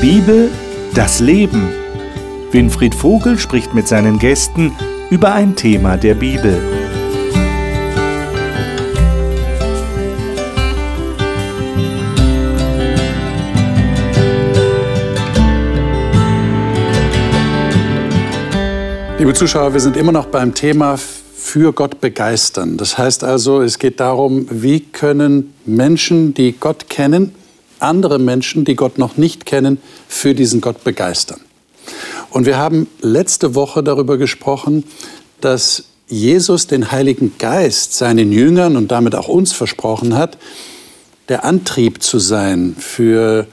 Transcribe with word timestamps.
Bibel, 0.00 0.48
das 0.94 1.18
Leben. 1.18 1.70
Winfried 2.52 2.94
Vogel 2.94 3.36
spricht 3.36 3.74
mit 3.74 3.88
seinen 3.88 4.20
Gästen 4.20 4.72
über 5.10 5.32
ein 5.32 5.56
Thema 5.56 5.96
der 5.96 6.14
Bibel. 6.14 6.56
Liebe 19.18 19.34
Zuschauer, 19.34 19.72
wir 19.72 19.80
sind 19.80 19.96
immer 19.96 20.12
noch 20.12 20.26
beim 20.26 20.54
Thema 20.54 20.96
für 20.96 21.72
Gott 21.72 22.00
begeistern. 22.00 22.76
Das 22.76 22.98
heißt 22.98 23.24
also, 23.24 23.62
es 23.62 23.80
geht 23.80 23.98
darum, 23.98 24.46
wie 24.48 24.78
können 24.78 25.54
Menschen, 25.66 26.34
die 26.34 26.52
Gott 26.52 26.88
kennen, 26.88 27.34
andere 27.80 28.18
Menschen, 28.18 28.64
die 28.64 28.74
Gott 28.74 28.98
noch 28.98 29.16
nicht 29.16 29.46
kennen, 29.46 29.78
für 30.08 30.34
diesen 30.34 30.60
Gott 30.60 30.84
begeistern. 30.84 31.40
Und 32.30 32.46
wir 32.46 32.58
haben 32.58 32.86
letzte 33.00 33.54
Woche 33.54 33.82
darüber 33.82 34.18
gesprochen, 34.18 34.84
dass 35.40 35.84
Jesus 36.08 36.66
den 36.66 36.90
Heiligen 36.90 37.32
Geist 37.38 37.94
seinen 37.94 38.32
Jüngern 38.32 38.76
und 38.76 38.90
damit 38.90 39.14
auch 39.14 39.28
uns 39.28 39.52
versprochen 39.52 40.16
hat, 40.16 40.38
der 41.28 41.44
Antrieb 41.44 42.02
zu 42.02 42.18
sein 42.18 42.74
für 42.78 43.46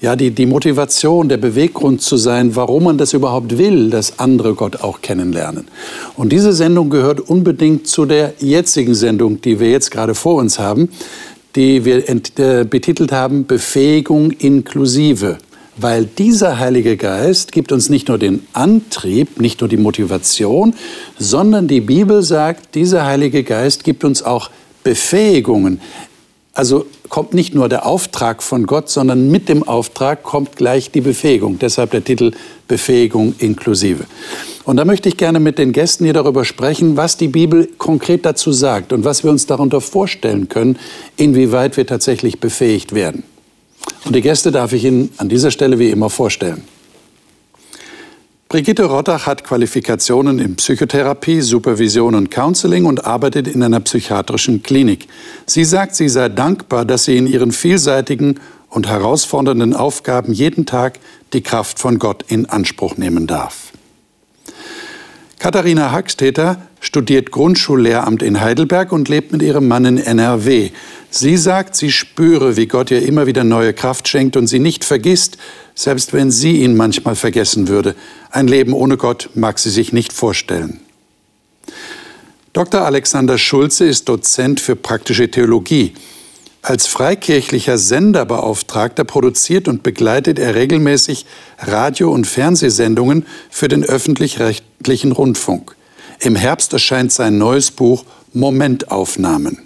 ja, 0.00 0.16
die, 0.16 0.32
die 0.32 0.46
Motivation, 0.46 1.28
der 1.28 1.36
Beweggrund 1.36 2.02
zu 2.02 2.16
sein, 2.16 2.56
warum 2.56 2.84
man 2.84 2.98
das 2.98 3.12
überhaupt 3.12 3.56
will, 3.56 3.88
dass 3.88 4.18
andere 4.18 4.54
Gott 4.54 4.82
auch 4.82 5.00
kennenlernen. 5.00 5.68
Und 6.16 6.32
diese 6.32 6.52
Sendung 6.52 6.90
gehört 6.90 7.20
unbedingt 7.20 7.86
zu 7.86 8.04
der 8.04 8.34
jetzigen 8.40 8.94
Sendung, 8.94 9.40
die 9.40 9.60
wir 9.60 9.70
jetzt 9.70 9.92
gerade 9.92 10.16
vor 10.16 10.34
uns 10.36 10.58
haben 10.58 10.88
die 11.56 11.84
wir 11.84 12.08
äh, 12.08 12.64
betitelt 12.64 13.12
haben 13.12 13.46
Befähigung 13.46 14.30
inklusive. 14.30 15.38
Weil 15.76 16.04
dieser 16.04 16.58
Heilige 16.58 16.96
Geist 16.96 17.50
gibt 17.50 17.72
uns 17.72 17.88
nicht 17.88 18.08
nur 18.08 18.18
den 18.18 18.46
Antrieb, 18.52 19.40
nicht 19.40 19.60
nur 19.60 19.68
die 19.68 19.78
Motivation, 19.78 20.74
sondern 21.18 21.66
die 21.66 21.80
Bibel 21.80 22.22
sagt, 22.22 22.74
dieser 22.74 23.06
Heilige 23.06 23.42
Geist 23.42 23.82
gibt 23.82 24.04
uns 24.04 24.22
auch 24.22 24.50
Befähigungen. 24.84 25.80
Also 26.52 26.86
kommt 27.12 27.34
nicht 27.34 27.54
nur 27.54 27.68
der 27.68 27.84
Auftrag 27.84 28.42
von 28.42 28.64
Gott, 28.64 28.88
sondern 28.88 29.30
mit 29.30 29.50
dem 29.50 29.68
Auftrag 29.68 30.22
kommt 30.22 30.56
gleich 30.56 30.90
die 30.90 31.02
Befähigung. 31.02 31.58
Deshalb 31.58 31.90
der 31.90 32.02
Titel 32.02 32.32
Befähigung 32.68 33.34
inklusive. 33.38 34.04
Und 34.64 34.78
da 34.78 34.86
möchte 34.86 35.10
ich 35.10 35.18
gerne 35.18 35.38
mit 35.38 35.58
den 35.58 35.72
Gästen 35.72 36.04
hier 36.04 36.14
darüber 36.14 36.46
sprechen, 36.46 36.96
was 36.96 37.18
die 37.18 37.28
Bibel 37.28 37.68
konkret 37.76 38.24
dazu 38.24 38.50
sagt 38.50 38.94
und 38.94 39.04
was 39.04 39.24
wir 39.24 39.30
uns 39.30 39.44
darunter 39.44 39.82
vorstellen 39.82 40.48
können, 40.48 40.78
inwieweit 41.18 41.76
wir 41.76 41.86
tatsächlich 41.86 42.40
befähigt 42.40 42.94
werden. 42.94 43.24
Und 44.06 44.16
die 44.16 44.22
Gäste 44.22 44.50
darf 44.50 44.72
ich 44.72 44.86
Ihnen 44.86 45.10
an 45.18 45.28
dieser 45.28 45.50
Stelle 45.50 45.78
wie 45.78 45.90
immer 45.90 46.08
vorstellen. 46.08 46.64
Brigitte 48.52 48.84
Rottach 48.84 49.24
hat 49.24 49.44
Qualifikationen 49.44 50.38
in 50.38 50.56
Psychotherapie, 50.56 51.40
Supervision 51.40 52.14
und 52.14 52.30
Counseling 52.30 52.84
und 52.84 53.06
arbeitet 53.06 53.48
in 53.48 53.62
einer 53.62 53.80
psychiatrischen 53.80 54.62
Klinik. 54.62 55.08
Sie 55.46 55.64
sagt, 55.64 55.94
sie 55.94 56.10
sei 56.10 56.28
dankbar, 56.28 56.84
dass 56.84 57.04
sie 57.04 57.16
in 57.16 57.26
ihren 57.26 57.50
vielseitigen 57.50 58.40
und 58.68 58.86
herausfordernden 58.86 59.72
Aufgaben 59.72 60.34
jeden 60.34 60.66
Tag 60.66 61.00
die 61.32 61.40
Kraft 61.40 61.78
von 61.78 61.98
Gott 61.98 62.26
in 62.28 62.44
Anspruch 62.44 62.98
nehmen 62.98 63.26
darf. 63.26 63.72
Katharina 65.38 65.90
Hackstetter 65.90 66.60
studiert 66.78 67.30
Grundschullehramt 67.30 68.22
in 68.22 68.40
Heidelberg 68.40 68.92
und 68.92 69.08
lebt 69.08 69.32
mit 69.32 69.40
ihrem 69.40 69.66
Mann 69.66 69.84
in 69.84 69.98
NRW. 69.98 70.70
Sie 71.10 71.36
sagt, 71.36 71.74
sie 71.74 71.90
spüre, 71.90 72.56
wie 72.56 72.66
Gott 72.66 72.90
ihr 72.90 73.02
immer 73.02 73.26
wieder 73.26 73.44
neue 73.44 73.72
Kraft 73.72 74.08
schenkt 74.08 74.36
und 74.36 74.46
sie 74.46 74.58
nicht 74.58 74.84
vergisst, 74.84 75.38
selbst 75.74 76.12
wenn 76.12 76.30
sie 76.30 76.62
ihn 76.62 76.76
manchmal 76.76 77.16
vergessen 77.16 77.68
würde. 77.68 77.94
Ein 78.32 78.48
Leben 78.48 78.72
ohne 78.72 78.96
Gott 78.96 79.28
mag 79.34 79.58
sie 79.58 79.68
sich 79.68 79.92
nicht 79.92 80.12
vorstellen. 80.12 80.80
Dr. 82.54 82.80
Alexander 82.80 83.36
Schulze 83.36 83.84
ist 83.84 84.08
Dozent 84.08 84.58
für 84.58 84.74
praktische 84.74 85.30
Theologie. 85.30 85.92
Als 86.62 86.86
freikirchlicher 86.86 87.76
Senderbeauftragter 87.76 89.04
produziert 89.04 89.68
und 89.68 89.82
begleitet 89.82 90.38
er 90.38 90.54
regelmäßig 90.54 91.26
Radio- 91.58 92.10
und 92.10 92.26
Fernsehsendungen 92.26 93.26
für 93.50 93.68
den 93.68 93.84
öffentlich-rechtlichen 93.84 95.12
Rundfunk. 95.12 95.76
Im 96.20 96.34
Herbst 96.34 96.72
erscheint 96.72 97.12
sein 97.12 97.36
neues 97.36 97.70
Buch 97.70 98.04
Momentaufnahmen. 98.32 99.58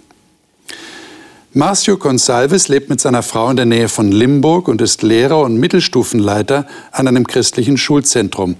Marcio 1.53 1.97
Gonsalves 1.97 2.67
lebt 2.67 2.89
mit 2.89 2.99
seiner 2.99 3.23
Frau 3.23 3.49
in 3.49 3.55
der 3.55 3.65
Nähe 3.65 3.87
von 3.87 4.11
Limburg 4.11 4.67
und 4.67 4.81
ist 4.81 5.01
Lehrer 5.01 5.39
und 5.39 5.57
Mittelstufenleiter 5.57 6.67
an 6.91 7.07
einem 7.07 7.25
christlichen 7.25 7.77
Schulzentrum. 7.77 8.57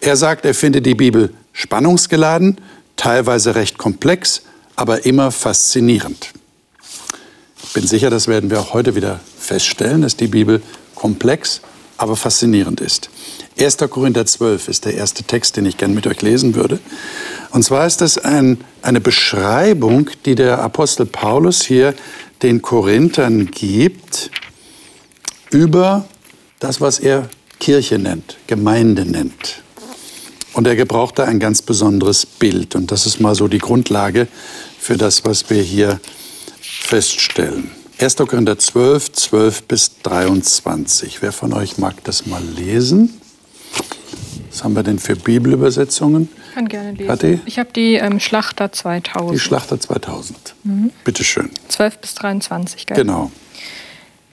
Er 0.00 0.16
sagt, 0.16 0.44
er 0.44 0.54
finde 0.54 0.80
die 0.80 0.94
Bibel 0.94 1.34
spannungsgeladen, 1.52 2.58
teilweise 2.96 3.56
recht 3.56 3.78
komplex, 3.78 4.42
aber 4.76 5.04
immer 5.04 5.32
faszinierend. 5.32 6.32
Ich 7.64 7.72
bin 7.72 7.86
sicher, 7.86 8.10
das 8.10 8.28
werden 8.28 8.48
wir 8.48 8.60
auch 8.60 8.74
heute 8.74 8.94
wieder 8.94 9.18
feststellen, 9.36 10.02
dass 10.02 10.16
die 10.16 10.28
Bibel 10.28 10.62
komplex, 10.94 11.60
aber 11.96 12.14
faszinierend 12.14 12.80
ist. 12.80 13.10
1. 13.58 13.76
Korinther 13.90 14.24
12 14.24 14.68
ist 14.68 14.84
der 14.84 14.94
erste 14.94 15.24
Text, 15.24 15.56
den 15.56 15.66
ich 15.66 15.76
gerne 15.76 15.94
mit 15.94 16.06
euch 16.06 16.22
lesen 16.22 16.54
würde. 16.54 16.78
Und 17.50 17.64
zwar 17.64 17.86
ist 17.86 18.00
das 18.00 18.18
ein, 18.18 18.58
eine 18.82 19.00
Beschreibung, 19.00 20.10
die 20.24 20.34
der 20.34 20.60
Apostel 20.60 21.06
Paulus 21.06 21.62
hier 21.62 21.94
den 22.42 22.62
Korinthern 22.62 23.50
gibt 23.50 24.30
über 25.50 26.06
das, 26.60 26.80
was 26.80 27.00
er 27.00 27.28
Kirche 27.58 27.98
nennt, 27.98 28.36
Gemeinde 28.46 29.04
nennt. 29.04 29.62
Und 30.52 30.66
er 30.66 30.76
gebraucht 30.76 31.18
da 31.18 31.24
ein 31.24 31.38
ganz 31.38 31.62
besonderes 31.62 32.24
Bild. 32.26 32.74
Und 32.74 32.90
das 32.90 33.06
ist 33.06 33.20
mal 33.20 33.34
so 33.34 33.48
die 33.48 33.58
Grundlage 33.58 34.28
für 34.78 34.96
das, 34.96 35.24
was 35.24 35.50
wir 35.50 35.62
hier 35.62 36.00
feststellen. 36.60 37.70
1. 37.98 38.16
Korinther 38.16 38.58
12, 38.58 39.12
12 39.12 39.62
bis 39.64 39.98
23. 40.02 41.20
Wer 41.20 41.32
von 41.32 41.52
euch 41.52 41.78
mag 41.78 42.02
das 42.04 42.26
mal 42.26 42.42
lesen? 42.42 43.20
Was 44.50 44.64
haben 44.64 44.74
wir 44.74 44.82
denn 44.82 44.98
für 44.98 45.16
Bibelübersetzungen? 45.16 46.28
Ich 46.50 46.56
kann 46.56 46.68
gerne 46.68 46.90
lesen. 46.90 47.06
Kathi? 47.06 47.40
Ich 47.46 47.60
habe 47.60 47.70
die 47.72 47.94
ähm, 47.94 48.18
Schlachter 48.18 48.72
2000. 48.72 49.32
Die 49.32 49.38
Schlachter 49.38 49.78
2000. 49.78 50.54
Mhm. 50.64 50.90
Bitte 51.04 51.22
schön. 51.22 51.48
12 51.68 51.98
bis 51.98 52.14
23, 52.16 52.86
gell? 52.86 52.96
Genau. 52.96 53.30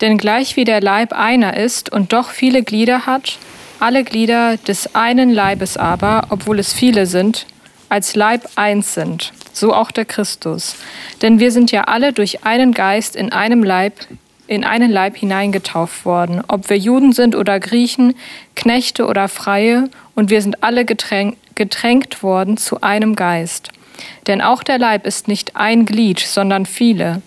Denn 0.01 0.17
gleich 0.17 0.55
wie 0.55 0.63
der 0.63 0.81
Leib 0.81 1.13
einer 1.13 1.55
ist 1.55 1.91
und 1.91 2.13
doch 2.13 2.31
viele 2.31 2.63
Glieder 2.63 3.05
hat, 3.05 3.37
alle 3.79 4.03
Glieder 4.03 4.57
des 4.57 4.95
einen 4.95 5.31
Leibes 5.31 5.77
aber, 5.77 6.25
obwohl 6.29 6.57
es 6.57 6.73
viele 6.73 7.05
sind, 7.05 7.45
als 7.87 8.15
Leib 8.15 8.49
eins 8.55 8.95
sind, 8.95 9.31
so 9.53 9.71
auch 9.71 9.91
der 9.91 10.05
Christus. 10.05 10.75
Denn 11.21 11.39
wir 11.39 11.51
sind 11.51 11.71
ja 11.71 11.83
alle 11.83 12.13
durch 12.13 12.43
einen 12.43 12.73
Geist 12.73 13.15
in 13.15 13.31
einem 13.31 13.63
Leib 13.63 13.93
in 14.47 14.63
einen 14.63 14.89
Leib 14.89 15.17
hineingetauft 15.17 16.05
worden, 16.05 16.41
ob 16.47 16.69
wir 16.69 16.77
Juden 16.77 17.11
sind 17.11 17.35
oder 17.35 17.59
Griechen, 17.59 18.15
Knechte 18.55 19.05
oder 19.05 19.27
Freie, 19.27 19.89
und 20.15 20.29
wir 20.29 20.41
sind 20.41 20.63
alle 20.63 20.85
getränkt, 20.85 21.37
getränkt 21.57 22.23
worden 22.23 22.55
zu 22.55 22.79
einem 22.79 23.17
Geist. 23.17 23.71
Denn 24.27 24.41
auch 24.41 24.63
der 24.63 24.77
Leib 24.77 25.05
ist 25.05 25.27
nicht 25.27 25.57
ein 25.57 25.85
Glied, 25.85 26.19
sondern 26.19 26.65
viele. 26.65 27.21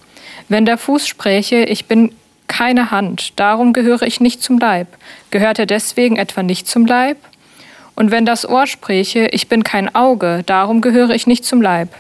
Wenn 0.48 0.64
der 0.64 0.78
Fuß 0.78 1.06
spräche, 1.06 1.64
ich 1.64 1.84
bin 1.84 2.12
keine 2.48 2.90
Hand, 2.90 3.38
darum 3.38 3.72
gehöre 3.72 4.02
ich 4.02 4.20
nicht 4.20 4.42
zum 4.42 4.58
Leib, 4.58 4.88
gehört 5.30 5.58
er 5.58 5.66
deswegen 5.66 6.16
etwa 6.16 6.42
nicht 6.42 6.66
zum 6.66 6.86
Leib? 6.86 7.18
Und 7.94 8.10
wenn 8.10 8.24
das 8.24 8.48
Ohr 8.48 8.66
spräche, 8.66 9.28
ich 9.32 9.48
bin 9.48 9.62
kein 9.62 9.94
Auge, 9.94 10.42
darum 10.46 10.80
gehöre 10.80 11.10
ich 11.10 11.26
nicht 11.26 11.44
zum 11.44 11.60
Leib, 11.60 11.90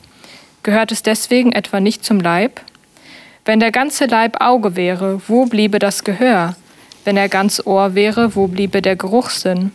gehört 0.62 0.92
es 0.92 1.02
deswegen 1.02 1.52
etwa 1.52 1.78
nicht 1.78 2.04
zum 2.04 2.20
Leib? 2.20 2.60
Wenn 3.44 3.60
der 3.60 3.70
ganze 3.70 4.06
Leib 4.06 4.40
Auge 4.40 4.76
wäre, 4.76 5.20
wo 5.28 5.46
bliebe 5.46 5.78
das 5.78 6.04
Gehör? 6.04 6.56
Wenn 7.04 7.16
er 7.16 7.28
ganz 7.28 7.62
Ohr 7.64 7.94
wäre, 7.94 8.34
wo 8.34 8.46
bliebe 8.46 8.82
der 8.82 8.96
Geruchssinn? 8.96 9.72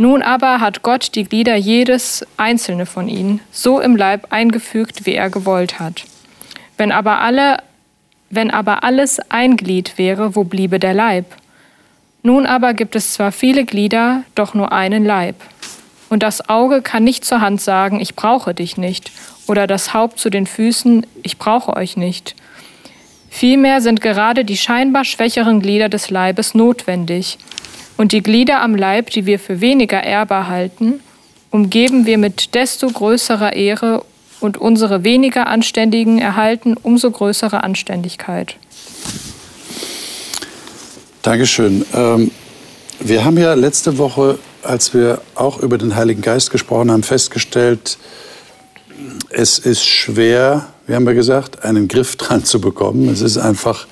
Nun 0.00 0.22
aber 0.22 0.60
hat 0.60 0.80
Gott 0.80 1.14
die 1.14 1.24
Glieder 1.24 1.56
jedes 1.56 2.26
einzelne 2.38 2.86
von 2.86 3.06
ihnen 3.06 3.40
so 3.52 3.80
im 3.80 3.96
Leib 3.96 4.28
eingefügt, 4.30 5.04
wie 5.04 5.12
er 5.12 5.28
gewollt 5.28 5.78
hat. 5.78 6.04
Wenn 6.78 6.90
aber 6.90 7.20
alle 7.20 7.58
wenn 8.30 8.50
aber 8.50 8.82
alles 8.82 9.20
ein 9.28 9.58
Glied 9.58 9.98
wäre, 9.98 10.34
wo 10.34 10.44
bliebe 10.44 10.78
der 10.78 10.94
Leib? 10.94 11.26
Nun 12.22 12.46
aber 12.46 12.72
gibt 12.72 12.96
es 12.96 13.12
zwar 13.12 13.30
viele 13.30 13.66
Glieder, 13.66 14.22
doch 14.34 14.54
nur 14.54 14.72
einen 14.72 15.04
Leib. 15.04 15.36
Und 16.08 16.22
das 16.22 16.48
Auge 16.48 16.80
kann 16.80 17.04
nicht 17.04 17.26
zur 17.26 17.42
Hand 17.42 17.60
sagen, 17.60 18.00
ich 18.00 18.14
brauche 18.14 18.54
dich 18.54 18.78
nicht, 18.78 19.10
oder 19.48 19.66
das 19.66 19.92
Haupt 19.92 20.18
zu 20.18 20.30
den 20.30 20.46
Füßen, 20.46 21.06
ich 21.22 21.36
brauche 21.36 21.76
euch 21.76 21.98
nicht. 21.98 22.36
Vielmehr 23.28 23.82
sind 23.82 24.00
gerade 24.00 24.46
die 24.46 24.56
scheinbar 24.56 25.04
schwächeren 25.04 25.60
Glieder 25.60 25.90
des 25.90 26.08
Leibes 26.08 26.54
notwendig. 26.54 27.36
Und 28.00 28.12
die 28.12 28.22
Glieder 28.22 28.62
am 28.62 28.76
Leib, 28.76 29.10
die 29.10 29.26
wir 29.26 29.38
für 29.38 29.60
weniger 29.60 30.02
ehrbar 30.02 30.48
halten, 30.48 31.00
umgeben 31.50 32.06
wir 32.06 32.16
mit 32.16 32.54
desto 32.54 32.88
größerer 32.88 33.52
Ehre 33.52 34.06
und 34.40 34.56
unsere 34.56 35.04
weniger 35.04 35.48
Anständigen 35.48 36.18
erhalten 36.18 36.78
umso 36.82 37.10
größere 37.10 37.62
Anständigkeit. 37.62 38.56
Dankeschön. 41.20 41.84
Ähm, 41.92 42.30
Wir 43.00 43.22
haben 43.22 43.36
ja 43.36 43.52
letzte 43.52 43.98
Woche, 43.98 44.38
als 44.62 44.94
wir 44.94 45.20
auch 45.34 45.58
über 45.58 45.76
den 45.76 45.94
Heiligen 45.94 46.22
Geist 46.22 46.50
gesprochen 46.50 46.90
haben, 46.90 47.02
festgestellt, 47.02 47.98
es 49.28 49.58
ist 49.58 49.84
schwer, 49.84 50.68
wie 50.86 50.94
haben 50.94 51.06
wir 51.06 51.12
gesagt, 51.12 51.66
einen 51.66 51.86
Griff 51.86 52.16
dran 52.16 52.46
zu 52.46 52.62
bekommen. 52.62 53.10
Es 53.10 53.20
ist 53.20 53.36
einfach 53.36 53.86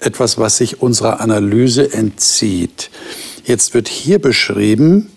etwas, 0.00 0.38
was 0.38 0.56
sich 0.56 0.80
unserer 0.80 1.20
Analyse 1.20 1.92
entzieht. 1.92 2.90
Jetzt 3.46 3.74
wird 3.74 3.88
hier 3.88 4.18
beschrieben, 4.18 5.08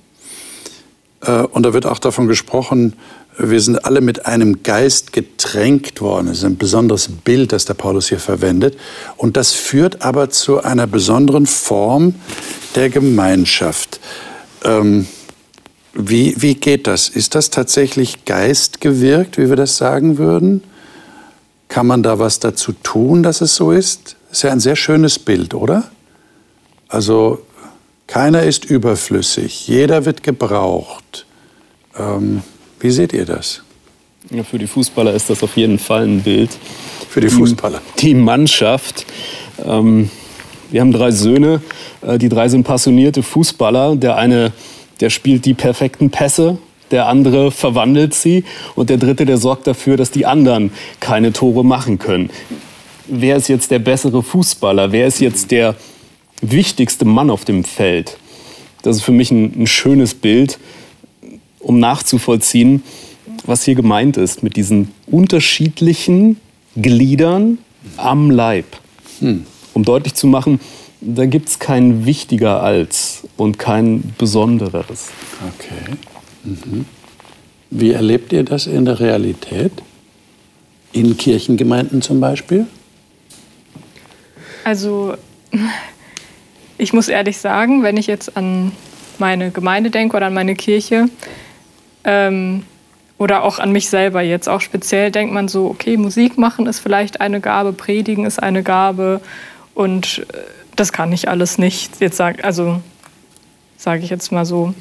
äh, 1.22 1.42
und 1.42 1.64
da 1.64 1.74
wird 1.74 1.88
auch 1.88 1.98
davon 1.98 2.28
gesprochen, 2.28 2.94
wir 3.40 3.60
sind 3.60 3.86
alle 3.86 4.02
mit 4.02 4.26
einem 4.26 4.64
Geist 4.64 5.14
getränkt 5.14 6.02
worden. 6.02 6.28
Das 6.28 6.40
ist 6.40 6.44
ein 6.44 6.58
besonderes 6.58 7.08
Bild, 7.08 7.54
das 7.54 7.66
der 7.66 7.74
Paulus 7.74 8.10
hier 8.10 8.20
verwendet. 8.20 8.78
Und 9.18 9.36
das 9.36 9.54
führt 9.54 10.04
aber 10.04 10.30
zu 10.30 10.62
einer 10.62 10.88
besonderen 10.88 11.48
Form 11.48 12.16
der 12.76 12.90
Gemeinschaft. 12.90 14.00
Ähm, 14.64 15.08
wie, 15.94 16.36
wie 16.38 16.54
geht 16.54 16.86
das? 16.86 17.10
Ist 17.10 17.34
das 17.34 17.50
tatsächlich 17.50 18.26
geistgewirkt, 18.26 19.38
wie 19.38 19.50
wir 19.50 19.56
das 19.56 19.78
sagen 19.78 20.18
würden? 20.18 20.64
Kann 21.68 21.88
man 21.88 22.04
da 22.04 22.20
was 22.20 22.40
dazu 22.40 22.74
tun, 22.84 23.24
dass 23.24 23.42
es 23.42 23.56
so 23.56 23.72
ist? 23.72 24.18
Ist 24.32 24.44
ja 24.44 24.52
ein 24.52 24.60
sehr 24.60 24.76
schönes 24.76 25.18
Bild, 25.18 25.54
oder? 25.56 25.90
Also 26.90 27.42
keiner 28.10 28.42
ist 28.42 28.66
überflüssig, 28.66 29.68
jeder 29.68 30.04
wird 30.04 30.24
gebraucht. 30.24 31.28
Ähm, 31.96 32.42
wie 32.80 32.90
seht 32.90 33.14
ihr 33.14 33.24
das? 33.24 33.62
Ja, 34.32 34.44
für 34.44 34.58
die 34.58 34.66
Fußballer 34.66 35.14
ist 35.14 35.30
das 35.30 35.44
auf 35.44 35.56
jeden 35.56 35.78
Fall 35.78 36.06
ein 36.06 36.22
Bild. 36.22 36.50
Für 37.08 37.22
die 37.22 37.30
Fußballer? 37.30 37.80
Die, 38.00 38.08
die 38.08 38.14
Mannschaft. 38.16 39.06
Ähm, 39.64 40.10
wir 40.72 40.82
haben 40.82 40.92
drei 40.92 41.12
Söhne, 41.12 41.62
äh, 42.02 42.18
die 42.18 42.30
drei 42.30 42.50
sind 42.50 42.64
passionierte 42.64 43.22
Fußballer. 43.22 43.96
Der 43.96 44.16
eine, 44.16 44.54
der 45.02 45.12
spielt 45.12 45.46
die 45.46 45.54
perfekten 45.54 46.10
Pässe, 46.10 46.58
der 46.90 47.06
andere 47.06 47.52
verwandelt 47.52 48.16
sie 48.16 48.44
und 48.74 48.90
der 48.90 48.98
dritte, 48.98 49.28
der 49.28 49.38
sorgt 49.38 49.68
dafür, 49.68 49.98
dass 49.98 50.10
die 50.10 50.26
anderen 50.26 50.72
keine 51.00 51.32
Tore 51.32 51.64
machen 51.64 52.00
können. 52.00 52.32
Wer 53.08 53.36
ist 53.36 53.50
jetzt 53.50 53.70
der 53.70 53.80
bessere 53.80 54.24
Fußballer? 54.24 54.92
Wer 54.92 55.06
ist 55.06 55.20
jetzt 55.20 55.52
der 55.52 55.76
wichtigste 56.42 57.06
Mann 57.06 57.30
auf 57.30 57.46
dem 57.46 57.64
Feld? 57.64 58.18
Das 58.82 58.98
ist 58.98 59.02
für 59.04 59.12
mich 59.12 59.32
ein, 59.32 59.64
ein 59.64 59.68
schönes 59.68 60.14
Bild 60.14 60.60
um 61.60 61.80
nachzuvollziehen, 61.80 62.84
was 63.46 63.64
hier 63.64 63.76
gemeint 63.76 64.18
ist 64.18 64.44
mit 64.44 64.56
diesen 64.56 64.92
unterschiedlichen 65.08 66.38
Gliedern 66.76 67.58
am 67.98 68.32
Leib. 68.32 68.66
Hm. 69.20 69.46
Um 69.74 69.84
deutlich 69.84 70.14
zu 70.14 70.28
machen, 70.28 70.60
da 71.02 71.26
gibt 71.26 71.50
es 71.50 71.60
kein 71.60 72.06
wichtiger 72.06 72.62
als 72.62 73.24
und 73.38 73.60
kein 73.60 74.14
besondereres. 74.18 75.10
Okay. 75.56 75.98
Mhm. 76.44 76.86
Wie 77.70 77.92
erlebt 77.92 78.34
ihr 78.34 78.44
das 78.44 78.68
in 78.68 78.86
der 78.86 79.00
Realität? 79.00 79.72
In 80.92 81.18
Kirchengemeinden 81.18 82.02
zum 82.02 82.20
Beispiel? 82.20 82.66
Also, 84.64 85.14
ich 86.80 86.94
muss 86.94 87.08
ehrlich 87.08 87.38
sagen, 87.38 87.84
wenn 87.84 87.98
ich 87.98 88.08
jetzt 88.08 88.36
an 88.36 88.72
meine 89.20 89.52
Gemeinde 89.52 89.92
denke 89.92 90.18
oder 90.18 90.28
an 90.28 90.34
meine 90.34 90.56
Kirche, 90.56 91.10
ähm, 92.04 92.64
oder 93.20 93.44
auch 93.44 93.60
an 93.60 93.72
mich 93.72 93.90
selber 93.90 94.22
jetzt. 94.22 94.50
Auch 94.50 94.62
speziell 94.62 95.12
denkt 95.12 95.34
man 95.34 95.48
so, 95.48 95.68
okay, 95.68 95.98
Musik 95.98 96.38
machen 96.38 96.66
ist 96.66 96.80
vielleicht 96.80 97.22
eine 97.22 97.42
Gabe, 97.42 97.74
Predigen 97.74 98.26
ist 98.26 98.42
eine 98.42 98.64
Gabe 98.64 99.22
und 99.76 100.26
äh, 100.34 100.38
das 100.76 100.94
kann 100.94 101.12
ich 101.12 101.28
alles 101.28 101.58
nicht. 101.58 102.00
Jetzt 102.00 102.16
sag, 102.16 102.44
also 102.46 102.82
sage 103.78 104.04
ich 104.04 104.10
jetzt 104.10 104.32
mal 104.32 104.46
so. 104.46 104.74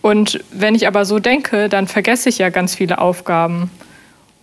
Und 0.00 0.44
wenn 0.52 0.76
ich 0.76 0.86
aber 0.86 1.04
so 1.04 1.18
denke, 1.18 1.68
dann 1.68 1.88
vergesse 1.88 2.28
ich 2.28 2.38
ja 2.38 2.50
ganz 2.50 2.76
viele 2.76 2.98
Aufgaben. 2.98 3.70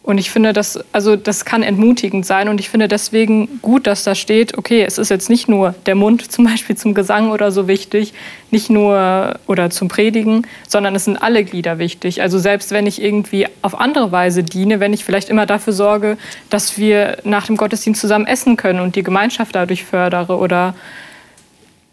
Und 0.04 0.18
ich 0.18 0.32
finde, 0.32 0.52
das, 0.52 0.84
also 0.92 1.16
das 1.16 1.46
kann 1.46 1.62
entmutigend 1.62 2.26
sein. 2.26 2.50
Und 2.50 2.60
ich 2.60 2.70
finde 2.70 2.88
deswegen 2.88 3.62
gut, 3.62 3.86
dass 3.86 4.04
da 4.04 4.16
steht, 4.16 4.58
okay, 4.58 4.84
es 4.84 4.98
ist 4.98 5.10
jetzt 5.10 5.30
nicht 5.30 5.48
nur 5.48 5.76
der 5.86 5.94
Mund 5.94 6.32
zum 6.32 6.46
Beispiel 6.46 6.76
zum 6.76 6.94
Gesang 6.94 7.30
oder 7.30 7.52
so 7.52 7.68
wichtig, 7.68 8.14
nicht 8.50 8.70
nur 8.70 9.36
oder 9.46 9.70
zum 9.70 9.90
Predigen, 9.90 10.48
sondern 10.68 10.96
es 10.96 11.06
sind 11.06 11.18
alle 11.18 11.44
Glieder 11.44 11.78
wichtig. 11.78 12.22
Also 12.22 12.40
selbst 12.40 12.72
wenn 12.72 12.88
ich 12.88 13.02
irgendwie 13.02 13.48
auf 13.62 13.80
andere 13.80 14.12
Weise 14.12 14.44
diene, 14.44 14.80
wenn 14.80 14.94
ich 14.94 15.06
vielleicht 15.06 15.30
immer 15.30 15.46
dafür 15.46 15.74
sorge, 15.74 16.18
dass 16.50 16.78
wir 16.80 17.18
nach 17.24 17.46
dem 17.46 17.56
Gottesdienst 17.56 18.02
zusammen 18.02 18.26
essen 18.26 18.58
können 18.58 18.80
und 18.80 18.96
die 18.96 19.04
Gemeinschaft 19.04 19.54
dadurch 19.54 19.84
fördere 19.84 20.38
oder 20.38 20.74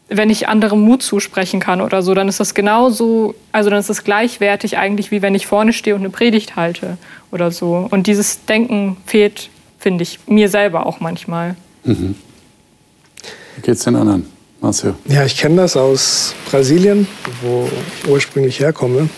wenn 0.09 0.31
ich 0.31 0.49
anderem 0.49 0.81
Mut 0.81 1.03
zusprechen 1.03 1.61
kann 1.61 1.81
oder 1.81 2.03
so, 2.03 2.15
dann 2.15 2.29
ist 2.29 2.41
das 2.41 2.55
genauso, 2.55 3.35
also 3.53 3.69
dann 3.69 3.79
ist 3.79 3.91
das 3.91 4.05
gleichwertig 4.05 4.79
eigentlich, 4.79 5.11
wie 5.11 5.23
wenn 5.23 5.35
ich 5.35 5.47
vorne 5.47 5.73
stehe 5.73 5.95
und 5.95 6.03
eine 6.03 6.11
Predigt 6.11 6.57
halte 6.57 6.97
oder 7.31 7.51
so. 7.51 7.87
Und 7.91 8.07
dieses 8.07 8.45
Denken 8.47 8.97
fehlt, 9.05 9.51
finde 9.79 10.03
ich, 10.03 10.19
mir 10.27 10.49
selber 10.49 10.87
auch 10.87 11.01
manchmal. 11.01 11.57
Mhm. 11.85 12.15
Wie 13.57 13.63
geht's 13.63 13.85
den 13.85 13.97
anderen? 13.97 14.27
Marcel? 14.61 14.95
Ja, 15.07 15.25
ich 15.25 15.37
kenne 15.37 15.57
das 15.57 15.77
aus 15.77 16.35
Brasilien, 16.51 17.07
wo 17.43 17.69
ich 18.03 18.09
ursprünglich 18.09 18.61
herkomme. 18.61 19.09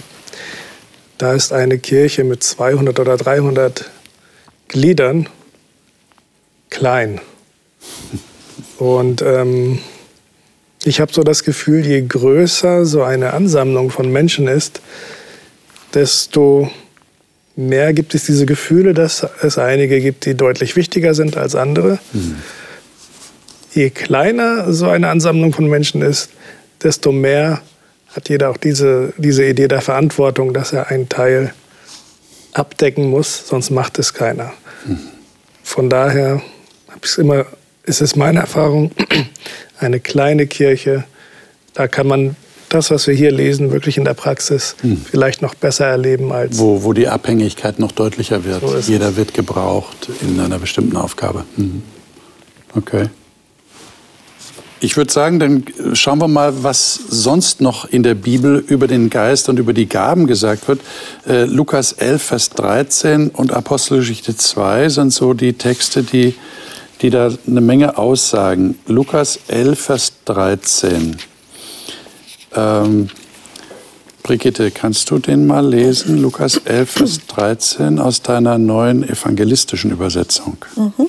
Da 1.19 1.35
ist 1.35 1.53
eine 1.53 1.79
Kirche 1.79 2.25
mit 2.25 2.43
200 2.43 2.99
oder 2.99 3.17
300 3.17 3.91
Gliedern 4.69 5.29
klein. 6.69 7.21
Und 8.79 9.23
ähm, 9.23 9.79
ich 10.85 11.01
habe 11.01 11.13
so 11.13 11.23
das 11.23 11.45
Gefühl, 11.45 11.87
je 11.87 12.01
größer 12.01 12.87
so 12.87 13.03
eine 13.03 13.33
Ansammlung 13.35 13.91
von 13.91 14.11
Menschen 14.11 14.49
ist, 14.49 14.81
desto 15.95 16.71
mehr 17.57 17.93
gibt 17.93 18.15
es 18.15 18.25
diese 18.25 18.47
Gefühle, 18.47 18.95
dass 18.95 19.27
es 19.43 19.59
einige 19.59 20.01
gibt, 20.01 20.25
die 20.25 20.35
deutlich 20.35 20.77
wichtiger 20.77 21.15
sind 21.15 21.37
als 21.37 21.55
andere. 21.55 21.99
Mhm. 22.13 22.37
Je 23.75 23.91
kleiner 23.91 24.73
so 24.73 24.89
eine 24.89 25.09
Ansammlung 25.09 25.53
von 25.53 25.69
Menschen 25.69 26.03
ist, 26.03 26.31
desto 26.83 27.13
mehr 27.13 27.61
hat 28.09 28.29
jeder 28.29 28.51
auch 28.51 28.57
diese, 28.57 29.13
diese 29.19 29.45
Idee 29.45 29.69
der 29.69 29.81
Verantwortung, 29.81 30.55
dass 30.55 30.73
er 30.73 30.89
einen 30.89 31.09
Teil 31.09 31.53
abdecken 32.53 33.11
muss, 33.11 33.47
sonst 33.47 33.71
macht 33.71 33.99
es 33.99 34.15
keiner. 34.15 34.53
Mhm. 34.87 34.99
Von 35.63 35.91
daher 35.91 36.43
immer, 37.19 37.47
ist 37.85 38.01
es 38.01 38.17
meine 38.17 38.41
Erfahrung, 38.41 38.91
eine 39.81 40.01
kleine 40.01 40.47
Kirche, 40.47 41.05
da 41.75 41.89
kann 41.89 42.07
man 42.07 42.37
das, 42.69 42.91
was 42.91 43.07
wir 43.07 43.15
hier 43.15 43.33
lesen, 43.33 43.73
wirklich 43.73 43.97
in 43.97 44.05
der 44.05 44.15
Praxis 44.15 44.77
hm. 44.83 45.05
vielleicht 45.11 45.43
noch 45.43 45.55
besser 45.55 45.87
erleben 45.87 46.33
als. 46.33 46.59
Wo, 46.59 46.85
wo 46.85 46.93
die 46.93 47.09
Abhängigkeit 47.09 47.79
noch 47.79 47.93
deutlicher 47.93 48.45
wird. 48.45 48.61
So 48.61 48.79
Jeder 48.91 49.17
wird 49.17 49.35
gebraucht 49.35 50.09
in 50.23 50.39
einer 50.39 50.59
bestimmten 50.59 50.97
Aufgabe. 50.97 51.45
Mhm. 51.57 51.83
Okay. 52.77 53.09
Ich 54.83 54.97
würde 54.97 55.13
sagen, 55.13 55.39
dann 55.39 55.65
schauen 55.93 56.21
wir 56.21 56.29
mal, 56.29 56.63
was 56.63 56.95
sonst 56.95 57.61
noch 57.61 57.85
in 57.85 58.03
der 58.03 58.15
Bibel 58.15 58.65
über 58.67 58.87
den 58.87 59.11
Geist 59.11 59.51
und 59.51 59.59
über 59.59 59.75
die 59.75 59.87
Gaben 59.87 60.27
gesagt 60.27 60.69
wird. 60.69 60.81
Äh, 61.29 61.45
Lukas 61.45 61.93
11, 61.93 62.23
Vers 62.23 62.51
13 62.51 63.29
und 63.29 63.53
Apostelgeschichte 63.53 64.35
2 64.35 64.89
sind 64.89 65.13
so 65.13 65.35
die 65.35 65.53
Texte, 65.53 66.03
die, 66.03 66.35
die 67.01 67.11
da 67.11 67.31
eine 67.47 67.61
Menge 67.61 67.97
aussagen. 67.97 68.79
Lukas 68.87 69.39
11, 69.49 69.81
Vers 69.81 70.13
13. 70.27 71.17
Ähm, 72.55 73.09
Brigitte, 74.23 74.71
kannst 74.71 75.11
du 75.11 75.19
den 75.19 75.47
mal 75.47 75.67
lesen? 75.67 76.21
Lukas 76.21 76.59
11, 76.59 76.91
Vers 76.91 77.21
13 77.29 77.99
aus 77.99 78.23
deiner 78.23 78.59
neuen 78.59 79.03
evangelistischen 79.03 79.91
Übersetzung. 79.91 80.59
Mhm. 80.77 81.09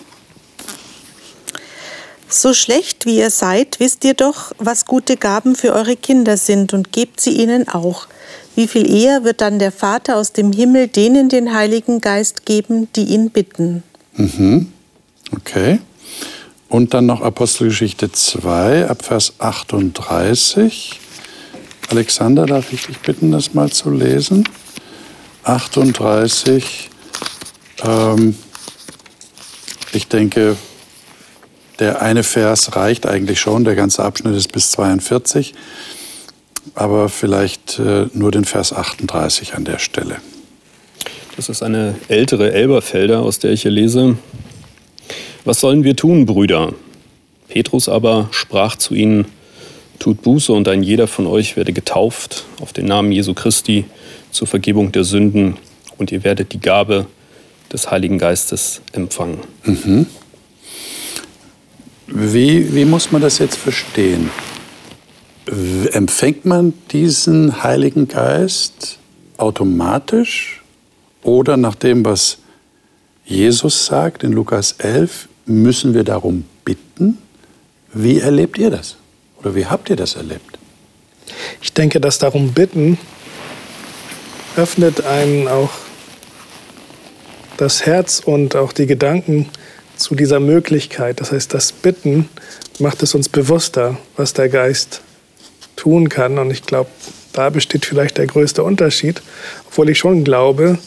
So 2.29 2.53
schlecht 2.53 3.05
wie 3.05 3.17
ihr 3.17 3.29
seid, 3.29 3.81
wisst 3.81 4.05
ihr 4.05 4.13
doch, 4.13 4.53
was 4.57 4.86
gute 4.86 5.17
Gaben 5.17 5.55
für 5.55 5.74
eure 5.74 5.98
Kinder 5.98 6.38
sind 6.38 6.74
und 6.74 6.93
gebt 6.93 7.19
sie 7.19 7.31
ihnen 7.31 7.67
auch. 7.67 8.07
Wie 8.55 8.67
viel 8.67 8.89
eher 8.89 9.25
wird 9.25 9.41
dann 9.41 9.60
der 9.60 9.74
Vater 9.74 10.15
aus 10.15 10.31
dem 10.31 10.53
Himmel 10.53 10.88
denen 10.88 11.27
den 11.27 11.53
Heiligen 11.53 12.00
Geist 12.00 12.45
geben, 12.45 12.88
die 12.95 13.03
ihn 13.03 13.31
bitten. 13.31 13.83
Mhm. 14.15 14.71
Okay. 15.32 15.80
Und 16.70 16.94
dann 16.94 17.06
noch 17.06 17.22
Apostelgeschichte 17.22 18.12
2, 18.12 18.88
ab 18.88 19.04
Vers 19.04 19.34
38. 19.40 21.00
Alexander, 21.90 22.46
darf 22.46 22.72
ich 22.72 22.86
dich 22.86 23.00
bitten, 23.00 23.32
das 23.32 23.54
mal 23.54 23.70
zu 23.70 23.90
lesen? 23.90 24.48
38. 25.44 26.90
Ähm, 27.84 28.36
ich 29.92 30.08
denke, 30.08 30.56
der 31.80 32.02
eine 32.02 32.24
Vers 32.24 32.76
reicht 32.76 33.06
eigentlich 33.06 33.40
schon, 33.40 33.66
der 33.66 33.76
ganze 33.76 34.04
Abschnitt 34.04 34.36
ist 34.36 34.52
bis 34.52 34.72
42, 34.72 35.54
aber 36.76 37.10
vielleicht 37.10 37.80
äh, 37.80 38.06
nur 38.14 38.32
den 38.32 38.46
Vers 38.46 38.72
38 38.72 39.56
an 39.56 39.66
der 39.66 39.80
Stelle. 39.80 40.18
Das 41.36 41.50
ist 41.50 41.64
eine 41.64 41.96
ältere 42.08 42.54
Elberfelder, 42.54 43.20
aus 43.20 43.40
der 43.40 43.52
ich 43.52 43.64
hier 43.64 43.72
lese. 43.72 44.18
Was 45.43 45.60
sollen 45.60 45.83
wir 45.83 45.95
tun, 45.95 46.25
Brüder? 46.25 46.74
Petrus 47.48 47.89
aber 47.89 48.29
sprach 48.31 48.75
zu 48.75 48.93
ihnen, 48.93 49.25
Tut 50.01 50.24
Buße 50.24 50.51
und 50.51 50.67
ein 50.67 50.81
jeder 50.81 51.05
von 51.05 51.27
euch 51.27 51.55
werde 51.55 51.74
getauft 51.74 52.45
auf 52.60 52.74
den 52.74 52.88
Namen 52.88 53.12
Jesu 53.12 53.36
Christi 53.36 53.86
zur 54.31 54.48
Vergebung 54.48 54.91
der 54.91 55.03
Sünden 55.03 55.57
und 55.98 56.12
ihr 56.12 56.24
werdet 56.24 56.53
die 56.53 56.60
Gabe 56.60 57.05
des 57.71 57.91
Heiligen 57.91 58.17
Geistes 58.17 58.81
empfangen. 58.93 59.38
Mhm. 59.63 60.07
Wie, 62.07 62.74
wie 62.74 62.86
muss 62.86 63.12
man 63.12 63.21
das 63.21 63.38
jetzt 63.38 63.57
verstehen? 63.57 64.31
Empfängt 65.91 66.45
man 66.45 66.74
diesen 66.91 67.62
Heiligen 67.62 68.07
Geist 68.07 68.98
automatisch 69.38 70.63
oder 71.21 71.57
nach 71.57 71.75
dem, 71.75 72.03
was 72.03 72.39
Jesus 73.24 73.86
sagt 73.86 74.24
in 74.24 74.31
Lukas 74.31 74.71
11, 74.79 75.27
müssen 75.51 75.93
wir 75.93 76.03
darum 76.03 76.46
bitten? 76.65 77.17
Wie 77.93 78.20
erlebt 78.20 78.58
ihr 78.58 78.70
das? 78.70 78.96
Oder 79.39 79.55
wie 79.55 79.65
habt 79.65 79.89
ihr 79.89 79.96
das 79.96 80.15
erlebt? 80.15 80.58
Ich 81.62 81.74
denke, 81.74 82.00
das 82.00 82.20
darum 82.20 82.53
bitten 82.53 82.98
öffnet 84.55 85.05
einen 85.05 85.48
auch 85.48 85.72
das 87.58 87.86
Herz 87.86 88.22
und 88.24 88.55
auch 88.55 88.74
die 88.74 88.88
Gedanken 88.88 89.50
zu 89.96 90.15
dieser 90.15 90.39
Möglichkeit. 90.39 91.22
Das 91.22 91.31
heißt, 91.31 91.53
das 91.53 91.72
Bitten 91.72 92.27
macht 92.79 93.03
es 93.03 93.13
uns 93.13 93.29
bewusster, 93.29 93.98
was 94.17 94.34
der 94.34 94.50
Geist 94.50 95.01
tun 95.75 96.10
kann. 96.10 96.39
Und 96.39 96.51
ich 96.51 96.63
glaube, 96.63 96.89
da 97.34 97.50
besteht 97.50 97.86
vielleicht 97.86 98.17
der 98.17 98.27
größte 98.27 98.63
Unterschied, 98.63 99.22
obwohl 99.67 99.89
ich 99.89 100.00
schon 100.00 100.24
glaube 100.24 100.79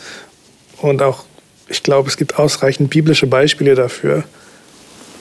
und 0.79 1.03
auch 1.03 1.25
ich 1.69 1.83
glaube, 1.83 2.09
es 2.09 2.17
gibt 2.17 2.39
ausreichend 2.39 2.91
biblische 2.91 3.27
Beispiele 3.27 3.75
dafür, 3.75 4.25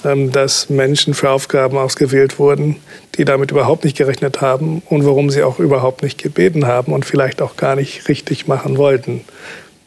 dass 0.04 0.70
Menschen 0.70 1.14
für 1.14 1.30
Aufgaben 1.30 1.78
ausgewählt 1.78 2.40
wurden, 2.40 2.78
die 3.16 3.26
damit 3.26 3.52
überhaupt 3.52 3.84
nicht 3.84 3.98
gerechnet 3.98 4.42
haben 4.42 4.82
und 4.90 5.06
worum 5.06 5.30
sie 5.30 5.44
auch 5.44 5.60
überhaupt 5.60 6.04
nicht 6.04 6.22
gebeten 6.22 6.68
haben 6.68 6.94
und 6.94 7.06
vielleicht 7.06 7.42
auch 7.42 7.56
gar 7.56 7.76
nicht 7.76 8.08
richtig 8.10 8.48
machen 8.48 8.78
wollten. 8.78 9.22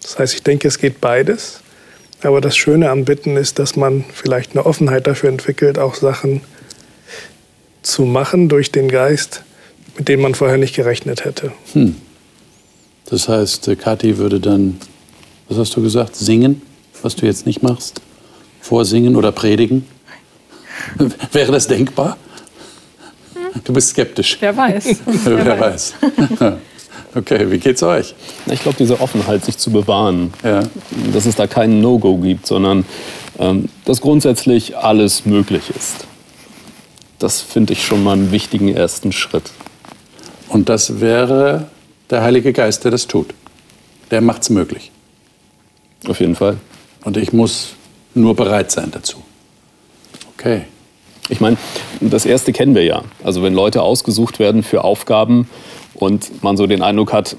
Das 0.02 0.18
heißt, 0.18 0.34
ich 0.34 0.42
denke, 0.42 0.68
es 0.68 0.78
geht 0.78 1.00
beides. 1.00 1.60
Aber 2.22 2.40
das 2.40 2.56
Schöne 2.56 2.90
am 2.90 3.04
Bitten 3.04 3.36
ist, 3.36 3.58
dass 3.58 3.76
man 3.76 4.04
vielleicht 4.12 4.52
eine 4.52 4.64
Offenheit 4.64 5.06
dafür 5.06 5.28
entwickelt, 5.28 5.78
auch 5.78 5.94
Sachen 5.94 6.40
zu 7.82 8.02
machen 8.02 8.48
durch 8.48 8.72
den 8.72 8.88
Geist, 8.88 9.42
mit 9.96 10.08
denen 10.08 10.22
man 10.22 10.34
vorher 10.34 10.56
nicht 10.56 10.74
gerechnet 10.74 11.24
hätte. 11.24 11.52
Hm. 11.72 11.96
Das 13.04 13.28
heißt, 13.28 13.68
äh, 13.68 13.76
Kathi 13.76 14.18
würde 14.18 14.40
dann, 14.40 14.78
was 15.48 15.58
hast 15.58 15.76
du 15.76 15.82
gesagt, 15.82 16.16
singen, 16.16 16.62
was 17.02 17.14
du 17.14 17.26
jetzt 17.26 17.46
nicht 17.46 17.62
machst? 17.62 18.00
Vorsingen 18.60 19.14
oder 19.14 19.30
predigen? 19.30 19.86
Wäre 21.32 21.52
das 21.52 21.66
denkbar? 21.66 22.16
Du 23.64 23.72
bist 23.72 23.90
skeptisch. 23.90 24.36
Wer 24.40 24.56
weiß. 24.56 24.96
Wer, 25.24 25.44
Wer 25.44 25.60
weiß. 25.60 25.94
Okay, 27.14 27.50
wie 27.50 27.58
geht's 27.58 27.82
euch? 27.82 28.14
Ich 28.44 28.60
glaube, 28.60 28.76
diese 28.78 29.00
Offenheit, 29.00 29.42
sich 29.42 29.56
zu 29.56 29.70
bewahren, 29.70 30.34
ja. 30.44 30.60
dass 31.14 31.24
es 31.24 31.34
da 31.34 31.46
kein 31.46 31.80
No-Go 31.80 32.18
gibt, 32.18 32.46
sondern 32.46 32.84
ähm, 33.38 33.70
dass 33.86 34.02
grundsätzlich 34.02 34.76
alles 34.76 35.24
möglich 35.24 35.70
ist. 35.74 36.06
Das 37.18 37.40
finde 37.40 37.72
ich 37.72 37.86
schon 37.86 38.04
mal 38.04 38.12
einen 38.12 38.32
wichtigen 38.32 38.68
ersten 38.68 39.12
Schritt. 39.12 39.50
Und 40.48 40.68
das 40.68 41.00
wäre 41.00 41.68
der 42.10 42.22
Heilige 42.22 42.52
Geist, 42.52 42.84
der 42.84 42.90
das 42.90 43.06
tut. 43.06 43.32
Der 44.10 44.20
macht's 44.20 44.50
möglich. 44.50 44.90
Auf 46.06 46.20
jeden 46.20 46.36
Fall. 46.36 46.58
Und 47.04 47.16
ich 47.16 47.32
muss 47.32 47.70
nur 48.14 48.36
bereit 48.36 48.70
sein 48.70 48.90
dazu. 48.90 49.22
Okay. 50.38 50.62
Ich 51.28 51.40
meine, 51.40 51.56
das 52.00 52.24
erste 52.24 52.52
kennen 52.52 52.74
wir 52.74 52.84
ja. 52.84 53.02
Also 53.24 53.42
wenn 53.42 53.54
Leute 53.54 53.82
ausgesucht 53.82 54.38
werden 54.38 54.62
für 54.62 54.84
Aufgaben 54.84 55.48
und 55.94 56.42
man 56.42 56.56
so 56.56 56.66
den 56.66 56.82
Eindruck 56.82 57.12
hat, 57.12 57.36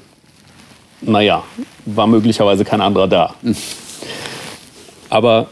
naja, 1.02 1.44
war 1.86 2.08
möglicherweise 2.08 2.66
kein 2.66 2.82
anderer 2.82 3.08
da. 3.08 3.36
Aber 5.10 5.48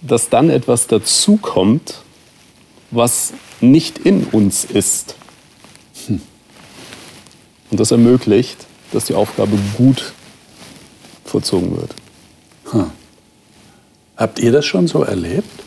dass 0.00 0.28
dann 0.28 0.50
etwas 0.50 0.86
dazukommt, 0.86 2.02
was 2.90 3.32
nicht 3.60 3.98
in 3.98 4.24
uns 4.24 4.64
ist. 4.64 5.16
Und 6.08 7.80
das 7.80 7.90
ermöglicht, 7.90 8.66
dass 8.92 9.06
die 9.06 9.14
Aufgabe 9.14 9.56
gut 9.76 10.12
vollzogen 11.24 11.76
wird. 11.76 11.94
Hm. 12.70 12.90
Habt 14.16 14.38
ihr 14.40 14.52
das 14.52 14.66
schon 14.66 14.86
so 14.86 15.02
erlebt? 15.02 15.61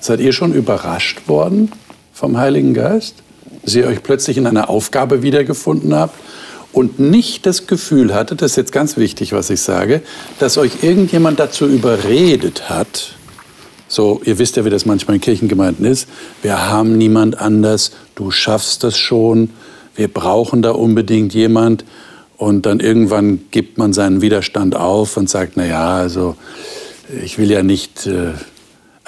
Seid 0.00 0.20
ihr 0.20 0.32
schon 0.32 0.52
überrascht 0.52 1.28
worden 1.28 1.70
vom 2.12 2.38
Heiligen 2.38 2.74
Geist? 2.74 3.16
Dass 3.62 3.74
ihr 3.74 3.86
euch 3.86 4.02
plötzlich 4.02 4.38
in 4.38 4.46
einer 4.46 4.70
Aufgabe 4.70 5.22
wiedergefunden 5.22 5.94
habt 5.94 6.18
und 6.72 6.98
nicht 6.98 7.46
das 7.46 7.66
Gefühl 7.66 8.14
hattet, 8.14 8.42
das 8.42 8.52
ist 8.52 8.56
jetzt 8.56 8.72
ganz 8.72 8.96
wichtig, 8.96 9.32
was 9.32 9.50
ich 9.50 9.60
sage, 9.60 10.02
dass 10.38 10.56
euch 10.56 10.82
irgendjemand 10.82 11.38
dazu 11.38 11.66
überredet 11.66 12.70
hat, 12.70 13.16
so, 13.88 14.20
ihr 14.24 14.38
wisst 14.38 14.56
ja, 14.56 14.64
wie 14.64 14.70
das 14.70 14.86
manchmal 14.86 15.16
in 15.16 15.20
Kirchengemeinden 15.20 15.84
ist, 15.84 16.08
wir 16.42 16.70
haben 16.70 16.96
niemand 16.96 17.40
anders, 17.40 17.90
du 18.14 18.30
schaffst 18.30 18.84
das 18.84 18.96
schon, 18.96 19.50
wir 19.96 20.06
brauchen 20.06 20.62
da 20.62 20.70
unbedingt 20.70 21.34
jemand. 21.34 21.84
Und 22.36 22.64
dann 22.64 22.80
irgendwann 22.80 23.40
gibt 23.50 23.76
man 23.76 23.92
seinen 23.92 24.22
Widerstand 24.22 24.74
auf 24.74 25.16
und 25.16 25.28
sagt, 25.28 25.54
na 25.56 25.66
ja, 25.66 25.96
also 25.96 26.36
ich 27.22 27.36
will 27.36 27.50
ja 27.50 27.62
nicht 27.62 28.06
äh, 28.06 28.32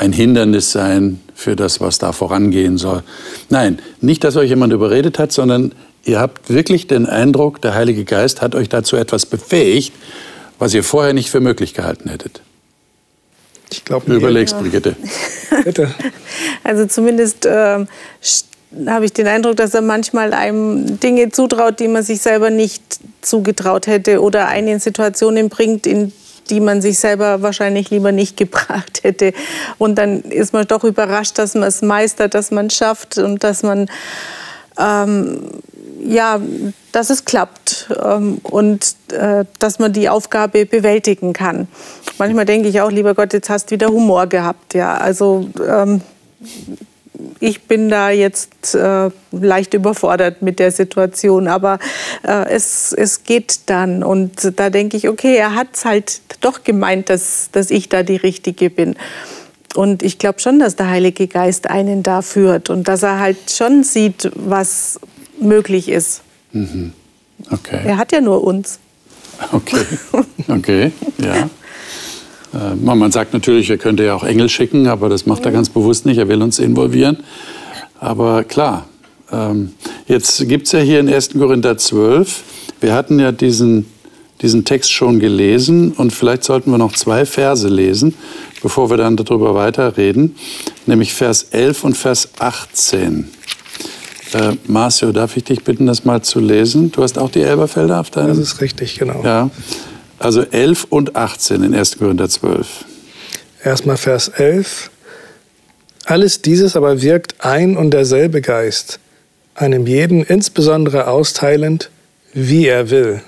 ein 0.02 0.12
Hindernis 0.12 0.72
sein 0.72 1.20
für 1.32 1.54
das, 1.54 1.80
was 1.80 2.00
da 2.00 2.10
vorangehen 2.10 2.76
soll. 2.76 3.04
Nein, 3.50 3.78
nicht, 4.00 4.24
dass 4.24 4.36
euch 4.36 4.50
jemand 4.50 4.72
überredet 4.72 5.20
hat, 5.20 5.30
sondern 5.30 5.72
ihr 6.04 6.18
habt 6.18 6.50
wirklich 6.50 6.88
den 6.88 7.06
Eindruck, 7.06 7.62
der 7.62 7.74
Heilige 7.74 8.04
Geist 8.04 8.42
hat 8.42 8.56
euch 8.56 8.68
dazu 8.68 8.96
etwas 8.96 9.26
befähigt, 9.26 9.92
was 10.58 10.74
ihr 10.74 10.82
vorher 10.82 11.12
nicht 11.12 11.30
für 11.30 11.40
möglich 11.40 11.72
gehalten 11.72 12.08
hättet. 12.08 12.42
Ich 13.70 13.84
glaube, 13.84 14.06
du 14.06 14.16
überlegst, 14.16 14.54
ja. 14.54 14.60
Brigitte. 14.60 14.96
Bitte. 15.64 15.94
Also 16.64 16.86
zumindest 16.86 17.46
äh, 17.46 17.86
habe 18.86 19.04
ich 19.04 19.12
den 19.12 19.28
Eindruck, 19.28 19.56
dass 19.56 19.72
er 19.72 19.82
manchmal 19.82 20.34
einem 20.34 20.98
Dinge 20.98 21.30
zutraut, 21.30 21.78
die 21.78 21.86
man 21.86 22.02
sich 22.02 22.20
selber 22.20 22.50
nicht 22.50 22.82
zugetraut 23.20 23.86
hätte 23.86 24.20
oder 24.20 24.48
einen 24.48 24.66
in 24.66 24.80
Situationen 24.80 25.48
bringt, 25.48 25.86
in 25.86 26.12
die 26.52 26.60
man 26.60 26.82
sich 26.82 26.98
selber 26.98 27.42
wahrscheinlich 27.42 27.90
lieber 27.90 28.12
nicht 28.12 28.36
gebracht 28.44 29.02
hätte. 29.02 29.32
Und 29.78 29.96
dann 29.96 30.20
ist 30.20 30.52
man 30.52 30.66
doch 30.66 30.84
überrascht, 30.84 31.38
dass 31.38 31.54
man 31.54 31.64
es 31.64 31.82
meistert, 31.82 32.34
dass 32.34 32.50
man 32.50 32.66
es 32.66 32.76
schafft 32.76 33.18
und 33.18 33.42
dass 33.42 33.62
man 33.62 33.88
ähm, 34.78 35.48
ja, 36.04 36.40
dass 36.90 37.10
es 37.10 37.24
klappt 37.24 37.88
ähm, 38.02 38.38
und 38.42 38.96
äh, 39.12 39.44
dass 39.58 39.78
man 39.78 39.92
die 39.92 40.08
Aufgabe 40.08 40.66
bewältigen 40.66 41.32
kann. 41.32 41.68
Manchmal 42.18 42.44
denke 42.44 42.68
ich 42.68 42.80
auch, 42.80 42.90
lieber 42.90 43.14
Gott, 43.14 43.32
jetzt 43.32 43.48
hast 43.48 43.70
du 43.70 43.74
wieder 43.76 43.88
Humor 43.88 44.26
gehabt. 44.26 44.74
Ja, 44.74 44.96
also 44.96 45.48
ähm, 45.66 46.00
ich 47.40 47.62
bin 47.62 47.88
da 47.88 48.10
jetzt 48.10 48.74
äh, 48.74 49.10
leicht 49.32 49.74
überfordert 49.74 50.42
mit 50.42 50.58
der 50.58 50.72
Situation, 50.72 51.46
aber 51.46 51.78
äh, 52.26 52.50
es, 52.50 52.92
es 52.92 53.24
geht 53.24 53.60
dann. 53.66 54.02
Und 54.02 54.58
da 54.58 54.70
denke 54.70 54.96
ich, 54.96 55.08
okay, 55.08 55.36
er 55.36 55.54
hat 55.54 55.68
es 55.74 55.84
halt 55.84 56.22
doch 56.40 56.64
gemeint, 56.64 57.10
dass, 57.10 57.50
dass 57.52 57.70
ich 57.70 57.88
da 57.88 58.02
die 58.02 58.16
Richtige 58.16 58.70
bin. 58.70 58.96
Und 59.74 60.02
ich 60.02 60.18
glaube 60.18 60.40
schon, 60.40 60.58
dass 60.58 60.76
der 60.76 60.88
Heilige 60.88 61.28
Geist 61.28 61.70
einen 61.70 62.02
da 62.02 62.22
führt 62.22 62.70
und 62.70 62.88
dass 62.88 63.02
er 63.02 63.18
halt 63.18 63.50
schon 63.50 63.84
sieht, 63.84 64.30
was 64.34 65.00
möglich 65.40 65.88
ist. 65.88 66.22
Mhm. 66.52 66.92
Okay. 67.50 67.80
Er 67.84 67.96
hat 67.96 68.12
ja 68.12 68.20
nur 68.20 68.44
uns. 68.44 68.78
Okay, 69.50 69.84
okay, 70.48 70.92
ja. 71.18 71.50
Äh, 72.54 72.74
man 72.76 73.12
sagt 73.12 73.32
natürlich, 73.32 73.70
er 73.70 73.78
könnte 73.78 74.04
ja 74.04 74.14
auch 74.14 74.24
Engel 74.24 74.48
schicken, 74.48 74.86
aber 74.86 75.08
das 75.08 75.26
macht 75.26 75.44
er 75.44 75.52
ganz 75.52 75.68
bewusst 75.68 76.06
nicht. 76.06 76.18
Er 76.18 76.28
will 76.28 76.42
uns 76.42 76.58
involvieren. 76.58 77.18
Aber 78.00 78.44
klar, 78.44 78.86
ähm, 79.32 79.72
jetzt 80.06 80.46
gibt 80.48 80.66
es 80.66 80.72
ja 80.72 80.80
hier 80.80 81.00
in 81.00 81.08
1. 81.08 81.30
Korinther 81.30 81.78
12, 81.78 82.42
wir 82.80 82.92
hatten 82.92 83.18
ja 83.18 83.32
diesen, 83.32 83.86
diesen 84.42 84.64
Text 84.64 84.92
schon 84.92 85.20
gelesen 85.20 85.92
und 85.92 86.12
vielleicht 86.12 86.44
sollten 86.44 86.70
wir 86.70 86.78
noch 86.78 86.92
zwei 86.92 87.24
Verse 87.24 87.68
lesen, 87.68 88.14
bevor 88.62 88.90
wir 88.90 88.96
dann 88.96 89.16
darüber 89.16 89.54
weiterreden, 89.54 90.34
nämlich 90.86 91.14
Vers 91.14 91.44
11 91.50 91.84
und 91.84 91.96
Vers 91.96 92.28
18. 92.38 93.28
Äh, 94.34 94.56
Marcio, 94.66 95.12
darf 95.12 95.36
ich 95.36 95.44
dich 95.44 95.62
bitten, 95.62 95.86
das 95.86 96.04
mal 96.04 96.22
zu 96.22 96.40
lesen? 96.40 96.90
Du 96.90 97.02
hast 97.02 97.18
auch 97.18 97.30
die 97.30 97.42
Elberfelder 97.42 98.00
auf 98.00 98.10
deinem... 98.10 98.28
Das 98.28 98.38
ist 98.38 98.60
richtig, 98.60 98.98
genau. 98.98 99.22
Ja. 99.22 99.50
Also 100.22 100.42
11 100.42 100.84
und 100.88 101.16
18 101.16 101.64
in 101.64 101.74
1. 101.74 101.98
Korinther 101.98 102.28
12. 102.28 102.84
Erstmal 103.64 103.96
Vers 103.96 104.28
11. 104.28 104.90
Alles 106.04 106.42
dieses 106.42 106.76
aber 106.76 107.02
wirkt 107.02 107.44
ein 107.44 107.76
und 107.76 107.90
derselbe 107.90 108.40
Geist, 108.40 109.00
einem 109.54 109.86
jeden 109.86 110.22
insbesondere 110.22 111.08
austeilend, 111.08 111.90
wie 112.32 112.66
er 112.66 112.90
will. 112.90 113.22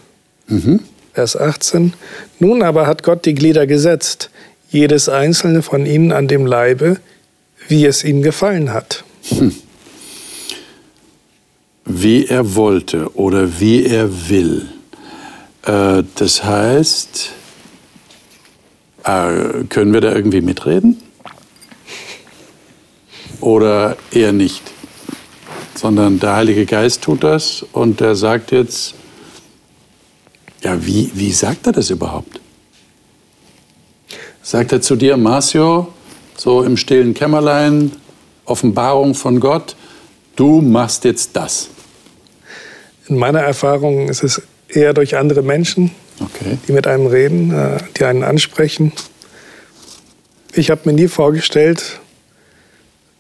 Mhm. 0.46 0.80
Vers 1.12 1.36
18. 1.36 1.94
Nun 2.38 2.62
aber 2.62 2.86
hat 2.86 3.02
Gott 3.02 3.24
die 3.24 3.34
Glieder 3.34 3.66
gesetzt, 3.66 4.30
jedes 4.70 5.08
einzelne 5.08 5.62
von 5.62 5.86
ihnen 5.86 6.12
an 6.12 6.28
dem 6.28 6.46
Leibe, 6.46 6.98
wie 7.66 7.86
es 7.86 8.04
ihm 8.04 8.22
gefallen 8.22 8.72
hat. 8.72 9.04
Hm. 9.30 9.52
wie 11.86 12.26
er 12.26 12.54
wollte 12.54 13.14
oder 13.14 13.58
wie 13.58 13.84
er 13.86 14.28
will. 14.28 14.68
Äh, 15.66 16.02
das 16.16 16.44
heißt, 16.44 17.30
äh, 19.04 19.64
können 19.68 19.92
wir 19.92 20.00
da 20.00 20.14
irgendwie 20.14 20.40
mitreden? 20.40 21.02
Oder 23.40 23.97
eher 24.11 24.33
nicht? 24.33 24.62
Sondern 25.75 26.18
der 26.18 26.37
Heilige 26.37 26.66
Geist 26.66 27.02
tut 27.02 27.25
das 27.25 27.64
und 27.73 28.00
der 28.00 28.14
sagt 28.14 28.52
jetzt, 28.52 28.94
ja, 30.62 30.85
wie, 30.85 31.11
wie 31.14 31.33
sagt 31.33 31.66
er 31.66 31.73
das 31.73 31.90
überhaupt? 31.90 32.40
Sagt 34.42 34.73
er 34.73 34.80
zu 34.80 34.97
dir, 34.97 35.16
Marcio, 35.16 35.92
so 36.37 36.62
im 36.62 36.76
stillen 36.76 37.14
Kämmerlein, 37.14 37.92
Offenbarung 38.44 39.14
von 39.14 39.40
Gott, 39.40 39.76
du 40.37 40.61
machst 40.61 41.04
jetzt 41.04 41.37
das? 41.37 41.68
In 43.09 43.18
meiner 43.18 43.40
Erfahrung 43.40 44.09
ist 44.09 44.23
es 44.23 44.42
eher 44.68 44.94
durch 44.94 45.16
andere 45.16 45.42
Menschen, 45.42 45.90
okay. 46.21 46.59
die 46.66 46.73
mit 46.73 46.87
einem 46.87 47.06
reden, 47.06 47.52
äh, 47.52 47.78
die 47.97 48.04
einen 48.04 48.23
ansprechen. 48.23 48.92
Ich 50.54 50.71
habe 50.71 50.83
mir 50.85 50.92
nie 50.92 51.09
vorgestellt, 51.09 52.00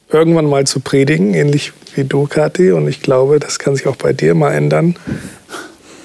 irgendwann 0.08 0.46
mal 0.46 0.66
zu 0.66 0.80
predigen, 0.80 1.34
ähnlich 1.34 1.72
wie 1.94 2.04
du, 2.04 2.26
Kathi. 2.26 2.72
Und 2.72 2.88
ich 2.88 3.02
glaube, 3.02 3.40
das 3.40 3.58
kann 3.58 3.74
sich 3.74 3.86
auch 3.86 3.96
bei 3.96 4.12
dir 4.12 4.34
mal 4.34 4.52
ändern. 4.52 4.96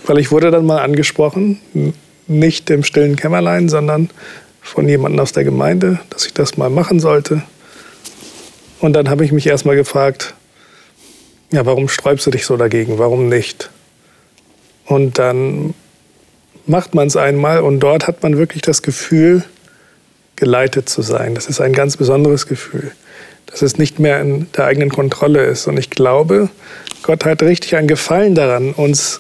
Weil 0.05 0.17
ich 0.17 0.31
wurde 0.31 0.49
dann 0.49 0.65
mal 0.65 0.79
angesprochen, 0.79 1.59
nicht 2.27 2.69
im 2.69 2.83
stillen 2.83 3.15
Kämmerlein, 3.15 3.69
sondern 3.69 4.09
von 4.61 4.87
jemandem 4.87 5.19
aus 5.19 5.31
der 5.31 5.43
Gemeinde, 5.43 5.99
dass 6.09 6.25
ich 6.25 6.33
das 6.33 6.57
mal 6.57 6.69
machen 6.69 6.99
sollte. 6.99 7.43
Und 8.79 8.93
dann 8.93 9.09
habe 9.09 9.25
ich 9.25 9.31
mich 9.31 9.45
erst 9.45 9.65
mal 9.65 9.75
gefragt, 9.75 10.33
ja, 11.51 11.65
warum 11.65 11.89
sträubst 11.89 12.25
du 12.25 12.31
dich 12.31 12.45
so 12.45 12.57
dagegen? 12.57 12.97
Warum 12.97 13.27
nicht? 13.27 13.69
Und 14.89 15.19
dann 15.19 15.75
macht 16.65 16.95
man 16.95 17.07
es 17.07 17.15
einmal 17.15 17.59
und 17.59 17.79
dort 17.79 18.07
hat 18.07 18.23
man 18.23 18.39
wirklich 18.39 18.63
das 18.63 18.81
Gefühl, 18.81 19.43
geleitet 20.35 20.89
zu 20.89 21.03
sein. 21.03 21.35
Das 21.35 21.45
ist 21.45 21.61
ein 21.61 21.73
ganz 21.73 21.95
besonderes 21.95 22.47
Gefühl, 22.47 22.91
dass 23.45 23.61
es 23.61 23.77
nicht 23.77 23.99
mehr 23.99 24.19
in 24.19 24.47
der 24.57 24.65
eigenen 24.65 24.89
Kontrolle 24.89 25.43
ist. 25.43 25.67
Und 25.67 25.77
ich 25.77 25.91
glaube, 25.91 26.49
Gott 27.03 27.23
hat 27.23 27.43
richtig 27.43 27.75
einen 27.75 27.87
Gefallen 27.87 28.33
daran, 28.33 28.73
uns 28.73 29.19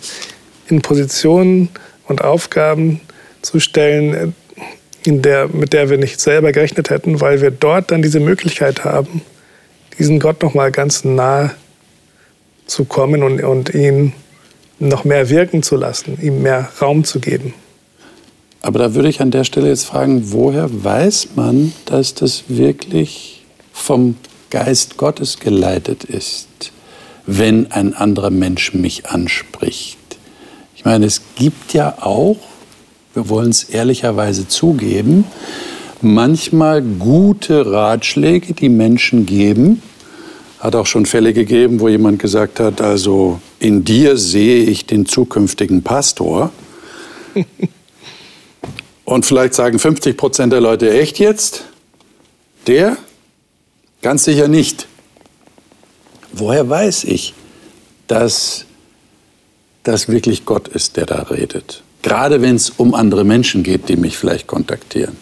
in 0.69 0.81
Positionen 0.81 1.69
und 2.07 2.23
Aufgaben 2.23 3.01
zu 3.43 3.59
stellen, 3.59 4.33
in 5.05 5.21
der, 5.21 5.49
mit 5.49 5.73
der 5.73 5.91
wir 5.91 5.99
nicht 5.99 6.19
selber 6.19 6.51
gerechnet 6.51 6.89
hätten, 6.89 7.21
weil 7.21 7.41
wir 7.41 7.51
dort 7.51 7.91
dann 7.91 8.01
diese 8.01 8.19
Möglichkeit 8.19 8.83
haben, 8.83 9.21
diesen 9.99 10.19
Gott 10.19 10.41
noch 10.41 10.55
mal 10.55 10.71
ganz 10.71 11.03
nah 11.03 11.53
zu 12.65 12.85
kommen 12.85 13.21
und, 13.21 13.43
und 13.43 13.75
ihn 13.75 14.13
noch 14.79 15.03
mehr 15.03 15.29
wirken 15.29 15.63
zu 15.63 15.75
lassen, 15.75 16.17
ihm 16.21 16.41
mehr 16.41 16.69
Raum 16.81 17.03
zu 17.03 17.19
geben. 17.19 17.53
Aber 18.61 18.79
da 18.79 18.93
würde 18.93 19.09
ich 19.09 19.21
an 19.21 19.31
der 19.31 19.43
Stelle 19.43 19.69
jetzt 19.69 19.85
fragen, 19.85 20.31
woher 20.31 20.69
weiß 20.71 21.29
man, 21.35 21.73
dass 21.85 22.13
das 22.13 22.45
wirklich 22.47 23.45
vom 23.71 24.15
Geist 24.49 24.97
Gottes 24.97 25.39
geleitet 25.39 26.03
ist, 26.03 26.47
wenn 27.25 27.71
ein 27.71 27.93
anderer 27.93 28.31
Mensch 28.31 28.73
mich 28.73 29.05
anspricht? 29.07 29.97
Ich 30.75 30.85
meine, 30.85 31.05
es 31.05 31.21
gibt 31.35 31.73
ja 31.73 31.97
auch, 32.01 32.37
wir 33.13 33.29
wollen 33.29 33.49
es 33.49 33.63
ehrlicherweise 33.63 34.47
zugeben, 34.47 35.25
manchmal 36.01 36.81
gute 36.81 37.69
Ratschläge, 37.71 38.53
die 38.53 38.69
Menschen 38.69 39.25
geben, 39.25 39.81
hat 40.59 40.75
auch 40.75 40.85
schon 40.85 41.05
Fälle 41.05 41.33
gegeben, 41.33 41.79
wo 41.79 41.87
jemand 41.87 42.19
gesagt 42.19 42.59
hat, 42.59 42.81
also 42.81 43.39
in 43.59 43.85
dir 43.85 44.17
sehe 44.17 44.63
ich 44.63 44.85
den 44.85 45.05
zukünftigen 45.05 45.83
Pastor. 45.83 46.51
Und 49.05 49.25
vielleicht 49.25 49.53
sagen 49.53 49.79
50 49.79 50.17
Prozent 50.17 50.53
der 50.53 50.61
Leute, 50.61 50.91
echt 50.91 51.17
jetzt? 51.17 51.63
Der? 52.67 52.97
Ganz 54.01 54.25
sicher 54.25 54.47
nicht. 54.47 54.87
Woher 56.31 56.69
weiß 56.69 57.05
ich, 57.05 57.33
dass 58.07 58.65
das 59.83 60.09
wirklich 60.09 60.45
Gott 60.45 60.67
ist, 60.67 60.97
der 60.97 61.05
da 61.05 61.23
redet? 61.23 61.81
Gerade 62.03 62.41
wenn 62.41 62.55
es 62.55 62.69
um 62.69 62.93
andere 62.93 63.23
Menschen 63.23 63.63
geht, 63.63 63.89
die 63.89 63.95
mich 63.95 64.17
vielleicht 64.17 64.45
kontaktieren. 64.47 65.17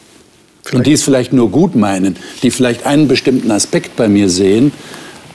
Vielleicht. 0.64 0.76
Und 0.76 0.88
die 0.88 0.94
es 0.94 1.04
vielleicht 1.04 1.32
nur 1.32 1.50
gut 1.50 1.76
meinen, 1.76 2.18
die 2.44 2.52
vielleicht 2.52 2.86
einen 2.86 3.08
bestimmten 3.08 3.52
Aspekt 3.52 3.96
bei 3.96 4.10
mir 4.10 4.30
sehen, 4.30 4.74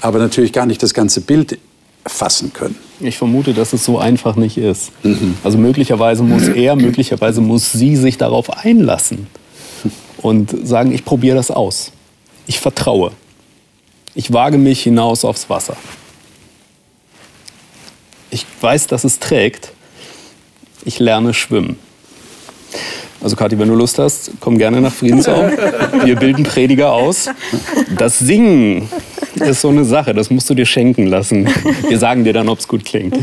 aber 0.03 0.19
natürlich 0.19 0.53
gar 0.53 0.67
nicht 0.67 0.83
das 0.83 0.93
ganze 0.93 1.21
Bild 1.21 1.59
fassen 2.05 2.53
können. 2.53 2.77
Ich 3.01 3.17
vermute, 3.17 3.55
dass 3.55 3.73
es 3.73 3.85
so 3.85 3.99
einfach 3.99 4.35
nicht 4.35 4.59
ist. 4.59 4.91
Mhm. 5.05 5.37
Also 5.45 5.57
möglicherweise 5.59 6.25
muss 6.25 6.49
er, 6.55 6.77
möglicherweise 6.77 7.41
muss 7.41 7.73
sie 7.73 7.97
sich 7.97 8.19
darauf 8.19 8.51
einlassen 8.51 9.29
und 10.19 10.67
sagen, 10.67 10.93
ich 10.93 11.05
probiere 11.05 11.37
das 11.37 11.51
aus. 11.51 11.93
Ich 12.47 12.61
vertraue. 12.61 13.13
Ich 14.15 14.33
wage 14.33 14.59
mich 14.59 14.83
hinaus 14.83 15.25
aufs 15.25 15.49
Wasser. 15.49 15.77
Ich 18.31 18.45
weiß, 18.61 18.89
dass 18.89 19.05
es 19.05 19.21
trägt. 19.21 19.73
Ich 20.85 20.99
lerne 20.99 21.33
schwimmen. 21.33 21.79
Also 23.23 23.37
Kathi, 23.37 23.57
wenn 23.59 23.69
du 23.69 23.77
Lust 23.77 24.01
hast, 24.01 24.33
komm 24.41 24.59
gerne 24.59 24.81
nach 24.81 24.93
Friedensau. 24.93 25.49
Wir 26.05 26.17
bilden 26.17 26.43
Prediger 26.43 26.93
aus. 26.93 27.29
Das 27.97 28.19
Singen 28.19 28.89
ist 29.49 29.61
so 29.61 29.69
eine 29.69 29.85
Sache, 29.85 30.15
das 30.15 30.31
musst 30.31 30.49
du 30.51 30.55
dir 30.55 30.67
schenken 30.67 31.07
lassen. 31.07 31.49
Wir 31.89 31.99
sagen 31.99 32.25
dir 32.25 32.33
dann, 32.33 32.49
ob 32.49 32.59
es 32.59 32.69
gut 32.69 32.85
klingt. 32.85 33.17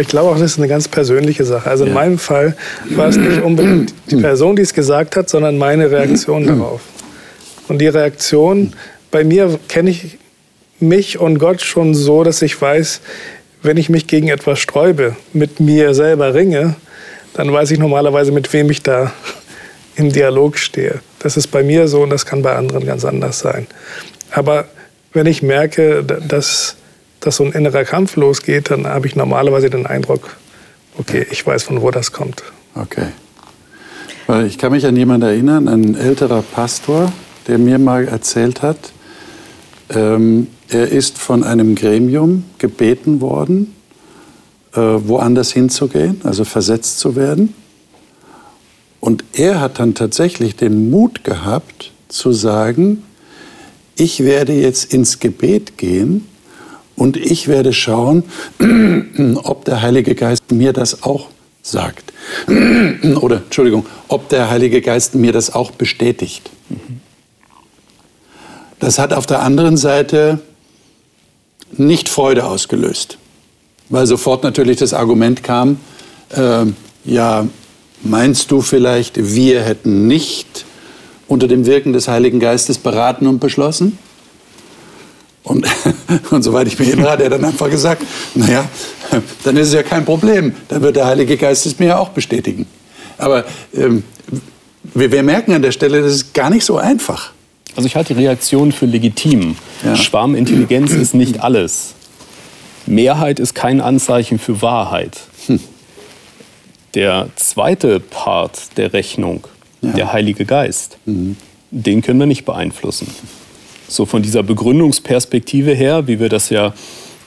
Ich 0.00 0.08
glaube 0.08 0.30
auch, 0.30 0.38
das 0.38 0.52
ist 0.52 0.58
eine 0.58 0.68
ganz 0.68 0.88
persönliche 0.88 1.44
Sache. 1.44 1.68
Also 1.68 1.84
in 1.84 1.90
ja. 1.90 1.94
meinem 1.94 2.18
Fall 2.18 2.56
war 2.90 3.08
es 3.08 3.16
nicht 3.16 3.42
unbedingt 3.42 3.92
die 4.10 4.16
Person, 4.16 4.56
die 4.56 4.62
es 4.62 4.72
gesagt 4.72 5.16
hat, 5.16 5.28
sondern 5.28 5.58
meine 5.58 5.90
Reaktion 5.90 6.46
darauf. 6.46 6.80
Und 7.68 7.78
die 7.78 7.88
Reaktion, 7.88 8.72
bei 9.10 9.22
mir 9.22 9.58
kenne 9.68 9.90
ich 9.90 10.18
mich 10.80 11.18
und 11.18 11.38
Gott 11.38 11.60
schon 11.60 11.94
so, 11.94 12.24
dass 12.24 12.42
ich 12.42 12.60
weiß, 12.60 13.02
wenn 13.62 13.76
ich 13.76 13.88
mich 13.88 14.06
gegen 14.06 14.28
etwas 14.28 14.58
sträube, 14.58 15.16
mit 15.32 15.60
mir 15.60 15.94
selber 15.94 16.34
ringe, 16.34 16.74
dann 17.34 17.52
weiß 17.52 17.70
ich 17.70 17.78
normalerweise, 17.78 18.32
mit 18.32 18.52
wem 18.52 18.70
ich 18.70 18.82
da 18.82 19.12
im 19.96 20.10
Dialog 20.10 20.58
stehe. 20.58 21.00
Das 21.22 21.36
ist 21.36 21.48
bei 21.48 21.62
mir 21.62 21.86
so 21.86 22.02
und 22.02 22.10
das 22.10 22.26
kann 22.26 22.42
bei 22.42 22.54
anderen 22.56 22.84
ganz 22.84 23.04
anders 23.04 23.38
sein. 23.38 23.66
Aber 24.32 24.66
wenn 25.12 25.26
ich 25.26 25.42
merke, 25.42 26.02
dass, 26.02 26.76
dass 27.20 27.36
so 27.36 27.44
ein 27.44 27.52
innerer 27.52 27.84
Kampf 27.84 28.16
losgeht, 28.16 28.70
dann 28.70 28.86
habe 28.86 29.06
ich 29.06 29.14
normalerweise 29.14 29.70
den 29.70 29.86
Eindruck, 29.86 30.36
okay, 30.98 31.26
ich 31.30 31.46
weiß, 31.46 31.62
von 31.62 31.80
wo 31.80 31.90
das 31.90 32.12
kommt. 32.12 32.42
Okay. 32.74 33.08
Weil 34.26 34.46
ich 34.46 34.58
kann 34.58 34.72
mich 34.72 34.86
an 34.86 34.96
jemanden 34.96 35.28
erinnern, 35.28 35.68
ein 35.68 35.94
älterer 35.94 36.42
Pastor, 36.42 37.12
der 37.46 37.58
mir 37.58 37.78
mal 37.78 38.08
erzählt 38.08 38.62
hat, 38.62 38.92
ähm, 39.90 40.48
er 40.68 40.88
ist 40.88 41.18
von 41.18 41.44
einem 41.44 41.74
Gremium 41.74 42.44
gebeten 42.58 43.20
worden, 43.20 43.74
äh, 44.74 44.80
woanders 44.80 45.52
hinzugehen, 45.52 46.20
also 46.24 46.44
versetzt 46.44 46.98
zu 46.98 47.14
werden. 47.14 47.54
Und 49.02 49.24
er 49.32 49.60
hat 49.60 49.80
dann 49.80 49.94
tatsächlich 49.94 50.56
den 50.56 50.88
Mut 50.88 51.24
gehabt 51.24 51.90
zu 52.08 52.32
sagen, 52.32 53.02
ich 53.96 54.24
werde 54.24 54.54
jetzt 54.54 54.94
ins 54.94 55.18
Gebet 55.18 55.76
gehen 55.76 56.26
und 56.96 57.18
ich 57.18 57.48
werde 57.48 57.74
schauen, 57.74 58.24
ob 59.42 59.64
der 59.64 59.82
Heilige 59.82 60.14
Geist 60.14 60.50
mir 60.50 60.72
das 60.72 61.02
auch 61.02 61.28
sagt. 61.62 62.12
Oder, 63.20 63.38
Entschuldigung, 63.38 63.86
ob 64.08 64.28
der 64.28 64.48
Heilige 64.48 64.80
Geist 64.80 65.14
mir 65.14 65.32
das 65.32 65.52
auch 65.52 65.72
bestätigt. 65.72 66.48
Das 68.78 68.98
hat 68.98 69.12
auf 69.12 69.26
der 69.26 69.42
anderen 69.42 69.76
Seite 69.76 70.40
nicht 71.72 72.08
Freude 72.08 72.44
ausgelöst 72.44 73.18
weil 73.92 74.06
sofort 74.06 74.42
natürlich 74.42 74.78
das 74.78 74.94
Argument 74.94 75.42
kam, 75.42 75.76
äh, 76.30 76.64
ja, 77.04 77.46
meinst 78.02 78.50
du 78.50 78.60
vielleicht, 78.60 79.34
wir 79.34 79.62
hätten 79.62 80.06
nicht 80.06 80.64
unter 81.28 81.48
dem 81.48 81.66
Wirken 81.66 81.92
des 81.92 82.08
Heiligen 82.08 82.40
Geistes 82.40 82.78
beraten 82.78 83.26
und 83.26 83.38
beschlossen? 83.38 83.98
Und, 85.42 85.66
und 86.30 86.42
soweit 86.42 86.66
ich 86.68 86.78
mich 86.78 86.88
erinnere, 86.88 87.10
hat 87.10 87.20
er 87.20 87.30
dann 87.30 87.44
einfach 87.44 87.70
gesagt, 87.70 88.02
naja, 88.34 88.64
dann 89.44 89.56
ist 89.56 89.68
es 89.68 89.74
ja 89.74 89.82
kein 89.82 90.04
Problem, 90.04 90.54
dann 90.68 90.82
wird 90.82 90.96
der 90.96 91.06
Heilige 91.06 91.36
Geist 91.36 91.66
es 91.66 91.78
mir 91.78 91.86
ja 91.86 91.98
auch 91.98 92.10
bestätigen. 92.10 92.66
Aber 93.18 93.44
ähm, 93.74 94.04
wir, 94.94 95.10
wir 95.12 95.22
merken 95.22 95.52
an 95.52 95.62
der 95.62 95.72
Stelle, 95.72 96.02
das 96.02 96.12
ist 96.12 96.34
gar 96.34 96.50
nicht 96.50 96.64
so 96.64 96.76
einfach. 96.76 97.32
Also 97.74 97.86
ich 97.86 97.96
halte 97.96 98.14
die 98.14 98.24
Reaktion 98.24 98.72
für 98.72 98.86
legitim. 98.86 99.56
Ja. 99.84 99.96
Schwarmintelligenz 99.96 100.92
ist 100.92 101.14
nicht 101.14 101.40
alles. 101.40 101.94
Mehrheit 102.86 103.38
ist 103.38 103.54
kein 103.54 103.80
Anzeichen 103.80 104.38
für 104.38 104.60
Wahrheit. 104.60 105.20
Der 106.94 107.28
zweite 107.36 108.00
Part 108.00 108.76
der 108.76 108.92
Rechnung, 108.92 109.46
ja. 109.80 109.92
der 109.92 110.12
Heilige 110.12 110.44
Geist, 110.44 110.98
mhm. 111.06 111.36
den 111.70 112.02
können 112.02 112.18
wir 112.18 112.26
nicht 112.26 112.44
beeinflussen. 112.44 113.08
So 113.88 114.06
von 114.06 114.22
dieser 114.22 114.42
Begründungsperspektive 114.42 115.72
her, 115.72 116.06
wie 116.06 116.20
wir 116.20 116.28
das 116.28 116.50
ja 116.50 116.74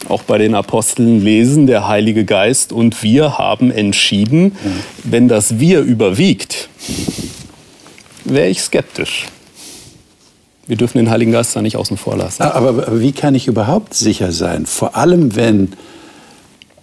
auch 0.08 0.24
bei 0.24 0.38
den 0.38 0.54
Aposteln 0.54 1.22
lesen, 1.22 1.68
der 1.68 1.88
Heilige 1.88 2.26
Geist 2.26 2.72
und 2.72 3.02
wir 3.02 3.38
haben 3.38 3.72
entschieden, 3.72 4.56
wenn 5.04 5.28
das 5.28 5.60
wir 5.60 5.82
überwiegt, 5.82 6.70
wäre 8.24 8.48
ich 8.48 8.62
skeptisch. 8.62 9.26
Wir 10.68 10.78
dürfen 10.78 10.98
den 10.98 11.10
Heiligen 11.10 11.32
Geist 11.32 11.56
da 11.56 11.62
nicht 11.62 11.78
außen 11.78 11.98
vor 11.98 12.18
lassen. 12.18 12.42
Aber 12.42 13.00
wie 13.00 13.12
kann 13.12 13.36
ich 13.36 13.48
überhaupt 13.48 13.94
sicher 13.94 14.32
sein? 14.32 14.66
Vor 14.66 14.96
allem, 14.96 15.36
wenn 15.36 15.74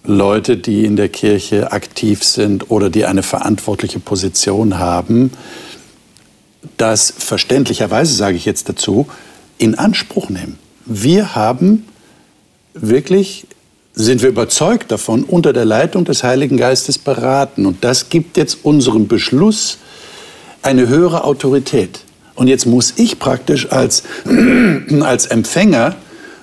Leute, 0.05 0.57
die 0.57 0.85
in 0.85 0.95
der 0.95 1.09
Kirche 1.09 1.71
aktiv 1.71 2.23
sind 2.23 2.69
oder 2.69 2.89
die 2.89 3.05
eine 3.05 3.23
verantwortliche 3.23 3.99
Position 3.99 4.77
haben, 4.77 5.31
das 6.77 7.13
verständlicherweise, 7.17 8.13
sage 8.13 8.35
ich 8.35 8.45
jetzt 8.45 8.67
dazu, 8.67 9.07
in 9.57 9.75
Anspruch 9.75 10.29
nehmen. 10.29 10.59
Wir 10.85 11.35
haben 11.35 11.85
wirklich, 12.73 13.47
sind 13.93 14.21
wir 14.21 14.29
überzeugt 14.29 14.91
davon, 14.91 15.23
unter 15.23 15.53
der 15.53 15.65
Leitung 15.65 16.03
des 16.03 16.23
Heiligen 16.23 16.57
Geistes 16.57 16.97
beraten. 16.97 17.65
Und 17.65 17.83
das 17.83 18.09
gibt 18.09 18.35
jetzt 18.37 18.59
unserem 18.63 19.07
Beschluss 19.07 19.77
eine 20.61 20.87
höhere 20.87 21.23
Autorität. 21.23 22.01
Und 22.35 22.47
jetzt 22.47 22.65
muss 22.65 22.93
ich 22.97 23.19
praktisch 23.19 23.71
als, 23.71 24.03
als 25.01 25.27
Empfänger, 25.27 25.95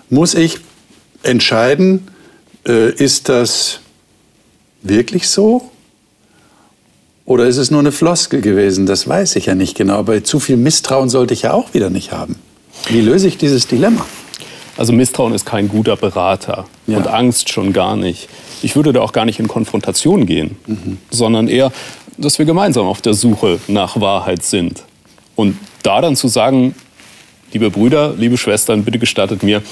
muss 0.09 0.35
ich 0.35 0.59
entscheiden, 1.23 2.07
äh, 2.67 2.93
ist 2.93 3.29
das 3.29 3.81
wirklich 4.83 5.29
so? 5.29 5.71
Oder 7.25 7.47
ist 7.47 7.59
es 7.59 7.71
nur 7.71 7.81
eine 7.81 7.93
Floskel 7.93 8.41
gewesen? 8.41 8.87
Das 8.87 9.07
weiß 9.07 9.37
ich 9.37 9.47
ja 9.47 9.55
nicht 9.55 9.77
genau. 9.77 9.95
Aber 9.95 10.25
zu 10.25 10.41
viel 10.41 10.57
Misstrauen 10.57 11.09
sollte 11.09 11.35
ich 11.35 11.43
ja 11.43 11.53
auch 11.53 11.75
wieder 11.75 11.91
nicht 11.91 12.13
haben. 12.13 12.37
Wie 12.89 13.01
löse 13.01 13.29
ich 13.29 13.37
dieses 13.37 13.67
Dilemma? 13.67 14.05
Also 14.77 14.93
Misstrauen 14.93 15.35
ist 15.35 15.45
kein 15.45 15.69
guter 15.69 15.97
Berater 15.97 16.67
ja. 16.87 16.97
und 16.97 17.07
Angst 17.07 17.51
schon 17.51 17.73
gar 17.73 17.97
nicht. 17.97 18.29
Ich 18.63 18.77
würde 18.77 18.93
da 18.93 19.01
auch 19.01 19.13
gar 19.13 19.27
nicht 19.27 19.39
in 19.39 19.47
Konfrontation 19.47 20.27
gehen, 20.27 20.57
mhm. 20.67 20.99
sondern 21.11 21.49
eher, 21.49 21.71
dass 22.17 22.39
wir 22.39 22.47
gemeinsam 22.47 22.87
auf 22.87 23.01
der 23.01 23.15
Suche 23.15 23.61
nach 23.69 24.01
Wahrheit 24.01 24.43
sind. 24.43 24.83
Und 25.37 25.57
da 25.83 26.01
dann 26.01 26.17
zu 26.17 26.29
sagen, 26.29 26.75
liebe 27.53 27.71
Brüder, 27.71 28.15
liebe 28.17 28.37
Schwestern, 28.39 28.85
bitte 28.85 28.99
gestattet 28.99 29.43
mir, 29.43 29.63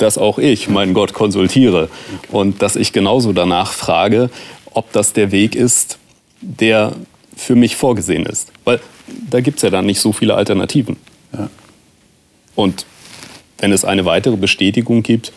dass 0.00 0.18
auch 0.18 0.38
ich 0.38 0.68
meinen 0.68 0.94
Gott 0.94 1.12
konsultiere 1.12 1.88
und 2.30 2.62
dass 2.62 2.76
ich 2.76 2.92
genauso 2.92 3.32
danach 3.32 3.72
frage, 3.72 4.30
ob 4.72 4.92
das 4.92 5.12
der 5.12 5.32
Weg 5.32 5.54
ist, 5.54 5.98
der 6.40 6.92
für 7.36 7.54
mich 7.54 7.76
vorgesehen 7.76 8.26
ist. 8.26 8.52
Weil 8.64 8.80
da 9.30 9.40
gibt 9.40 9.58
es 9.58 9.62
ja 9.62 9.70
dann 9.70 9.86
nicht 9.86 10.00
so 10.00 10.12
viele 10.12 10.34
Alternativen. 10.34 10.96
Ja. 11.32 11.48
Und 12.54 12.86
wenn 13.58 13.72
es 13.72 13.84
eine 13.84 14.04
weitere 14.04 14.36
Bestätigung 14.36 15.02
gibt, 15.02 15.32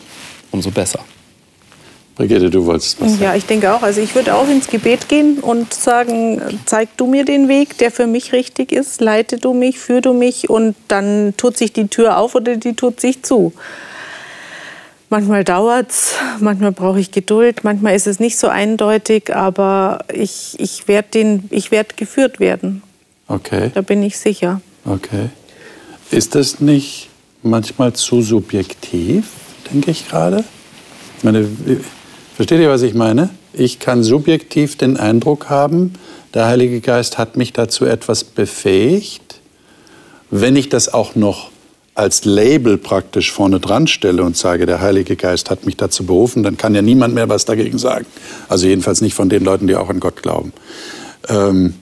umso 0.50 0.70
besser. 0.70 1.00
Brigitte, 2.16 2.48
du 2.48 2.64
wolltest 2.64 3.00
was 3.00 3.12
sagen. 3.12 3.22
Ja, 3.24 3.34
ich 3.34 3.44
denke 3.44 3.74
auch. 3.74 3.82
Also 3.82 4.00
ich 4.00 4.14
würde 4.14 4.34
auch 4.34 4.48
ins 4.48 4.68
Gebet 4.68 5.08
gehen 5.08 5.38
und 5.40 5.74
sagen, 5.74 6.40
zeig 6.64 6.96
du 6.96 7.06
mir 7.06 7.24
den 7.24 7.48
Weg, 7.48 7.76
der 7.78 7.90
für 7.90 8.06
mich 8.06 8.32
richtig 8.32 8.70
ist, 8.70 9.00
leite 9.00 9.38
du 9.38 9.52
mich, 9.52 9.80
führ 9.80 10.00
du 10.00 10.12
mich 10.12 10.48
und 10.48 10.76
dann 10.86 11.34
tut 11.36 11.56
sich 11.56 11.72
die 11.72 11.88
Tür 11.88 12.18
auf 12.18 12.36
oder 12.36 12.56
die 12.56 12.74
tut 12.74 13.00
sich 13.00 13.22
zu. 13.22 13.52
Manchmal 15.14 15.44
dauert 15.44 15.92
es, 15.92 16.14
manchmal 16.40 16.72
brauche 16.72 16.98
ich 16.98 17.12
Geduld, 17.12 17.62
manchmal 17.62 17.94
ist 17.94 18.08
es 18.08 18.18
nicht 18.18 18.36
so 18.36 18.48
eindeutig, 18.48 19.32
aber 19.32 20.00
ich, 20.12 20.56
ich 20.58 20.88
werde 20.88 21.40
werd 21.70 21.96
geführt 21.96 22.40
werden. 22.40 22.82
Okay. 23.28 23.70
Da 23.72 23.82
bin 23.82 24.02
ich 24.02 24.18
sicher. 24.18 24.60
Okay. 24.84 25.28
Ist 26.10 26.34
das 26.34 26.58
nicht 26.58 27.10
manchmal 27.44 27.92
zu 27.92 28.22
subjektiv, 28.22 29.26
denke 29.72 29.92
ich 29.92 30.08
gerade? 30.08 30.42
Ich 31.18 31.22
meine, 31.22 31.46
versteht 32.34 32.58
ihr, 32.58 32.70
was 32.70 32.82
ich 32.82 32.94
meine? 32.94 33.28
Ich 33.52 33.78
kann 33.78 34.02
subjektiv 34.02 34.76
den 34.76 34.96
Eindruck 34.96 35.48
haben, 35.48 35.92
der 36.34 36.46
Heilige 36.46 36.80
Geist 36.80 37.18
hat 37.18 37.36
mich 37.36 37.52
dazu 37.52 37.84
etwas 37.84 38.24
befähigt. 38.24 39.38
Wenn 40.32 40.56
ich 40.56 40.70
das 40.70 40.92
auch 40.92 41.14
noch 41.14 41.50
als 41.94 42.24
Label 42.24 42.76
praktisch 42.76 43.30
vorne 43.30 43.60
dran 43.60 43.86
stelle 43.86 44.24
und 44.24 44.36
sage, 44.36 44.66
der 44.66 44.80
Heilige 44.80 45.14
Geist 45.14 45.50
hat 45.50 45.64
mich 45.64 45.76
dazu 45.76 46.04
berufen, 46.04 46.42
dann 46.42 46.56
kann 46.56 46.74
ja 46.74 46.82
niemand 46.82 47.14
mehr 47.14 47.28
was 47.28 47.44
dagegen 47.44 47.78
sagen. 47.78 48.06
Also 48.48 48.66
jedenfalls 48.66 49.00
nicht 49.00 49.14
von 49.14 49.28
den 49.28 49.44
Leuten, 49.44 49.68
die 49.68 49.76
auch 49.76 49.88
an 49.88 50.00
Gott 50.00 50.22
glauben. 50.22 50.52
Ähm, 51.28 51.74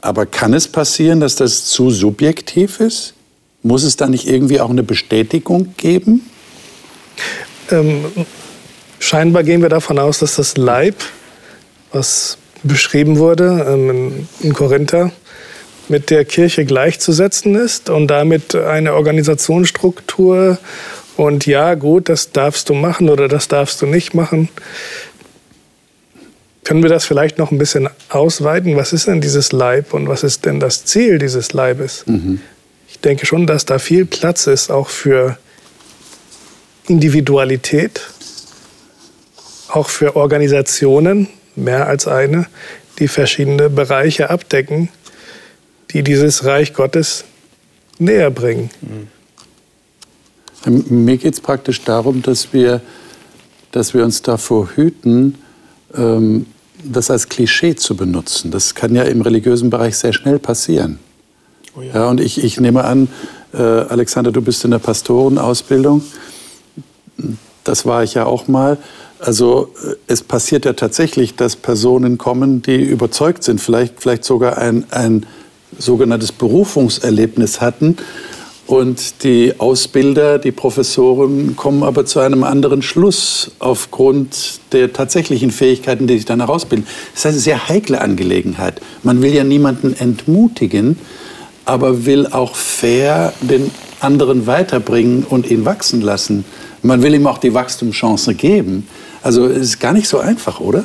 aber 0.00 0.26
kann 0.26 0.54
es 0.54 0.68
passieren, 0.68 1.18
dass 1.18 1.34
das 1.36 1.64
zu 1.64 1.90
subjektiv 1.90 2.78
ist? 2.78 3.14
Muss 3.62 3.82
es 3.82 3.96
da 3.96 4.06
nicht 4.06 4.28
irgendwie 4.28 4.60
auch 4.60 4.70
eine 4.70 4.82
Bestätigung 4.82 5.74
geben? 5.76 6.30
Ähm, 7.70 8.04
scheinbar 8.98 9.42
gehen 9.42 9.62
wir 9.62 9.70
davon 9.70 9.98
aus, 9.98 10.18
dass 10.20 10.36
das 10.36 10.56
Leib, 10.56 10.96
was 11.92 12.38
beschrieben 12.62 13.18
wurde 13.18 13.66
ähm, 13.68 14.28
in 14.40 14.52
Korinther, 14.52 15.10
mit 15.88 16.10
der 16.10 16.24
Kirche 16.24 16.64
gleichzusetzen 16.64 17.54
ist 17.54 17.90
und 17.90 18.08
damit 18.08 18.54
eine 18.54 18.94
Organisationsstruktur 18.94 20.58
und 21.16 21.46
ja, 21.46 21.74
gut, 21.74 22.08
das 22.08 22.32
darfst 22.32 22.68
du 22.68 22.74
machen 22.74 23.08
oder 23.08 23.28
das 23.28 23.48
darfst 23.48 23.80
du 23.82 23.86
nicht 23.86 24.14
machen. 24.14 24.48
Können 26.64 26.82
wir 26.82 26.90
das 26.90 27.04
vielleicht 27.04 27.38
noch 27.38 27.50
ein 27.50 27.58
bisschen 27.58 27.88
ausweiten? 28.08 28.76
Was 28.76 28.92
ist 28.92 29.06
denn 29.06 29.20
dieses 29.20 29.52
Leib 29.52 29.92
und 29.92 30.08
was 30.08 30.22
ist 30.22 30.46
denn 30.46 30.60
das 30.60 30.84
Ziel 30.84 31.18
dieses 31.18 31.52
Leibes? 31.52 32.04
Mhm 32.06 32.40
denke 33.04 33.26
schon, 33.26 33.46
dass 33.46 33.64
da 33.64 33.78
viel 33.78 34.06
Platz 34.06 34.46
ist, 34.46 34.70
auch 34.70 34.88
für 34.88 35.38
Individualität, 36.88 38.00
auch 39.68 39.88
für 39.88 40.16
Organisationen, 40.16 41.28
mehr 41.56 41.86
als 41.86 42.08
eine, 42.08 42.46
die 42.98 43.08
verschiedene 43.08 43.70
Bereiche 43.70 44.30
abdecken, 44.30 44.88
die 45.94 46.02
dieses 46.02 46.44
Reich 46.44 46.74
Gottes 46.74 47.24
näher 47.98 48.30
bringen. 48.30 48.68
Mir 50.66 51.16
geht 51.16 51.34
es 51.34 51.40
praktisch 51.40 51.82
darum, 51.82 52.20
dass 52.20 52.52
wir, 52.52 52.80
dass 53.70 53.94
wir 53.94 54.04
uns 54.04 54.20
davor 54.22 54.68
hüten, 54.74 55.38
ähm, 55.94 56.46
das 56.82 57.10
als 57.10 57.28
Klischee 57.28 57.76
zu 57.76 57.96
benutzen. 57.96 58.50
Das 58.50 58.74
kann 58.74 58.94
ja 58.94 59.04
im 59.04 59.20
religiösen 59.20 59.70
Bereich 59.70 59.96
sehr 59.96 60.12
schnell 60.12 60.38
passieren. 60.38 60.98
Oh 61.76 61.80
ja. 61.80 61.94
ja. 61.94 62.08
und 62.08 62.20
ich, 62.20 62.42
ich 62.42 62.58
nehme 62.60 62.84
an, 62.84 63.08
äh, 63.52 63.58
Alexander, 63.58 64.32
du 64.32 64.42
bist 64.42 64.64
in 64.64 64.72
der 64.72 64.78
Pastorenausbildung. 64.80 66.02
Das 67.62 67.86
war 67.86 68.02
ich 68.02 68.14
ja 68.14 68.26
auch 68.26 68.48
mal. 68.48 68.78
Also 69.20 69.72
äh, 69.82 69.94
es 70.08 70.22
passiert 70.22 70.64
ja 70.64 70.72
tatsächlich, 70.72 71.36
dass 71.36 71.56
Personen 71.56 72.18
kommen, 72.18 72.62
die 72.62 72.82
überzeugt 72.82 73.44
sind, 73.44 73.60
vielleicht, 73.60 74.02
vielleicht 74.02 74.24
sogar 74.24 74.58
ein, 74.58 74.84
ein 74.90 75.24
sogenanntes 75.78 76.32
Berufungserlebnis 76.32 77.60
hatten. 77.60 77.96
Und 78.66 79.24
die 79.24 79.52
Ausbilder, 79.58 80.38
die 80.38 80.52
Professoren 80.52 81.54
kommen 81.54 81.82
aber 81.82 82.06
zu 82.06 82.20
einem 82.20 82.44
anderen 82.44 82.80
Schluss 82.80 83.50
aufgrund 83.58 84.60
der 84.72 84.92
tatsächlichen 84.92 85.50
Fähigkeiten, 85.50 86.06
die 86.06 86.14
sich 86.14 86.24
dann 86.24 86.40
herausbilden. 86.40 86.86
Das 87.12 87.20
ist 87.20 87.26
eine 87.26 87.38
sehr 87.38 87.68
heikle 87.68 88.00
Angelegenheit. 88.00 88.80
Man 89.02 89.20
will 89.20 89.34
ja 89.34 89.44
niemanden 89.44 89.94
entmutigen, 89.98 90.98
aber 91.66 92.06
will 92.06 92.26
auch 92.26 92.56
fair 92.56 93.34
den 93.42 93.70
anderen 94.00 94.46
weiterbringen 94.46 95.24
und 95.28 95.50
ihn 95.50 95.66
wachsen 95.66 96.00
lassen. 96.00 96.46
Man 96.82 97.02
will 97.02 97.14
ihm 97.14 97.26
auch 97.26 97.38
die 97.38 97.52
Wachstumschance 97.52 98.34
geben. 98.34 98.86
Also 99.22 99.46
es 99.46 99.58
ist 99.58 99.80
gar 99.80 99.92
nicht 99.92 100.08
so 100.08 100.18
einfach, 100.18 100.60
oder? 100.60 100.84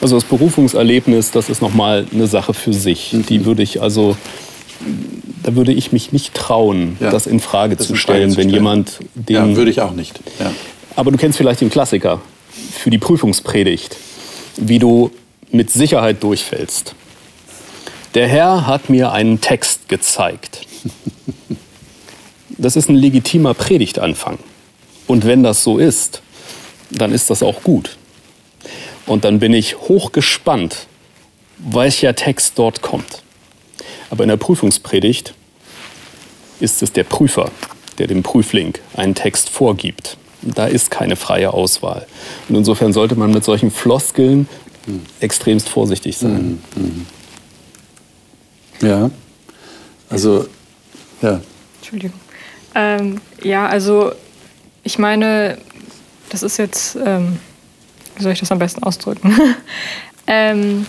Also 0.00 0.16
das 0.16 0.24
Berufungserlebnis, 0.24 1.30
das 1.30 1.48
ist 1.48 1.62
nochmal 1.62 2.06
eine 2.12 2.26
Sache 2.26 2.54
für 2.54 2.72
sich. 2.72 3.12
Mhm. 3.12 3.26
Die 3.26 3.44
würde 3.44 3.62
ich 3.62 3.82
also, 3.82 4.16
da 5.42 5.54
würde 5.54 5.72
ich 5.72 5.92
mich 5.92 6.12
nicht 6.12 6.34
trauen, 6.34 6.96
ja. 7.00 7.10
das 7.10 7.26
in 7.26 7.40
Frage 7.40 7.76
das 7.76 7.86
zu 7.86 7.96
stellen, 7.96 8.30
zu 8.30 8.36
wenn 8.38 8.50
jemand 8.50 8.98
den. 9.14 9.36
Ja, 9.36 9.56
würde 9.56 9.70
ich 9.70 9.80
auch 9.80 9.92
nicht. 9.92 10.20
Ja. 10.38 10.52
Aber 10.94 11.10
du 11.10 11.18
kennst 11.18 11.38
vielleicht 11.38 11.60
den 11.60 11.70
Klassiker 11.70 12.20
für 12.72 12.90
die 12.90 12.98
Prüfungspredigt, 12.98 13.96
wie 14.56 14.78
du 14.78 15.10
mit 15.50 15.70
Sicherheit 15.70 16.22
durchfällst. 16.22 16.94
Der 18.14 18.28
Herr 18.28 18.66
hat 18.66 18.88
mir 18.88 19.12
einen 19.12 19.40
Text 19.40 19.88
gezeigt. 19.88 20.66
Das 22.58 22.76
ist 22.76 22.88
ein 22.88 22.96
legitimer 22.96 23.52
Predigtanfang. 23.52 24.38
Und 25.06 25.26
wenn 25.26 25.42
das 25.42 25.62
so 25.62 25.76
ist, 25.78 26.22
dann 26.90 27.12
ist 27.12 27.28
das 27.28 27.42
auch 27.42 27.62
gut. 27.62 27.96
Und 29.06 29.24
dann 29.24 29.38
bin 29.38 29.52
ich 29.52 29.76
hochgespannt, 29.76 30.86
welcher 31.58 32.14
Text 32.14 32.58
dort 32.58 32.82
kommt. 32.82 33.22
Aber 34.10 34.24
in 34.24 34.28
der 34.28 34.36
Prüfungspredigt 34.36 35.34
ist 36.60 36.82
es 36.82 36.92
der 36.92 37.04
Prüfer, 37.04 37.50
der 37.98 38.06
dem 38.06 38.22
Prüfling 38.22 38.74
einen 38.94 39.14
Text 39.14 39.48
vorgibt. 39.48 40.16
Da 40.42 40.66
ist 40.66 40.90
keine 40.90 41.16
freie 41.16 41.52
Auswahl. 41.52 42.06
Und 42.48 42.56
insofern 42.56 42.92
sollte 42.92 43.16
man 43.16 43.30
mit 43.32 43.44
solchen 43.44 43.70
Floskeln 43.70 44.48
extremst 45.20 45.68
vorsichtig 45.68 46.16
sein. 46.16 46.60
Mhm. 46.74 46.82
mhm. 46.82 47.06
Ja, 48.82 49.10
also, 50.10 50.46
ja. 51.22 51.40
Entschuldigung. 51.80 52.20
Ähm, 52.74 53.20
ja, 53.42 53.66
also 53.66 54.12
ich 54.82 54.98
meine, 54.98 55.56
das 56.28 56.42
ist 56.42 56.58
jetzt, 56.58 56.96
ähm, 57.04 57.38
wie 58.16 58.22
soll 58.22 58.32
ich 58.32 58.40
das 58.40 58.52
am 58.52 58.58
besten 58.58 58.82
ausdrücken? 58.82 59.34
ähm, 60.26 60.86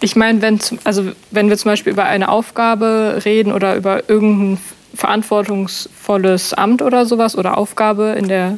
ich 0.00 0.16
meine, 0.16 0.42
wenn, 0.42 0.60
also 0.84 1.12
wenn 1.30 1.48
wir 1.48 1.56
zum 1.56 1.70
Beispiel 1.70 1.92
über 1.92 2.04
eine 2.04 2.28
Aufgabe 2.28 3.22
reden 3.24 3.52
oder 3.52 3.76
über 3.76 4.08
irgendein 4.08 4.58
verantwortungsvolles 4.94 6.54
Amt 6.54 6.82
oder 6.82 7.06
sowas 7.06 7.36
oder 7.36 7.58
Aufgabe 7.58 8.14
in 8.18 8.28
der, 8.28 8.56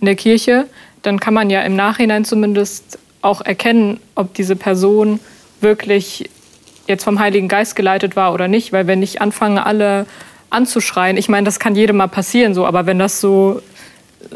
in 0.00 0.06
der 0.06 0.16
Kirche, 0.16 0.66
dann 1.02 1.20
kann 1.20 1.34
man 1.34 1.50
ja 1.50 1.62
im 1.62 1.76
Nachhinein 1.76 2.24
zumindest 2.24 2.98
auch 3.22 3.40
erkennen, 3.40 4.00
ob 4.14 4.34
diese 4.34 4.56
Person 4.56 5.20
wirklich 5.60 6.28
jetzt 6.86 7.04
vom 7.04 7.18
Heiligen 7.18 7.48
Geist 7.48 7.76
geleitet 7.76 8.16
war 8.16 8.32
oder 8.32 8.48
nicht. 8.48 8.72
Weil 8.72 8.86
wenn 8.86 9.02
ich 9.02 9.20
anfange, 9.20 9.66
alle 9.66 10.06
anzuschreien, 10.50 11.16
ich 11.16 11.28
meine, 11.28 11.44
das 11.44 11.58
kann 11.58 11.74
jedem 11.74 11.96
mal 11.96 12.06
passieren 12.06 12.54
so, 12.54 12.66
aber 12.66 12.86
wenn 12.86 12.98
das 12.98 13.20
so, 13.20 13.60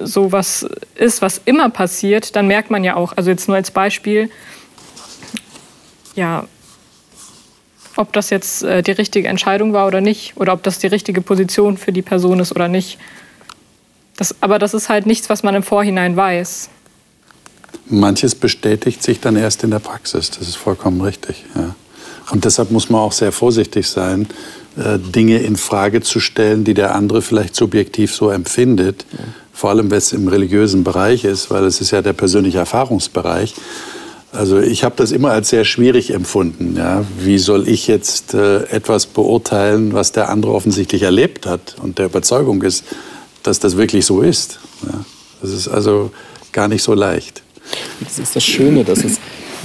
so 0.03 0.33
was 0.33 0.66
ist, 0.94 1.22
was 1.22 1.40
immer 1.44 1.70
passiert, 1.70 2.37
dann 2.37 2.46
merkt 2.46 2.70
man 2.70 2.85
ja 2.85 2.96
auch, 2.96 3.16
also 3.16 3.31
jetzt 3.31 3.48
nur 3.48 3.57
als 3.57 3.70
Beispiel, 3.70 4.31
ja, 6.14 6.46
ob 7.96 8.12
das 8.12 8.31
jetzt 8.31 8.62
äh, 8.62 8.83
die 8.83 8.92
richtige 8.92 9.29
Entscheidung 9.29 9.72
war 9.72 9.87
oder 9.87 10.00
nicht, 10.00 10.37
oder 10.37 10.53
ob 10.53 10.62
das 10.62 10.79
die 10.79 10.87
richtige 10.87 11.20
Position 11.20 11.76
für 11.76 11.92
die 11.92 12.03
Person 12.03 12.40
ist 12.40 12.53
oder 12.53 12.68
nicht. 12.68 12.98
Das, 14.16 14.35
aber 14.40 14.59
das 14.59 14.74
ist 14.74 14.88
halt 14.88 15.07
nichts, 15.07 15.31
was 15.31 15.42
man 15.42 15.55
im 15.55 15.62
Vorhinein 15.62 16.16
weiß. 16.16 16.70
Manches 17.87 18.35
bestätigt 18.35 19.03
sich 19.03 19.20
dann 19.20 19.37
erst 19.37 19.64
in 19.64 19.70
der 19.70 19.79
Praxis, 19.79 20.31
das 20.31 20.48
ist 20.48 20.57
vollkommen 20.57 21.00
richtig. 21.00 21.44
Ja. 21.55 21.74
Und 22.31 22.44
deshalb 22.44 22.70
muss 22.70 22.90
man 22.90 23.00
auch 23.00 23.12
sehr 23.12 23.33
vorsichtig 23.33 23.88
sein, 23.88 24.29
äh, 24.76 24.98
Dinge 24.98 25.38
in 25.38 25.57
Frage 25.57 26.00
zu 26.00 26.20
stellen, 26.20 26.64
die 26.64 26.74
der 26.74 26.94
andere 26.94 27.22
vielleicht 27.22 27.57
subjektiv 27.57 28.14
so 28.14 28.31
empfindet. 28.31 29.05
Vor 29.61 29.68
allem, 29.68 29.90
wenn 29.90 29.99
es 29.99 30.14
im 30.14 30.27
religiösen 30.27 30.85
Bereich 30.85 31.25
ist, 31.25 31.51
weil 31.51 31.64
es 31.64 31.83
ist 31.83 31.90
ja 31.90 32.01
der 32.01 32.14
persönliche 32.14 32.57
Erfahrungsbereich. 32.57 33.53
Also 34.33 34.59
ich 34.59 34.85
habe 34.85 34.94
das 34.96 35.12
immer 35.12 35.33
als 35.33 35.51
sehr 35.51 35.66
schwierig 35.66 36.14
empfunden. 36.14 36.79
Ja. 36.79 37.05
Wie 37.18 37.37
soll 37.37 37.68
ich 37.68 37.87
jetzt 37.87 38.33
äh, 38.33 38.62
etwas 38.70 39.05
beurteilen, 39.05 39.92
was 39.92 40.12
der 40.12 40.31
andere 40.31 40.55
offensichtlich 40.55 41.03
erlebt 41.03 41.44
hat 41.44 41.77
und 41.83 41.99
der 41.99 42.07
Überzeugung 42.07 42.62
ist, 42.62 42.85
dass 43.42 43.59
das 43.59 43.77
wirklich 43.77 44.07
so 44.07 44.23
ist? 44.23 44.61
Ja. 44.83 45.05
Das 45.42 45.51
ist 45.51 45.68
also 45.68 46.11
gar 46.53 46.66
nicht 46.66 46.83
so 46.83 46.94
leicht. 46.94 47.42
Das 48.03 48.18
ist 48.18 48.35
das 48.35 48.42
Schöne, 48.42 48.85
dass 48.85 49.05
es 49.05 49.18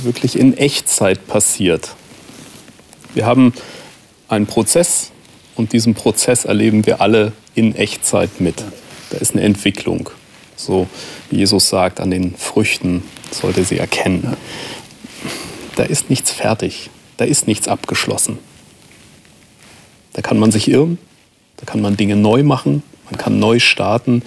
wirklich 0.03 0.38
in 0.38 0.58
Echtzeit 0.58 1.25
passiert. 1.25 1.91
Wir 3.13 3.25
haben 3.25 3.53
einen 4.27 4.45
Prozess 4.45 5.12
und 5.55 5.71
diesen 5.71 5.93
Prozess 5.93 6.43
erleben 6.43 6.86
wir 6.86 6.99
alle 6.99 7.31
in 7.53 7.77
Echtzeit 7.77 8.41
mit. 8.41 8.62
Da 9.15 9.21
ist 9.21 9.32
eine 9.32 9.43
Entwicklung. 9.43 10.10
So 10.58 10.88
wie 11.30 11.38
Jesus 11.38 11.69
sagt, 11.69 12.01
an 12.01 12.12
den 12.12 12.36
Früchten 12.36 13.01
sollte 13.32 13.63
sie 13.63 13.78
erkennen. 13.78 14.36
Da 15.78 15.84
ist 15.84 16.10
nichts 16.10 16.32
fertig, 16.32 16.89
da 17.15 17.23
ist 17.23 17.47
nichts 17.47 17.69
abgeschlossen. 17.69 18.39
Da 20.12 20.21
kann 20.21 20.38
man 20.38 20.51
sich 20.51 20.67
irren, 20.67 20.97
da 21.56 21.65
kann 21.65 21.82
man 21.82 21.95
Dinge 21.95 22.17
neu 22.17 22.43
machen, 22.43 22.84
man 23.10 23.17
kann 23.17 23.39
neu 23.39 23.60
starten, 23.60 24.21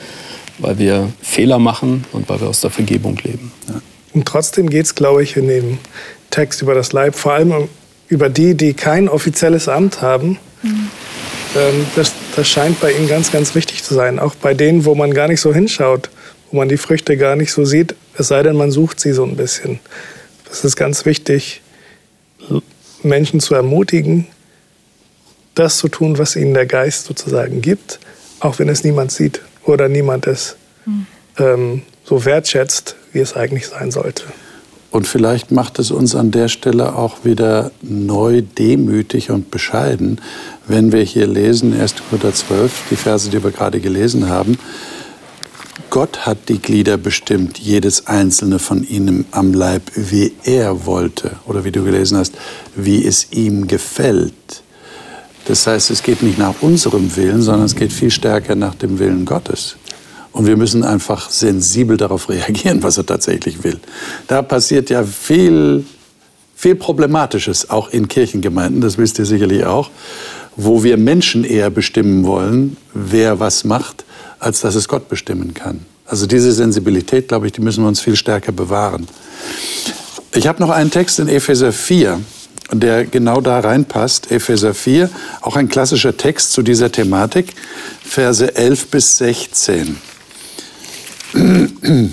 weil 0.57 0.79
wir 0.79 1.13
Fehler 1.21 1.59
machen 1.59 2.07
und 2.13 2.31
weil 2.31 2.41
wir 2.41 2.49
aus 2.49 2.63
der 2.63 2.71
Vergebung 2.71 3.19
leben. 3.23 3.53
Ja. 3.69 3.83
Und 4.15 4.27
trotzdem 4.27 4.71
geht 4.71 4.87
es, 4.87 4.95
glaube 4.95 5.23
ich, 5.23 5.37
in 5.37 5.49
dem 5.49 5.79
Text 6.31 6.63
über 6.63 6.75
das 6.75 6.95
Leib 6.95 7.15
vor 7.15 7.35
allem 7.35 7.69
über 8.09 8.31
die, 8.31 8.55
die 8.55 8.73
kein 8.73 9.07
offizielles 9.11 9.69
Amt 9.69 10.01
haben. 10.01 10.39
Mhm. 10.63 10.89
Das, 11.95 12.15
das 12.39 12.49
scheint 12.49 12.81
bei 12.81 12.93
ihnen 12.93 13.09
ganz, 13.09 13.33
ganz 13.33 13.57
wichtig 13.57 13.83
zu 13.83 13.95
sein. 13.95 14.21
Auch 14.21 14.37
bei 14.37 14.55
denen, 14.55 14.85
wo 14.85 14.95
man 14.95 15.13
gar 15.13 15.27
nicht 15.27 15.41
so 15.41 15.53
hinschaut, 15.53 16.09
wo 16.53 16.59
man 16.59 16.69
die 16.69 16.77
Früchte 16.77 17.17
gar 17.17 17.35
nicht 17.35 17.51
so 17.51 17.65
sieht, 17.65 17.97
es 18.17 18.29
sei 18.29 18.45
denn, 18.45 18.55
man 18.55 18.71
sucht 18.71 19.01
sie 19.01 19.13
so 19.13 19.25
ein 19.25 19.35
bisschen. 19.35 19.81
Das 20.49 20.65
ist 20.65 20.77
ganz 20.77 21.05
wichtig, 21.05 21.63
Menschen 23.03 23.41
zu 23.41 23.57
ermutigen, 23.57 24.29
das 25.57 25.79
zu 25.79 25.89
tun, 25.89 26.17
was 26.19 26.37
ihnen 26.37 26.55
der 26.55 26.67
Geist 26.67 27.07
sozusagen 27.07 27.61
gibt, 27.61 27.99
auch 28.39 28.61
wenn 28.61 28.69
es 28.69 28.85
niemand 28.85 29.11
sieht 29.11 29.41
oder 29.65 29.89
niemand 29.89 30.29
es 30.29 30.55
mhm. 30.87 31.07
ähm, 31.39 31.83
so 32.05 32.25
wertschätzt, 32.25 32.95
wie 33.13 33.19
es 33.19 33.35
eigentlich 33.35 33.67
sein 33.67 33.91
sollte. 33.91 34.23
Und 34.91 35.07
vielleicht 35.07 35.51
macht 35.51 35.79
es 35.79 35.91
uns 35.91 36.15
an 36.15 36.31
der 36.31 36.49
Stelle 36.49 36.97
auch 36.97 37.25
wieder 37.25 37.71
neu 37.83 38.43
demütig 38.43 39.31
und 39.31 39.51
bescheiden, 39.51 40.21
wenn 40.67 40.93
wir 40.93 41.03
hier 41.03 41.27
lesen, 41.27 41.79
1. 41.79 41.97
Korinther 42.09 42.33
12, 42.33 42.73
die 42.91 42.97
Verse, 42.97 43.29
die 43.29 43.43
wir 43.43 43.51
gerade 43.51 43.81
gelesen 43.81 44.29
haben. 44.29 44.59
Gott 45.91 46.27
hat 46.27 46.49
die 46.49 46.59
Glieder 46.59 46.97
bestimmt, 46.97 47.59
jedes 47.59 48.07
einzelne 48.07 48.59
von 48.59 48.83
ihnen 48.83 49.27
am 49.31 49.55
Leib, 49.55 49.83
wie 49.95 50.33
er 50.45 50.87
wollte. 50.87 51.33
Oder 51.47 51.65
wie 51.65 51.71
du 51.71 51.85
gelesen 51.85 52.19
hast, 52.19 52.35
wie 52.75 53.05
es 53.05 53.33
ihm 53.33 53.67
gefällt. 53.67 54.63
Das 55.47 55.67
heißt, 55.67 55.91
es 55.91 56.03
geht 56.03 56.23
nicht 56.23 56.39
nach 56.39 56.55
unserem 56.61 57.15
Willen, 57.17 57.41
sondern 57.41 57.65
es 57.65 57.75
geht 57.75 57.93
viel 57.93 58.11
stärker 58.11 58.55
nach 58.55 58.75
dem 58.75 58.99
Willen 58.99 59.25
Gottes. 59.25 59.77
Und 60.33 60.47
wir 60.47 60.57
müssen 60.57 60.85
einfach 60.85 61.31
sensibel 61.31 61.97
darauf 61.97 62.29
reagieren, 62.29 62.83
was 62.83 62.99
er 62.99 63.07
tatsächlich 63.07 63.65
will. 63.65 63.79
Da 64.27 64.43
passiert 64.43 64.91
ja 64.91 65.05
viel, 65.05 65.85
viel 66.55 66.75
Problematisches, 66.75 67.71
auch 67.71 67.91
in 67.91 68.09
Kirchengemeinden, 68.09 68.81
das 68.81 68.99
wisst 68.99 69.19
ihr 69.19 69.27
sicherlich 69.27 69.65
auch, 69.65 69.91
wo 70.57 70.83
wir 70.83 70.97
Menschen 70.97 71.45
eher 71.45 71.71
bestimmen 71.71 72.27
wollen, 72.27 72.77
wer 72.93 73.41
was 73.41 73.65
macht, 73.65 74.05
als 74.39 74.61
dass 74.61 74.75
es 74.75 74.89
Gott 74.89 75.09
bestimmen 75.09 75.55
kann. 75.55 75.81
Also 76.05 76.27
diese 76.27 76.53
Sensibilität, 76.53 77.29
glaube 77.29 77.47
ich, 77.47 77.53
die 77.53 77.61
müssen 77.61 77.85
wir 77.85 77.89
uns 77.89 78.01
viel 78.01 78.17
stärker 78.17 78.53
bewahren. 78.53 79.07
Ich 80.35 80.47
habe 80.47 80.61
noch 80.61 80.71
einen 80.71 80.91
Text 80.91 81.19
in 81.19 81.29
Epheser 81.29 81.73
4, 81.73 82.21
der 82.73 83.05
genau 83.05 83.41
da 83.41 83.61
reinpasst. 83.61 84.31
Epheser 84.31 84.75
4, 84.75 85.11
auch 85.43 85.57
ein 85.57 85.69
klassischer 85.69 86.17
Text 86.17 86.53
zu 86.53 86.63
dieser 86.63 86.91
Thematik, 86.91 87.55
Verse 88.03 88.55
11 88.55 88.87
bis 88.89 89.19
16. 89.19 89.97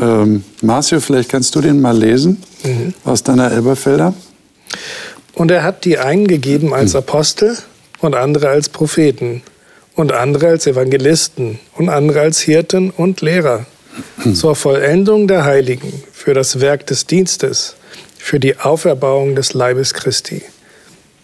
ähm, 0.00 0.44
Marcio, 0.62 1.00
vielleicht 1.00 1.30
kannst 1.30 1.54
du 1.54 1.60
den 1.60 1.80
mal 1.80 1.96
lesen 1.96 2.42
mhm. 2.64 2.94
aus 3.04 3.22
deiner 3.22 3.50
Elberfelder. 3.50 4.14
Und 5.34 5.50
er 5.50 5.62
hat 5.62 5.84
die 5.84 5.98
einen 5.98 6.26
gegeben 6.26 6.72
als 6.72 6.92
mhm. 6.92 6.98
Apostel 6.98 7.58
und 8.00 8.14
andere 8.14 8.48
als 8.48 8.68
Propheten 8.68 9.42
und 9.94 10.12
andere 10.12 10.48
als 10.48 10.66
Evangelisten 10.66 11.58
und 11.74 11.88
andere 11.88 12.20
als 12.20 12.40
Hirten 12.40 12.90
und 12.90 13.20
Lehrer 13.20 13.66
mhm. 14.24 14.34
zur 14.34 14.54
Vollendung 14.54 15.26
der 15.26 15.44
Heiligen, 15.44 15.92
für 16.12 16.34
das 16.34 16.60
Werk 16.60 16.86
des 16.86 17.06
Dienstes, 17.06 17.76
für 18.18 18.40
die 18.40 18.58
Auferbauung 18.58 19.34
des 19.34 19.54
Leibes 19.54 19.94
Christi, 19.94 20.42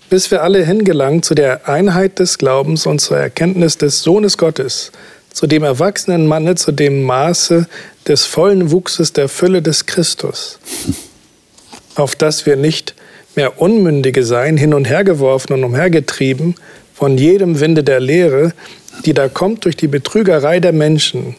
bis 0.09 0.31
wir 0.31 0.43
alle 0.43 0.65
hingelangen 0.65 1.23
zu 1.23 1.35
der 1.35 1.69
Einheit 1.69 2.19
des 2.19 2.39
Glaubens 2.39 2.87
und 2.87 3.01
zur 3.01 3.19
Erkenntnis 3.19 3.79
des 3.79 4.03
Sohnes 4.03 4.39
Gottes, 4.39 4.93
zu 5.33 5.47
dem 5.47 5.63
erwachsenen 5.63 6.27
Manne, 6.27 6.55
zu 6.55 6.73
dem 6.73 7.03
Maße 7.03 7.67
des 8.07 8.25
vollen 8.25 8.71
Wuchses 8.71 9.13
der 9.13 9.29
Fülle 9.29 9.63
des 9.63 9.87
Christus, 9.87 10.59
auf 11.95 12.17
dass 12.17 12.47
wir 12.47 12.57
nicht 12.57 12.95
mehr 13.35 13.61
Unmündige 13.61 14.25
seien, 14.25 14.57
hin 14.57 14.75
und 14.75 14.85
her 14.85 15.05
geworfen 15.05 15.53
und 15.55 15.65
umhergetrieben 15.65 16.55
von 16.95 17.17
jedem 17.17 17.61
Winde 17.61 17.83
der 17.83 18.01
Lehre, 18.01 18.53
die 19.05 19.15
da 19.15 19.29
kommt 19.29 19.65
durch 19.65 19.77
die 19.77 19.89
Betrügerei 19.89 20.61
der 20.61 20.73
Menschen, 20.73 21.37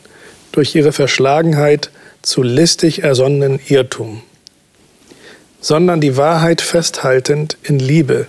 durch 0.52 0.76
ihre 0.76 0.92
Verschlagenheit 0.92 1.92
zu 2.22 2.42
listig 2.42 3.04
ersonnenen 3.04 3.60
Irrtum, 3.68 4.22
sondern 5.62 6.02
die 6.02 6.18
Wahrheit 6.18 6.62
festhaltend 6.62 7.58
in 7.64 7.80
Liebe. 7.80 8.28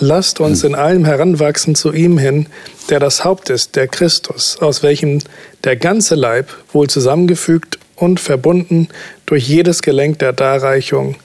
Lasst 0.00 0.40
uns 0.40 0.64
in 0.64 0.74
allem 0.74 1.04
heranwachsen 1.04 1.74
zu 1.74 1.92
ihm 1.92 2.18
hin, 2.18 2.46
der 2.90 3.00
das 3.00 3.24
Haupt 3.24 3.50
ist, 3.50 3.76
der 3.76 3.88
Christus, 3.88 4.58
aus 4.60 4.82
welchem 4.82 5.20
der 5.64 5.76
ganze 5.76 6.14
Leib, 6.14 6.48
wohl 6.72 6.88
zusammengefügt 6.88 7.78
und 7.96 8.20
verbunden 8.20 8.88
durch 9.26 9.48
jedes 9.48 9.82
Gelenk 9.82 10.18
der 10.18 10.32
Darreichung, 10.32 11.16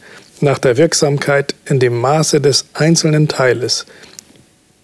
nach 0.41 0.57
der 0.57 0.77
Wirksamkeit 0.77 1.53
in 1.65 1.79
dem 1.79 1.99
Maße 1.99 2.39
des 2.39 2.65
einzelnen 2.73 3.27
Teiles, 3.27 3.85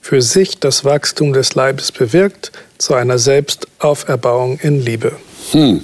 für 0.01 0.21
sich 0.21 0.59
das 0.59 0.83
Wachstum 0.83 1.33
des 1.33 1.55
Leibes 1.55 1.91
bewirkt, 1.91 2.51
zu 2.77 2.93
einer 2.93 3.17
Selbstauferbauung 3.17 4.59
in 4.59 4.83
Liebe. 4.83 5.13
Hm. 5.51 5.83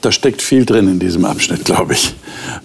Da 0.00 0.12
steckt 0.12 0.40
viel 0.40 0.64
drin 0.64 0.88
in 0.88 0.98
diesem 0.98 1.24
Abschnitt, 1.24 1.64
glaube 1.64 1.94
ich. 1.94 2.14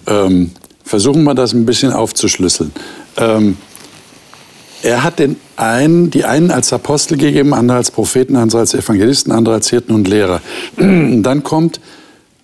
Ähm, 0.06 0.52
versuchen 0.84 1.24
wir 1.24 1.34
das 1.34 1.52
ein 1.52 1.66
bisschen 1.66 1.92
aufzuschlüsseln. 1.92 2.72
Ähm, 3.16 3.56
er 4.82 5.04
hat 5.04 5.18
den 5.18 5.36
einen, 5.56 6.10
die 6.10 6.24
einen 6.24 6.50
als 6.50 6.72
Apostel 6.72 7.16
gegeben, 7.16 7.54
andere 7.54 7.78
als 7.78 7.90
Propheten, 7.90 8.36
andere 8.36 8.60
als 8.60 8.74
Evangelisten, 8.74 9.32
andere 9.32 9.54
als 9.54 9.70
Hirten 9.70 9.94
und 9.94 10.08
Lehrer. 10.08 10.40
Dann 10.76 11.42
kommt 11.42 11.80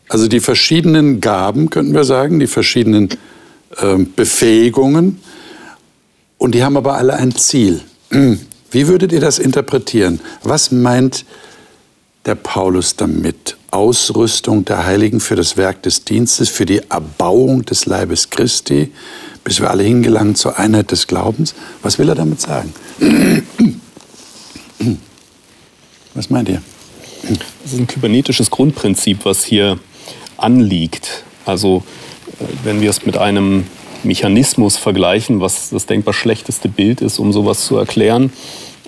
also 0.08 0.28
die 0.28 0.40
verschiedenen 0.40 1.20
Gaben, 1.20 1.68
könnten 1.68 1.92
wir 1.94 2.04
sagen, 2.04 2.38
die 2.38 2.46
verschiedenen 2.46 3.10
äh, 3.76 3.98
Befähigungen. 4.16 5.20
Und 6.38 6.54
die 6.54 6.62
haben 6.62 6.76
aber 6.76 6.96
alle 6.96 7.14
ein 7.14 7.34
Ziel. 7.34 7.82
Wie 8.70 8.86
würdet 8.86 9.12
ihr 9.12 9.20
das 9.20 9.38
interpretieren? 9.38 10.20
Was 10.42 10.70
meint 10.70 11.24
der 12.24 12.36
Paulus 12.36 12.96
damit? 12.96 13.56
Ausrüstung 13.70 14.64
der 14.64 14.86
Heiligen 14.86 15.20
für 15.20 15.36
das 15.36 15.56
Werk 15.56 15.82
des 15.82 16.04
Dienstes, 16.04 16.48
für 16.48 16.64
die 16.64 16.80
Erbauung 16.88 17.64
des 17.64 17.84
Leibes 17.86 18.30
Christi, 18.30 18.92
bis 19.48 19.62
wir 19.62 19.70
alle 19.70 19.82
hingelangen 19.82 20.34
zur 20.34 20.58
Einheit 20.58 20.90
des 20.90 21.06
Glaubens. 21.06 21.54
Was 21.80 21.98
will 21.98 22.10
er 22.10 22.14
damit 22.14 22.38
sagen? 22.38 22.74
Was 26.12 26.28
meint 26.28 26.50
ihr? 26.50 26.60
Das 27.62 27.72
ist 27.72 27.78
ein 27.78 27.86
kybernetisches 27.86 28.50
Grundprinzip, 28.50 29.24
was 29.24 29.44
hier 29.44 29.78
anliegt. 30.36 31.24
Also 31.46 31.82
äh, 32.38 32.44
wenn 32.62 32.82
wir 32.82 32.90
es 32.90 33.06
mit 33.06 33.16
einem 33.16 33.64
Mechanismus 34.02 34.76
vergleichen, 34.76 35.40
was 35.40 35.70
das 35.70 35.86
denkbar 35.86 36.12
schlechteste 36.12 36.68
Bild 36.68 37.00
ist, 37.00 37.18
um 37.18 37.32
sowas 37.32 37.64
zu 37.64 37.78
erklären, 37.78 38.30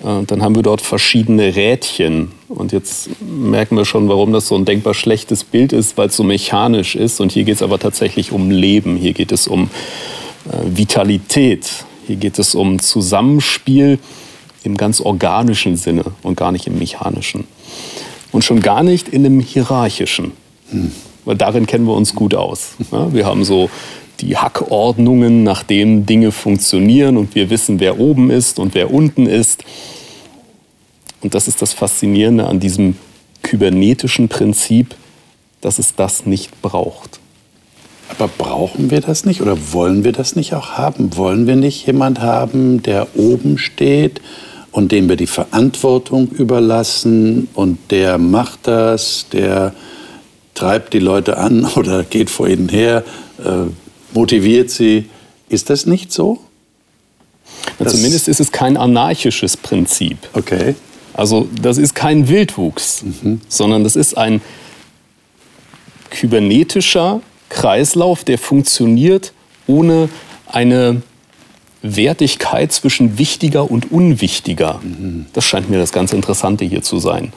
äh, 0.03 0.23
dann 0.27 0.43
haben 0.43 0.53
wir 0.53 0.61
dort 0.61 0.81
verschiedene 0.81 1.55
Rädchen. 1.55 2.33
Und 2.49 2.71
jetzt 2.71 3.09
merken 3.19 3.77
wir 3.77 3.85
schon, 3.85 4.09
warum 4.09 4.31
das 4.31 4.47
so 4.47 4.55
ein 4.55 4.65
denkbar 4.65 4.93
schlechtes 4.93 5.43
Bild 5.43 5.73
ist, 5.73 5.97
weil 5.97 6.09
es 6.09 6.15
so 6.15 6.23
mechanisch 6.23 6.95
ist. 6.95 7.19
Und 7.19 7.31
hier 7.31 7.45
geht 7.45 7.55
es 7.55 7.63
aber 7.63 7.79
tatsächlich 7.79 8.31
um 8.31 8.51
Leben, 8.51 8.95
hier 8.95 9.13
geht 9.13 9.31
es 9.31 9.47
um 9.47 9.71
Vitalität, 10.45 11.85
hier 12.07 12.15
geht 12.15 12.39
es 12.39 12.55
um 12.55 12.79
Zusammenspiel 12.79 13.99
im 14.63 14.77
ganz 14.77 15.01
organischen 15.01 15.77
Sinne 15.77 16.03
und 16.23 16.35
gar 16.35 16.51
nicht 16.51 16.67
im 16.67 16.77
mechanischen. 16.77 17.45
Und 18.31 18.43
schon 18.43 18.61
gar 18.61 18.83
nicht 18.83 19.09
in 19.09 19.23
dem 19.23 19.39
hierarchischen. 19.39 20.31
Hm. 20.69 20.91
Weil 21.25 21.35
darin 21.35 21.67
kennen 21.67 21.85
wir 21.85 21.93
uns 21.93 22.15
gut 22.15 22.33
aus. 22.33 22.71
Wir 23.11 23.25
haben 23.25 23.43
so 23.43 23.69
die 24.21 24.37
Hackordnungen, 24.37 25.43
nach 25.43 25.63
denen 25.63 26.05
Dinge 26.05 26.31
funktionieren 26.31 27.17
und 27.17 27.35
wir 27.35 27.49
wissen, 27.49 27.79
wer 27.79 27.99
oben 27.99 28.29
ist 28.29 28.59
und 28.59 28.73
wer 28.75 28.93
unten 28.93 29.25
ist. 29.25 29.63
Und 31.21 31.35
das 31.35 31.47
ist 31.47 31.61
das 31.61 31.73
Faszinierende 31.73 32.47
an 32.47 32.59
diesem 32.59 32.97
kybernetischen 33.43 34.27
Prinzip, 34.27 34.95
dass 35.61 35.79
es 35.79 35.95
das 35.95 36.25
nicht 36.25 36.61
braucht. 36.61 37.20
Aber 38.11 38.27
brauchen 38.27 38.91
wir 38.91 38.99
das 38.99 39.25
nicht 39.25 39.41
oder 39.41 39.57
wollen 39.71 40.03
wir 40.03 40.11
das 40.11 40.35
nicht 40.35 40.53
auch 40.53 40.71
haben? 40.71 41.15
Wollen 41.17 41.47
wir 41.47 41.55
nicht 41.55 41.87
jemand 41.87 42.19
haben, 42.19 42.83
der 42.83 43.07
oben 43.15 43.57
steht 43.57 44.21
und 44.71 44.91
dem 44.91 45.09
wir 45.09 45.15
die 45.15 45.27
Verantwortung 45.27 46.29
überlassen 46.29 47.47
und 47.53 47.77
der 47.89 48.17
macht 48.17 48.67
das, 48.67 49.27
der 49.31 49.73
treibt 50.55 50.93
die 50.93 50.99
Leute 50.99 51.37
an 51.37 51.65
oder 51.75 52.03
geht 52.03 52.29
vor 52.29 52.47
ihnen 52.47 52.69
her, 52.69 53.03
äh, 53.39 53.71
motiviert 54.13 54.69
sie. 54.69 55.09
Ist 55.49 55.69
das 55.69 55.85
nicht 55.85 56.11
so? 56.11 56.39
Ja, 57.79 57.87
zumindest 57.87 58.27
ist 58.27 58.39
es 58.39 58.51
kein 58.51 58.77
anarchisches 58.77 59.57
Prinzip. 59.57 60.17
Okay. 60.33 60.75
Also 61.13 61.47
das 61.61 61.77
ist 61.77 61.93
kein 61.93 62.29
Wildwuchs, 62.29 63.03
mhm. 63.03 63.41
sondern 63.47 63.83
das 63.83 63.95
ist 63.95 64.17
ein 64.17 64.41
kybernetischer 66.09 67.21
Kreislauf, 67.51 68.23
der 68.23 68.37
funktioniert 68.37 69.33
ohne 69.67 70.09
eine 70.47 71.01
Wertigkeit 71.81 72.71
zwischen 72.71 73.17
wichtiger 73.17 73.69
und 73.69 73.91
unwichtiger. 73.91 74.79
Das 75.33 75.45
scheint 75.45 75.69
mir 75.69 75.77
das 75.77 75.91
ganz 75.91 76.13
Interessante 76.13 76.65
hier 76.65 76.81
zu 76.81 76.99
sein. 76.99 77.33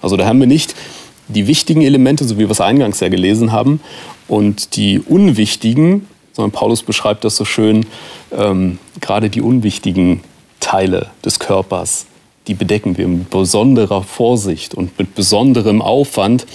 Also 0.00 0.16
da 0.16 0.26
haben 0.26 0.40
wir 0.40 0.46
nicht 0.46 0.74
die 1.28 1.46
wichtigen 1.46 1.82
Elemente, 1.82 2.24
so 2.24 2.36
wie 2.36 2.44
wir 2.44 2.50
es 2.50 2.60
eingangs 2.60 3.00
ja 3.00 3.08
gelesen 3.08 3.52
haben, 3.52 3.80
und 4.28 4.76
die 4.76 5.00
unwichtigen, 5.00 6.06
sondern 6.32 6.52
Paulus 6.52 6.82
beschreibt 6.82 7.24
das 7.24 7.36
so 7.36 7.44
schön, 7.44 7.86
ähm, 8.36 8.78
gerade 9.00 9.30
die 9.30 9.40
unwichtigen 9.40 10.20
Teile 10.60 11.08
des 11.24 11.38
Körpers, 11.38 12.06
die 12.46 12.54
bedecken 12.54 12.96
wir 12.96 13.08
mit 13.08 13.30
besonderer 13.30 14.02
Vorsicht 14.02 14.74
und 14.74 14.98
mit 14.98 15.14
besonderem 15.14 15.82
Aufwand. 15.82 16.46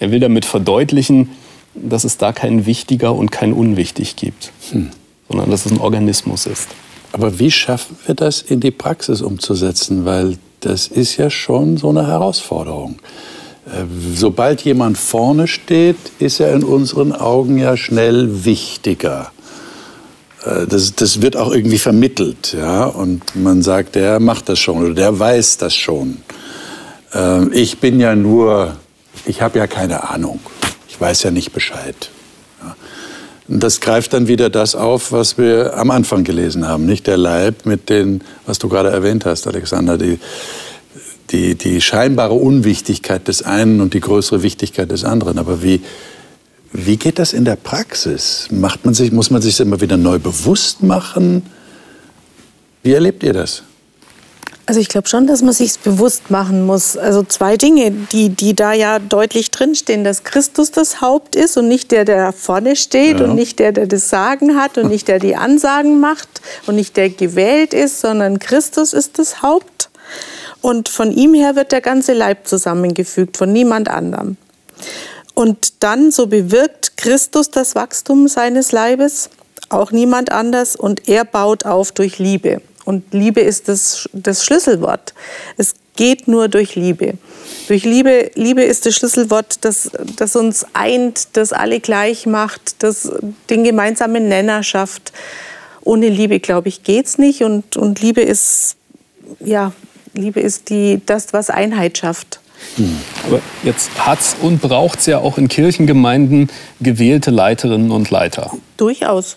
Er 0.00 0.10
will 0.10 0.20
damit 0.20 0.44
verdeutlichen, 0.44 1.30
dass 1.74 2.04
es 2.04 2.18
da 2.18 2.32
kein 2.32 2.66
wichtiger 2.66 3.14
und 3.14 3.30
kein 3.30 3.52
unwichtig 3.52 4.16
gibt, 4.16 4.52
hm. 4.70 4.90
sondern 5.28 5.50
dass 5.50 5.66
es 5.66 5.72
ein 5.72 5.80
Organismus 5.80 6.46
ist. 6.46 6.68
Aber 7.12 7.38
wie 7.38 7.50
schaffen 7.50 7.96
wir 8.06 8.14
das 8.14 8.42
in 8.42 8.60
die 8.60 8.72
Praxis 8.72 9.22
umzusetzen? 9.22 10.04
Weil 10.04 10.38
das 10.60 10.88
ist 10.88 11.16
ja 11.16 11.30
schon 11.30 11.76
so 11.76 11.90
eine 11.90 12.06
Herausforderung. 12.06 12.96
Äh, 13.66 13.84
sobald 14.14 14.62
jemand 14.62 14.98
vorne 14.98 15.46
steht, 15.46 15.96
ist 16.18 16.40
er 16.40 16.52
in 16.54 16.64
unseren 16.64 17.12
Augen 17.12 17.58
ja 17.58 17.76
schnell 17.76 18.44
wichtiger. 18.44 19.30
Äh, 20.44 20.66
das, 20.66 20.94
das 20.94 21.22
wird 21.22 21.36
auch 21.36 21.52
irgendwie 21.52 21.78
vermittelt, 21.78 22.54
ja, 22.58 22.84
und 22.84 23.36
man 23.36 23.62
sagt, 23.62 23.94
der 23.94 24.20
macht 24.20 24.48
das 24.48 24.58
schon 24.58 24.84
oder 24.84 24.94
der 24.94 25.18
weiß 25.18 25.58
das 25.58 25.74
schon. 25.74 26.18
Ähm, 27.12 27.50
ich 27.52 27.78
bin 27.78 28.00
ja 28.00 28.14
nur, 28.14 28.76
ich 29.26 29.40
habe 29.40 29.58
ja 29.58 29.66
keine 29.66 30.10
Ahnung, 30.10 30.40
ich 30.94 31.00
weiß 31.00 31.24
ja 31.24 31.32
nicht 31.32 31.52
Bescheid. 31.52 32.10
Und 33.48 33.62
das 33.62 33.80
greift 33.80 34.12
dann 34.12 34.28
wieder 34.28 34.48
das 34.48 34.76
auf, 34.76 35.10
was 35.10 35.36
wir 35.36 35.76
am 35.76 35.90
Anfang 35.90 36.22
gelesen 36.22 36.68
haben, 36.68 36.86
nicht 36.86 37.08
der 37.08 37.16
Leib 37.16 37.66
mit 37.66 37.90
den, 37.90 38.22
was 38.46 38.58
du 38.60 38.68
gerade 38.68 38.90
erwähnt 38.90 39.24
hast, 39.24 39.46
Alexander, 39.46 39.98
die, 39.98 40.18
die, 41.30 41.56
die 41.56 41.80
scheinbare 41.80 42.34
Unwichtigkeit 42.34 43.26
des 43.26 43.42
einen 43.42 43.80
und 43.80 43.92
die 43.92 44.00
größere 44.00 44.42
Wichtigkeit 44.42 44.90
des 44.90 45.04
anderen. 45.04 45.38
Aber 45.38 45.62
wie, 45.62 45.82
wie 46.72 46.96
geht 46.96 47.18
das 47.18 47.32
in 47.32 47.44
der 47.44 47.56
Praxis? 47.56 48.46
Macht 48.50 48.84
man 48.84 48.94
sich, 48.94 49.10
muss 49.10 49.30
man 49.30 49.42
sich 49.42 49.54
das 49.56 49.66
immer 49.66 49.80
wieder 49.80 49.96
neu 49.96 50.20
bewusst 50.20 50.82
machen? 50.82 51.42
Wie 52.84 52.92
erlebt 52.92 53.24
ihr 53.24 53.32
das? 53.32 53.64
Also 54.66 54.80
ich 54.80 54.88
glaube 54.88 55.08
schon, 55.08 55.26
dass 55.26 55.42
man 55.42 55.52
sich 55.52 55.78
bewusst 55.80 56.30
machen 56.30 56.64
muss. 56.64 56.96
Also 56.96 57.22
zwei 57.22 57.56
Dinge, 57.56 57.90
die, 57.90 58.30
die 58.30 58.54
da 58.54 58.72
ja 58.72 58.98
deutlich 58.98 59.50
drinstehen, 59.50 60.04
dass 60.04 60.24
Christus 60.24 60.70
das 60.70 61.02
Haupt 61.02 61.36
ist 61.36 61.58
und 61.58 61.68
nicht 61.68 61.90
der, 61.90 62.06
der 62.06 62.32
vorne 62.32 62.74
steht 62.74 63.20
ja. 63.20 63.26
und 63.26 63.34
nicht 63.34 63.58
der, 63.58 63.72
der 63.72 63.86
das 63.86 64.08
Sagen 64.08 64.56
hat 64.56 64.78
und 64.78 64.88
nicht 64.88 65.08
der 65.08 65.18
die 65.18 65.36
Ansagen 65.36 66.00
macht 66.00 66.28
und 66.66 66.76
nicht 66.76 66.96
der 66.96 67.10
gewählt 67.10 67.74
ist, 67.74 68.00
sondern 68.00 68.38
Christus 68.38 68.94
ist 68.94 69.18
das 69.18 69.42
Haupt. 69.42 69.90
Und 70.62 70.88
von 70.88 71.12
ihm 71.12 71.34
her 71.34 71.56
wird 71.56 71.72
der 71.72 71.82
ganze 71.82 72.14
Leib 72.14 72.46
zusammengefügt, 72.46 73.36
von 73.36 73.52
niemand 73.52 73.90
anderem. 73.90 74.38
Und 75.34 75.82
dann, 75.82 76.10
so 76.10 76.26
bewirkt 76.26 76.96
Christus 76.96 77.50
das 77.50 77.74
Wachstum 77.74 78.28
seines 78.28 78.72
Leibes, 78.72 79.28
auch 79.68 79.90
niemand 79.90 80.32
anders, 80.32 80.74
und 80.74 81.06
er 81.06 81.26
baut 81.26 81.66
auf 81.66 81.92
durch 81.92 82.18
Liebe. 82.18 82.62
Und 82.84 83.12
Liebe 83.12 83.40
ist 83.40 83.68
das, 83.68 84.08
das 84.12 84.44
Schlüsselwort. 84.44 85.14
Es 85.56 85.74
geht 85.96 86.28
nur 86.28 86.48
durch 86.48 86.74
Liebe. 86.74 87.14
Durch 87.68 87.84
Liebe, 87.84 88.30
Liebe 88.34 88.62
ist 88.62 88.84
das 88.84 88.94
Schlüsselwort, 88.96 89.64
das, 89.64 89.90
das 90.16 90.36
uns 90.36 90.66
eint, 90.74 91.28
das 91.34 91.52
alle 91.52 91.80
gleich 91.80 92.26
macht, 92.26 92.82
das 92.82 93.10
den 93.48 93.64
gemeinsamen 93.64 94.28
Nenner 94.28 94.62
schafft. 94.62 95.12
Ohne 95.82 96.08
Liebe, 96.08 96.40
glaube 96.40 96.68
ich, 96.68 96.82
geht 96.82 97.06
es 97.06 97.18
nicht. 97.18 97.42
Und, 97.42 97.76
und 97.76 98.00
Liebe 98.00 98.20
ist 98.20 98.76
ja, 99.40 99.72
Liebe 100.14 100.40
ist 100.40 100.70
die, 100.70 101.00
das, 101.04 101.32
was 101.32 101.50
Einheit 101.50 101.98
schafft. 101.98 102.40
Hm. 102.76 102.98
Aber 103.26 103.40
jetzt 103.62 103.90
hat 103.98 104.20
es 104.20 104.36
und 104.40 104.60
braucht 104.60 105.00
es 105.00 105.06
ja 105.06 105.18
auch 105.18 105.38
in 105.38 105.48
Kirchengemeinden 105.48 106.50
gewählte 106.80 107.30
Leiterinnen 107.30 107.90
und 107.90 108.10
Leiter. 108.10 108.52
Durchaus. 108.76 109.36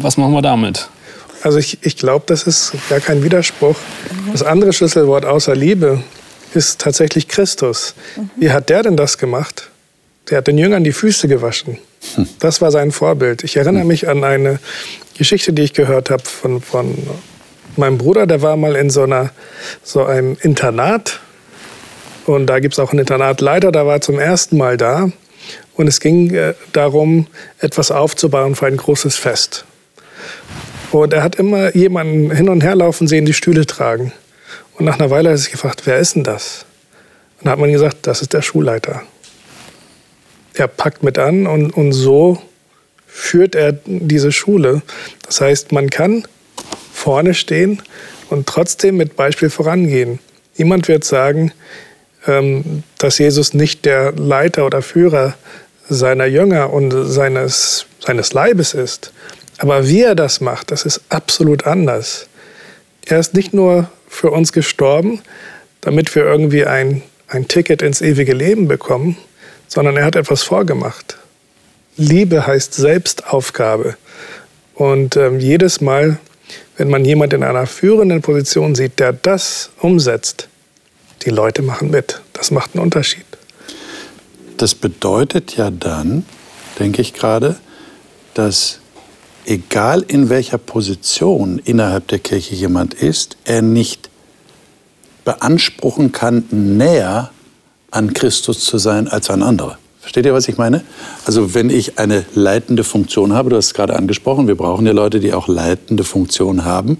Was 0.00 0.16
machen 0.16 0.32
wir 0.32 0.42
damit? 0.42 0.88
Also 1.42 1.58
ich, 1.58 1.78
ich 1.82 1.96
glaube, 1.96 2.24
das 2.26 2.44
ist 2.44 2.72
gar 2.88 3.00
kein 3.00 3.22
Widerspruch. 3.22 3.76
Das 4.32 4.42
andere 4.42 4.72
Schlüsselwort 4.72 5.24
außer 5.24 5.54
Liebe 5.54 6.02
ist 6.54 6.80
tatsächlich 6.80 7.28
Christus. 7.28 7.94
Mhm. 8.16 8.30
Wie 8.36 8.50
hat 8.50 8.68
der 8.68 8.82
denn 8.82 8.96
das 8.96 9.18
gemacht? 9.18 9.70
Der 10.30 10.38
hat 10.38 10.46
den 10.46 10.58
Jüngern 10.58 10.84
die 10.84 10.92
Füße 10.92 11.28
gewaschen. 11.28 11.78
Hm. 12.14 12.28
Das 12.38 12.60
war 12.60 12.70
sein 12.70 12.92
Vorbild. 12.92 13.44
Ich 13.44 13.56
erinnere 13.56 13.82
hm. 13.82 13.88
mich 13.88 14.08
an 14.08 14.24
eine 14.24 14.58
Geschichte, 15.16 15.52
die 15.52 15.62
ich 15.62 15.72
gehört 15.72 16.10
habe 16.10 16.22
von, 16.24 16.60
von 16.60 16.96
mein 17.76 17.96
Bruder, 17.96 18.26
der 18.26 18.42
war 18.42 18.56
mal 18.56 18.76
in 18.76 18.90
so, 18.90 19.02
einer, 19.02 19.30
so 19.82 20.04
einem 20.04 20.36
Internat. 20.42 21.20
Und 22.26 22.46
da 22.46 22.60
gibt 22.60 22.74
es 22.74 22.78
auch 22.78 22.90
einen 22.90 23.00
Internatleiter, 23.00 23.72
der 23.72 23.86
war 23.86 24.00
zum 24.00 24.18
ersten 24.18 24.58
Mal 24.58 24.76
da. 24.76 25.10
Und 25.74 25.86
es 25.86 26.00
ging 26.00 26.34
äh, 26.34 26.54
darum, 26.72 27.26
etwas 27.58 27.90
aufzubauen 27.90 28.54
für 28.54 28.66
ein 28.66 28.76
großes 28.76 29.16
Fest. 29.16 29.64
Und 30.92 31.12
er 31.12 31.22
hat 31.22 31.36
immer 31.36 31.74
jemanden 31.76 32.30
hin 32.30 32.48
und 32.48 32.62
her 32.62 32.74
laufen 32.74 33.08
sehen, 33.08 33.26
die 33.26 33.34
Stühle 33.34 33.66
tragen. 33.66 34.12
Und 34.74 34.84
nach 34.84 34.98
einer 34.98 35.10
Weile 35.10 35.28
hat 35.30 35.34
er 35.34 35.38
sich 35.38 35.50
gefragt, 35.50 35.82
wer 35.84 35.98
ist 35.98 36.14
denn 36.14 36.24
das? 36.24 36.64
Und 37.38 37.46
dann 37.46 37.52
hat 37.52 37.58
man 37.58 37.72
gesagt, 37.72 38.06
das 38.06 38.22
ist 38.22 38.32
der 38.32 38.42
Schulleiter. 38.42 39.02
Er 40.54 40.68
packt 40.68 41.02
mit 41.02 41.18
an 41.18 41.46
und, 41.46 41.70
und 41.70 41.92
so 41.92 42.40
führt 43.06 43.54
er 43.54 43.72
diese 43.84 44.32
Schule. 44.32 44.82
Das 45.24 45.40
heißt, 45.40 45.72
man 45.72 45.90
kann 45.90 46.24
vorne 46.92 47.34
stehen 47.34 47.82
und 48.30 48.46
trotzdem 48.46 48.96
mit 48.96 49.16
Beispiel 49.16 49.50
vorangehen. 49.50 50.18
Niemand 50.56 50.88
wird 50.88 51.04
sagen, 51.04 51.52
ähm, 52.26 52.82
dass 52.98 53.18
Jesus 53.18 53.54
nicht 53.54 53.84
der 53.84 54.12
Leiter 54.12 54.66
oder 54.66 54.82
Führer 54.82 55.34
seiner 55.88 56.26
Jünger 56.26 56.72
und 56.72 56.92
seines, 57.06 57.86
seines 58.00 58.32
Leibes 58.32 58.74
ist. 58.74 59.12
Aber 59.58 59.88
wie 59.88 60.02
er 60.02 60.14
das 60.14 60.40
macht, 60.40 60.70
das 60.70 60.84
ist 60.84 61.00
absolut 61.08 61.66
anders. 61.66 62.28
Er 63.04 63.18
ist 63.18 63.34
nicht 63.34 63.52
nur 63.52 63.90
für 64.08 64.30
uns 64.30 64.52
gestorben, 64.52 65.20
damit 65.80 66.14
wir 66.14 66.24
irgendwie 66.24 66.64
ein, 66.64 67.02
ein 67.26 67.48
Ticket 67.48 67.82
ins 67.82 68.00
ewige 68.00 68.32
Leben 68.32 68.68
bekommen, 68.68 69.16
sondern 69.66 69.96
er 69.96 70.04
hat 70.04 70.16
etwas 70.16 70.42
vorgemacht. 70.42 71.18
Liebe 71.96 72.46
heißt 72.46 72.74
Selbstaufgabe. 72.74 73.96
Und 74.74 75.16
ähm, 75.16 75.40
jedes 75.40 75.80
Mal, 75.80 76.18
wenn 76.76 76.88
man 76.88 77.04
jemand 77.04 77.32
in 77.32 77.42
einer 77.42 77.66
führenden 77.66 78.22
Position 78.22 78.76
sieht, 78.76 79.00
der 79.00 79.12
das 79.12 79.70
umsetzt, 79.80 80.48
die 81.24 81.30
Leute 81.30 81.62
machen 81.62 81.90
mit. 81.90 82.20
Das 82.32 82.52
macht 82.52 82.74
einen 82.74 82.84
Unterschied. 82.84 83.24
Das 84.56 84.76
bedeutet 84.76 85.56
ja 85.56 85.70
dann, 85.70 86.24
denke 86.78 87.02
ich 87.02 87.14
gerade, 87.14 87.56
dass 88.34 88.78
egal 89.48 90.04
in 90.06 90.28
welcher 90.28 90.58
Position 90.58 91.60
innerhalb 91.64 92.06
der 92.08 92.18
Kirche 92.18 92.54
jemand 92.54 92.94
ist, 92.94 93.38
er 93.44 93.62
nicht 93.62 94.10
beanspruchen 95.24 96.12
kann, 96.12 96.44
näher 96.50 97.30
an 97.90 98.12
Christus 98.12 98.64
zu 98.64 98.78
sein 98.78 99.08
als 99.08 99.30
ein 99.30 99.42
anderer. 99.42 99.78
Versteht 100.00 100.26
ihr, 100.26 100.34
was 100.34 100.48
ich 100.48 100.58
meine? 100.58 100.82
Also 101.24 101.54
wenn 101.54 101.70
ich 101.70 101.98
eine 101.98 102.24
leitende 102.34 102.84
Funktion 102.84 103.32
habe, 103.32 103.50
du 103.50 103.56
hast 103.56 103.66
es 103.66 103.74
gerade 103.74 103.96
angesprochen, 103.96 104.48
wir 104.48 104.54
brauchen 104.54 104.86
ja 104.86 104.92
Leute, 104.92 105.18
die 105.18 105.32
auch 105.32 105.48
leitende 105.48 106.04
Funktionen 106.04 106.64
haben, 106.64 106.98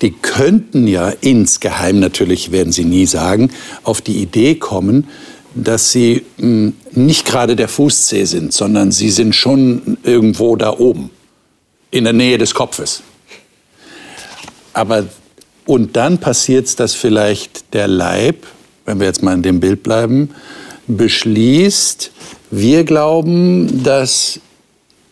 die 0.00 0.12
könnten 0.12 0.86
ja 0.86 1.12
insgeheim, 1.20 2.00
natürlich 2.00 2.52
werden 2.52 2.72
sie 2.72 2.84
nie 2.84 3.06
sagen, 3.06 3.50
auf 3.82 4.00
die 4.00 4.22
Idee 4.22 4.54
kommen, 4.54 5.08
dass 5.54 5.92
sie 5.92 6.24
mh, 6.38 6.44
hm, 6.44 6.72
nicht 6.92 7.26
gerade 7.26 7.56
der 7.56 7.68
Fußzeh 7.68 8.24
sind, 8.24 8.52
sondern 8.52 8.92
sie 8.92 9.10
sind 9.10 9.34
schon 9.34 9.98
irgendwo 10.02 10.56
da 10.56 10.78
oben, 10.78 11.10
in 11.90 12.04
der 12.04 12.12
Nähe 12.12 12.38
des 12.38 12.54
Kopfes. 12.54 13.02
Aber 14.72 15.04
und 15.68 15.96
dann 15.96 16.16
passiert 16.16 16.64
es, 16.66 16.76
dass 16.76 16.94
vielleicht 16.94 17.74
der 17.74 17.88
Leib, 17.88 18.46
wenn 18.86 19.00
wir 19.00 19.06
jetzt 19.06 19.22
mal 19.22 19.34
in 19.34 19.42
dem 19.42 19.60
Bild 19.60 19.82
bleiben, 19.82 20.30
beschließt, 20.86 22.10
wir 22.50 22.84
glauben, 22.84 23.82
dass 23.82 24.40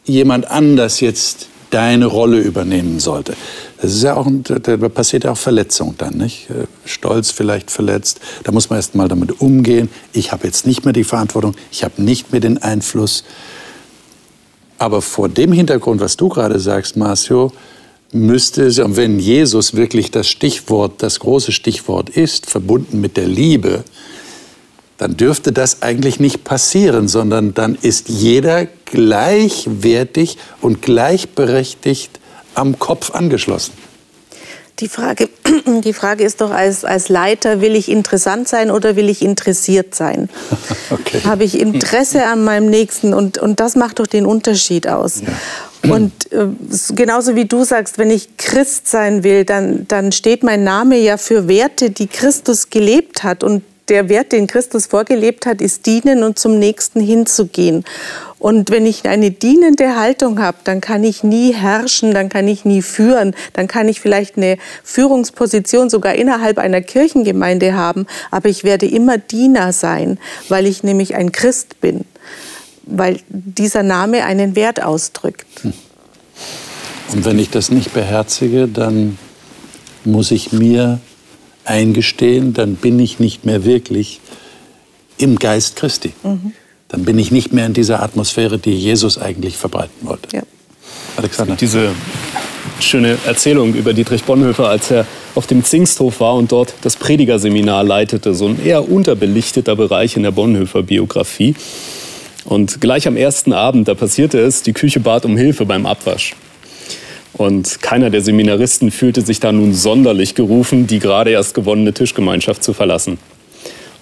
jemand 0.06 0.50
anders 0.50 1.00
jetzt 1.00 1.48
deine 1.68 2.06
Rolle 2.06 2.38
übernehmen 2.38 3.00
sollte. 3.00 3.34
Das 3.82 3.92
ist 3.92 4.02
ja 4.02 4.14
auch, 4.14 4.26
da 4.44 4.76
passiert 4.88 5.24
ja 5.24 5.32
auch 5.32 5.36
Verletzung 5.36 5.94
dann, 5.98 6.16
nicht? 6.16 6.48
Äh, 6.48 6.66
Stolz 6.86 7.30
vielleicht 7.30 7.70
verletzt. 7.70 8.20
Da 8.44 8.52
muss 8.52 8.70
man 8.70 8.78
erst 8.78 8.94
mal 8.94 9.08
damit 9.08 9.42
umgehen. 9.42 9.90
Ich 10.14 10.32
habe 10.32 10.46
jetzt 10.46 10.66
nicht 10.66 10.84
mehr 10.84 10.94
die 10.94 11.04
Verantwortung. 11.04 11.54
Ich 11.70 11.84
habe 11.84 12.02
nicht 12.02 12.32
mehr 12.32 12.40
den 12.40 12.56
Einfluss. 12.62 13.24
Aber 14.78 15.02
vor 15.02 15.28
dem 15.28 15.52
Hintergrund, 15.52 16.00
was 16.00 16.16
du 16.16 16.28
gerade 16.28 16.58
sagst, 16.58 16.96
Marcio, 16.96 17.52
müsste 18.12 18.66
es, 18.66 18.78
und 18.78 18.96
wenn 18.96 19.18
Jesus 19.18 19.74
wirklich 19.74 20.10
das 20.10 20.28
Stichwort, 20.28 21.02
das 21.02 21.20
große 21.20 21.52
Stichwort 21.52 22.10
ist, 22.10 22.48
verbunden 22.48 23.00
mit 23.00 23.16
der 23.16 23.26
Liebe, 23.26 23.84
dann 24.98 25.16
dürfte 25.16 25.52
das 25.52 25.82
eigentlich 25.82 26.20
nicht 26.20 26.44
passieren, 26.44 27.08
sondern 27.08 27.52
dann 27.52 27.74
ist 27.74 28.08
jeder 28.08 28.66
gleichwertig 28.86 30.38
und 30.60 30.80
gleichberechtigt 30.80 32.18
am 32.54 32.78
Kopf 32.78 33.10
angeschlossen. 33.10 33.72
Die 34.78 34.88
Frage, 34.88 35.30
die 35.84 35.94
Frage 35.94 36.24
ist 36.24 36.42
doch, 36.42 36.50
als, 36.50 36.84
als 36.84 37.08
Leiter, 37.08 37.62
will 37.62 37.74
ich 37.74 37.90
interessant 37.90 38.46
sein 38.46 38.70
oder 38.70 38.94
will 38.96 39.08
ich 39.08 39.22
interessiert 39.22 39.94
sein? 39.94 40.28
Okay. 40.88 41.20
Habe 41.24 41.42
ich 41.42 41.58
Interesse 41.58 42.26
an 42.26 42.44
meinem 42.44 42.70
Nächsten? 42.70 43.12
Und, 43.12 43.38
und 43.38 43.58
das 43.58 43.74
macht 43.74 43.98
doch 43.98 44.06
den 44.06 44.24
Unterschied 44.24 44.86
aus. 44.86 45.20
Ja. 45.20 45.90
Und 45.92 46.32
äh, 46.32 46.46
genauso 46.94 47.34
wie 47.36 47.44
du 47.44 47.64
sagst, 47.64 47.98
wenn 47.98 48.10
ich 48.10 48.36
Christ 48.36 48.88
sein 48.88 49.22
will, 49.24 49.44
dann, 49.44 49.86
dann 49.88 50.10
steht 50.10 50.42
mein 50.42 50.64
Name 50.64 50.96
ja 50.98 51.16
für 51.16 51.48
Werte, 51.48 51.90
die 51.90 52.06
Christus 52.06 52.70
gelebt 52.70 53.22
hat. 53.22 53.44
Und 53.44 53.62
der 53.88 54.08
Wert, 54.08 54.32
den 54.32 54.46
Christus 54.46 54.86
vorgelebt 54.86 55.46
hat, 55.46 55.60
ist 55.60 55.86
dienen 55.86 56.22
und 56.22 56.38
zum 56.38 56.58
Nächsten 56.58 57.00
hinzugehen. 57.00 57.84
Und 58.38 58.70
wenn 58.70 58.84
ich 58.84 59.06
eine 59.06 59.30
dienende 59.30 59.96
Haltung 59.96 60.40
habe, 60.40 60.58
dann 60.64 60.80
kann 60.80 61.04
ich 61.04 61.22
nie 61.22 61.54
herrschen, 61.54 62.12
dann 62.12 62.28
kann 62.28 62.46
ich 62.48 62.64
nie 62.64 62.82
führen, 62.82 63.34
dann 63.54 63.66
kann 63.66 63.88
ich 63.88 64.00
vielleicht 64.00 64.36
eine 64.36 64.58
Führungsposition 64.84 65.88
sogar 65.88 66.14
innerhalb 66.14 66.58
einer 66.58 66.82
Kirchengemeinde 66.82 67.74
haben, 67.74 68.06
aber 68.30 68.48
ich 68.48 68.62
werde 68.62 68.86
immer 68.86 69.18
Diener 69.18 69.72
sein, 69.72 70.18
weil 70.48 70.66
ich 70.66 70.82
nämlich 70.82 71.14
ein 71.14 71.32
Christ 71.32 71.80
bin, 71.80 72.04
weil 72.84 73.20
dieser 73.28 73.82
Name 73.82 74.24
einen 74.24 74.54
Wert 74.54 74.82
ausdrückt. 74.82 75.46
Hm. 75.62 75.72
Und 77.12 77.24
wenn 77.24 77.38
ich 77.38 77.50
das 77.50 77.70
nicht 77.70 77.94
beherzige, 77.94 78.68
dann 78.68 79.16
muss 80.04 80.30
ich 80.30 80.52
mir 80.52 81.00
eingestehen, 81.66 82.54
dann 82.54 82.76
bin 82.76 82.98
ich 82.98 83.18
nicht 83.18 83.44
mehr 83.44 83.64
wirklich 83.64 84.20
im 85.18 85.38
Geist 85.38 85.76
Christi. 85.76 86.12
Mhm. 86.22 86.52
Dann 86.88 87.04
bin 87.04 87.18
ich 87.18 87.30
nicht 87.30 87.52
mehr 87.52 87.66
in 87.66 87.72
dieser 87.72 88.02
Atmosphäre, 88.02 88.58
die 88.58 88.74
Jesus 88.74 89.18
eigentlich 89.18 89.56
verbreiten 89.56 90.06
wollte. 90.06 90.36
Ja. 90.36 90.42
Alexander. 91.16 91.56
Diese 91.56 91.90
schöne 92.80 93.18
Erzählung 93.26 93.74
über 93.74 93.92
Dietrich 93.92 94.24
Bonhoeffer, 94.24 94.68
als 94.68 94.90
er 94.90 95.06
auf 95.34 95.46
dem 95.46 95.64
Zingsthof 95.64 96.20
war 96.20 96.34
und 96.34 96.52
dort 96.52 96.74
das 96.82 96.96
Predigerseminar 96.96 97.82
leitete, 97.84 98.34
so 98.34 98.46
ein 98.46 98.64
eher 98.64 98.88
unterbelichteter 98.88 99.76
Bereich 99.76 100.16
in 100.16 100.22
der 100.22 100.30
Bonhoeffer-Biografie. 100.30 101.54
Und 102.44 102.80
gleich 102.80 103.08
am 103.08 103.16
ersten 103.16 103.52
Abend, 103.52 103.88
da 103.88 103.94
passierte 103.94 104.38
es, 104.38 104.62
die 104.62 104.72
Küche 104.72 105.00
bat 105.00 105.24
um 105.24 105.36
Hilfe 105.36 105.66
beim 105.66 105.86
Abwasch. 105.86 106.36
Und 107.36 107.82
keiner 107.82 108.08
der 108.08 108.22
Seminaristen 108.22 108.90
fühlte 108.90 109.20
sich 109.20 109.40
da 109.40 109.52
nun 109.52 109.74
sonderlich 109.74 110.34
gerufen, 110.34 110.86
die 110.86 110.98
gerade 110.98 111.30
erst 111.30 111.54
gewonnene 111.54 111.92
Tischgemeinschaft 111.92 112.64
zu 112.64 112.72
verlassen. 112.72 113.18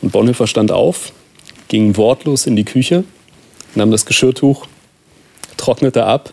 Und 0.01 0.13
Bonhoeffer 0.13 0.47
stand 0.47 0.71
auf, 0.71 1.13
ging 1.67 1.97
wortlos 1.97 2.47
in 2.47 2.55
die 2.55 2.65
Küche, 2.65 3.03
nahm 3.75 3.91
das 3.91 4.07
Geschirrtuch, 4.07 4.67
trocknete 5.57 6.05
ab 6.05 6.33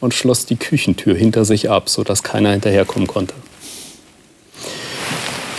und 0.00 0.12
schloss 0.12 0.44
die 0.44 0.56
Küchentür 0.56 1.14
hinter 1.14 1.46
sich 1.46 1.70
ab, 1.70 1.88
sodass 1.88 2.22
keiner 2.22 2.50
hinterherkommen 2.50 3.08
konnte. 3.08 3.34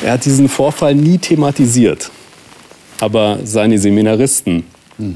Er 0.03 0.13
hat 0.13 0.25
diesen 0.25 0.47
Vorfall 0.47 0.93
nie 0.93 1.17
thematisiert, 1.17 2.11
aber 2.99 3.39
seine 3.43 3.80
Seminaristen 3.80 4.65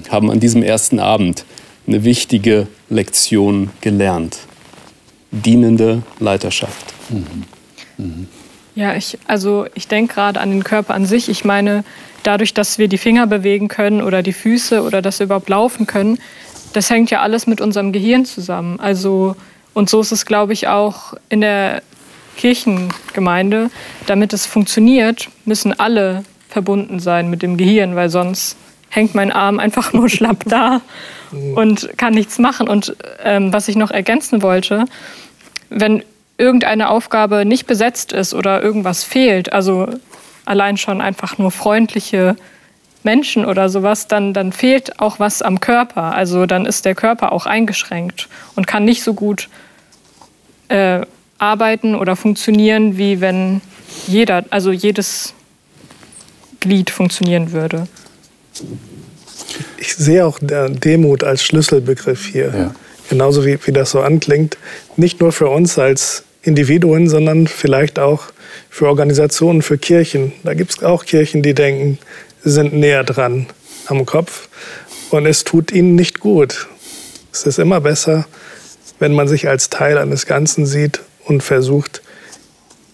haben 0.10 0.32
an 0.32 0.40
diesem 0.40 0.64
ersten 0.64 1.00
Abend 1.00 1.46
eine 1.86 2.04
wichtige 2.04 2.68
Lektion 2.90 3.70
gelernt 3.82 4.40
dienende 5.34 6.04
Leiterschaft. 6.20 6.94
Mhm. 7.10 7.44
Mhm. 7.98 8.28
Ja, 8.76 8.96
ich, 8.96 9.18
also 9.28 9.66
ich 9.76 9.88
denke 9.88 10.16
gerade 10.16 10.40
an 10.40 10.50
den 10.50 10.64
Körper 10.64 10.94
an 10.94 11.06
sich. 11.06 11.30
Ich 11.30 11.46
meine, 11.46 11.84
dadurch, 12.24 12.54
dass 12.54 12.78
wir 12.78 12.88
die 12.88 12.98
Finger 12.98 13.28
bewegen 13.28 13.68
können 13.68 14.02
oder 14.02 14.24
die 14.24 14.34
Füße 14.34 14.82
oder 14.82 15.02
dass 15.02 15.20
wir 15.20 15.26
überhaupt 15.26 15.50
laufen 15.50 15.86
können, 15.86 16.18
das 16.74 16.90
hängt 16.90 17.12
ja 17.12 17.22
alles 17.22 17.46
mit 17.46 17.62
unserem 17.62 17.92
Gehirn 17.92 18.26
zusammen. 18.26 18.80
Also, 18.80 19.36
und 19.74 19.90
so 19.90 20.02
ist 20.02 20.12
es, 20.12 20.26
glaube 20.26 20.54
ich, 20.54 20.68
auch 20.68 21.14
in 21.30 21.42
der 21.42 21.84
Kirchengemeinde. 22.38 23.70
Damit 24.08 24.34
es 24.34 24.48
funktioniert, 24.48 25.30
müssen 25.46 25.78
alle 25.80 26.24
verbunden 26.50 27.00
sein 27.00 27.30
mit 27.30 27.44
dem 27.44 27.58
Gehirn, 27.58 27.96
weil 27.96 28.10
sonst 28.10 28.58
hängt 28.90 29.14
mein 29.14 29.32
Arm 29.32 29.60
einfach 29.60 29.94
nur 29.94 30.10
schlapp 30.10 30.44
da 30.46 30.82
und 31.56 31.90
kann 31.98 32.14
nichts 32.14 32.40
machen. 32.40 32.68
Und 32.68 32.96
ähm, 33.24 33.54
was 33.54 33.68
ich 33.68 33.76
noch 33.76 33.92
ergänzen 33.92 34.42
wollte, 34.42 34.86
wenn 35.74 36.04
irgendeine 36.38 36.90
Aufgabe 36.90 37.46
nicht 37.46 37.68
besetzt 37.68 38.12
ist 38.12 38.34
oder 38.34 38.62
irgendwas 38.62 39.04
fehlt, 39.04 39.54
also 39.54 39.88
allein 40.46 40.78
schon 40.78 41.02
einfach 41.02 41.38
nur 41.38 41.52
freundliche 41.52 42.36
Menschen 43.04 43.46
oder 43.46 43.70
sowas, 43.70 44.08
dann, 44.08 44.34
dann 44.34 44.52
fehlt 44.52 45.00
auch 45.00 45.20
was 45.20 45.42
am 45.42 45.60
Körper. 45.60 46.16
Also 46.16 46.46
dann 46.46 46.66
ist 46.66 46.86
der 46.86 46.96
Körper 46.96 47.32
auch 47.32 47.46
eingeschränkt 47.46 48.30
und 48.56 48.66
kann 48.66 48.86
nicht 48.86 49.04
so 49.04 49.14
gut 49.14 49.50
äh, 50.70 51.02
arbeiten 51.38 51.96
oder 51.96 52.16
funktionieren, 52.16 52.98
wie 52.98 53.20
wenn 53.20 53.62
jeder, 54.08 54.46
also 54.50 54.72
jedes 54.72 55.34
Glied 56.62 56.90
funktionieren 56.90 57.52
würde. 57.52 57.88
Ich 59.78 59.96
sehe 59.96 60.26
auch 60.26 60.40
Demut 60.42 61.24
als 61.24 61.44
Schlüsselbegriff 61.44 62.26
hier. 62.26 62.54
Ja 62.56 62.76
genauso 63.14 63.46
wie, 63.46 63.60
wie 63.64 63.72
das 63.72 63.92
so 63.92 64.02
anklingt, 64.02 64.58
nicht 64.98 65.22
nur 65.22 65.32
für 65.32 65.48
uns 65.48 65.78
als 65.78 66.24
Individuen, 66.42 67.08
sondern 67.08 67.46
vielleicht 67.46 68.00
auch 68.00 68.24
für 68.72 68.88
Organisationen, 68.88 69.62
für 69.62 69.78
Kirchen. 69.78 70.34
Da 70.44 70.56
gibt 70.56 70.72
es 70.72 70.84
auch 70.84 71.06
Kirchen, 71.06 71.44
die 71.44 71.54
denken, 71.54 72.00
sie 72.44 72.50
sind 72.50 72.74
näher 72.74 73.04
dran 73.04 73.46
am 73.86 74.08
Kopf 74.08 74.50
und 75.12 75.28
es 75.28 75.44
tut 75.44 75.72
ihnen 75.72 75.94
nicht 75.94 76.22
gut. 76.22 76.68
Es 77.32 77.44
ist 77.44 77.60
immer 77.60 77.82
besser, 77.82 78.26
wenn 78.98 79.14
man 79.14 79.28
sich 79.28 79.48
als 79.48 79.70
Teil 79.70 80.00
eines 80.00 80.26
Ganzen 80.26 80.66
sieht 80.66 81.02
und 81.26 81.44
versucht, 81.44 82.02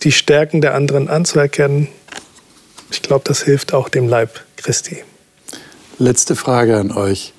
die 0.04 0.12
Stärken 0.12 0.60
der 0.60 0.76
anderen 0.76 1.08
anzuerkennen. 1.08 1.88
Ich 2.92 3.02
glaube, 3.02 3.24
das 3.26 3.44
hilft 3.44 3.74
auch 3.74 3.88
dem 3.88 4.10
Leib 4.10 4.42
Christi. 4.58 4.98
Letzte 5.98 6.36
Frage 6.36 6.76
an 6.76 6.92
euch. 6.92 7.34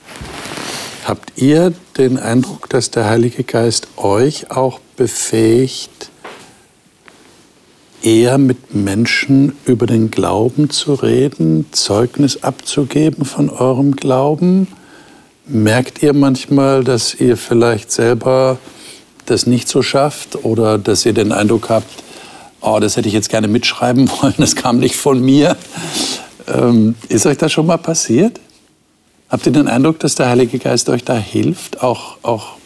Habt 1.07 1.33
ihr 1.37 1.73
den 1.97 2.19
Eindruck, 2.19 2.69
dass 2.69 2.91
der 2.91 3.07
Heilige 3.07 3.43
Geist 3.43 3.89
euch 3.97 4.51
auch 4.51 4.81
befähigt, 4.97 6.11
eher 8.03 8.39
mit 8.39 8.75
Menschen 8.75 9.57
über 9.65 9.87
den 9.87 10.11
Glauben 10.11 10.71
zu 10.71 10.95
reden, 10.95 11.67
Zeugnis 11.73 12.43
abzugeben 12.43 13.25
von 13.25 13.49
eurem 13.51 13.97
Glauben? 13.97 14.69
Merkt 15.47 16.03
ihr 16.03 16.13
manchmal, 16.13 16.85
dass 16.85 17.15
ihr 17.15 17.37
vielleicht 17.37 17.91
selber 17.91 18.59
das 19.27 19.47
nicht 19.47 19.69
so 19.69 19.83
schafft 19.83 20.45
oder 20.45 20.77
dass 20.79 21.07
ihr 21.07 21.15
den 21.15 21.33
Eindruck 21.33 21.71
habt, 21.71 22.05
oh, 22.61 22.79
das 22.79 22.97
hätte 22.97 23.09
ich 23.09 23.15
jetzt 23.15 23.31
gerne 23.31 23.49
mitschreiben 23.49 24.11
wollen, 24.21 24.35
das 24.37 24.55
kam 24.55 24.79
nicht 24.79 24.97
von 24.97 25.21
mir? 25.21 25.57
Ähm, 26.47 26.95
ist 27.09 27.27
euch 27.27 27.39
das 27.39 27.53
schon 27.53 27.67
mal 27.67 27.79
passiert? 27.79 28.39
Habt 29.31 29.47
ihr 29.47 29.53
den 29.53 29.69
Eindruck, 29.69 30.01
dass 30.01 30.17
der 30.17 30.29
Heilige 30.29 30.59
Geist 30.59 30.89
euch 30.89 31.05
da 31.05 31.17
hilft, 31.17 31.85
auch, 31.85 32.19
auch 32.23 32.57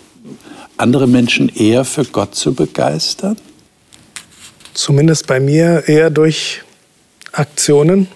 andere 0.78 1.06
Menschen 1.06 1.54
eher 1.54 1.84
für 1.84 2.06
Gott 2.06 2.34
zu 2.34 2.54
begeistern? 2.54 3.36
Zumindest 4.72 5.26
bei 5.26 5.40
mir 5.40 5.84
eher 5.86 6.08
durch 6.08 6.62
Aktionen 7.32 8.08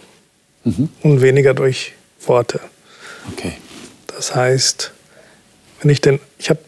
mhm. 0.65 0.89
und 1.03 1.21
weniger 1.21 1.53
durch 1.53 1.93
Worte. 2.25 2.61
Okay. 3.33 3.53
Das 4.07 4.35
heißt, 4.35 4.93
wenn 5.83 5.91
ich 5.91 6.01
denn, 6.01 6.19
ich 6.39 6.49
habe, 6.49 6.61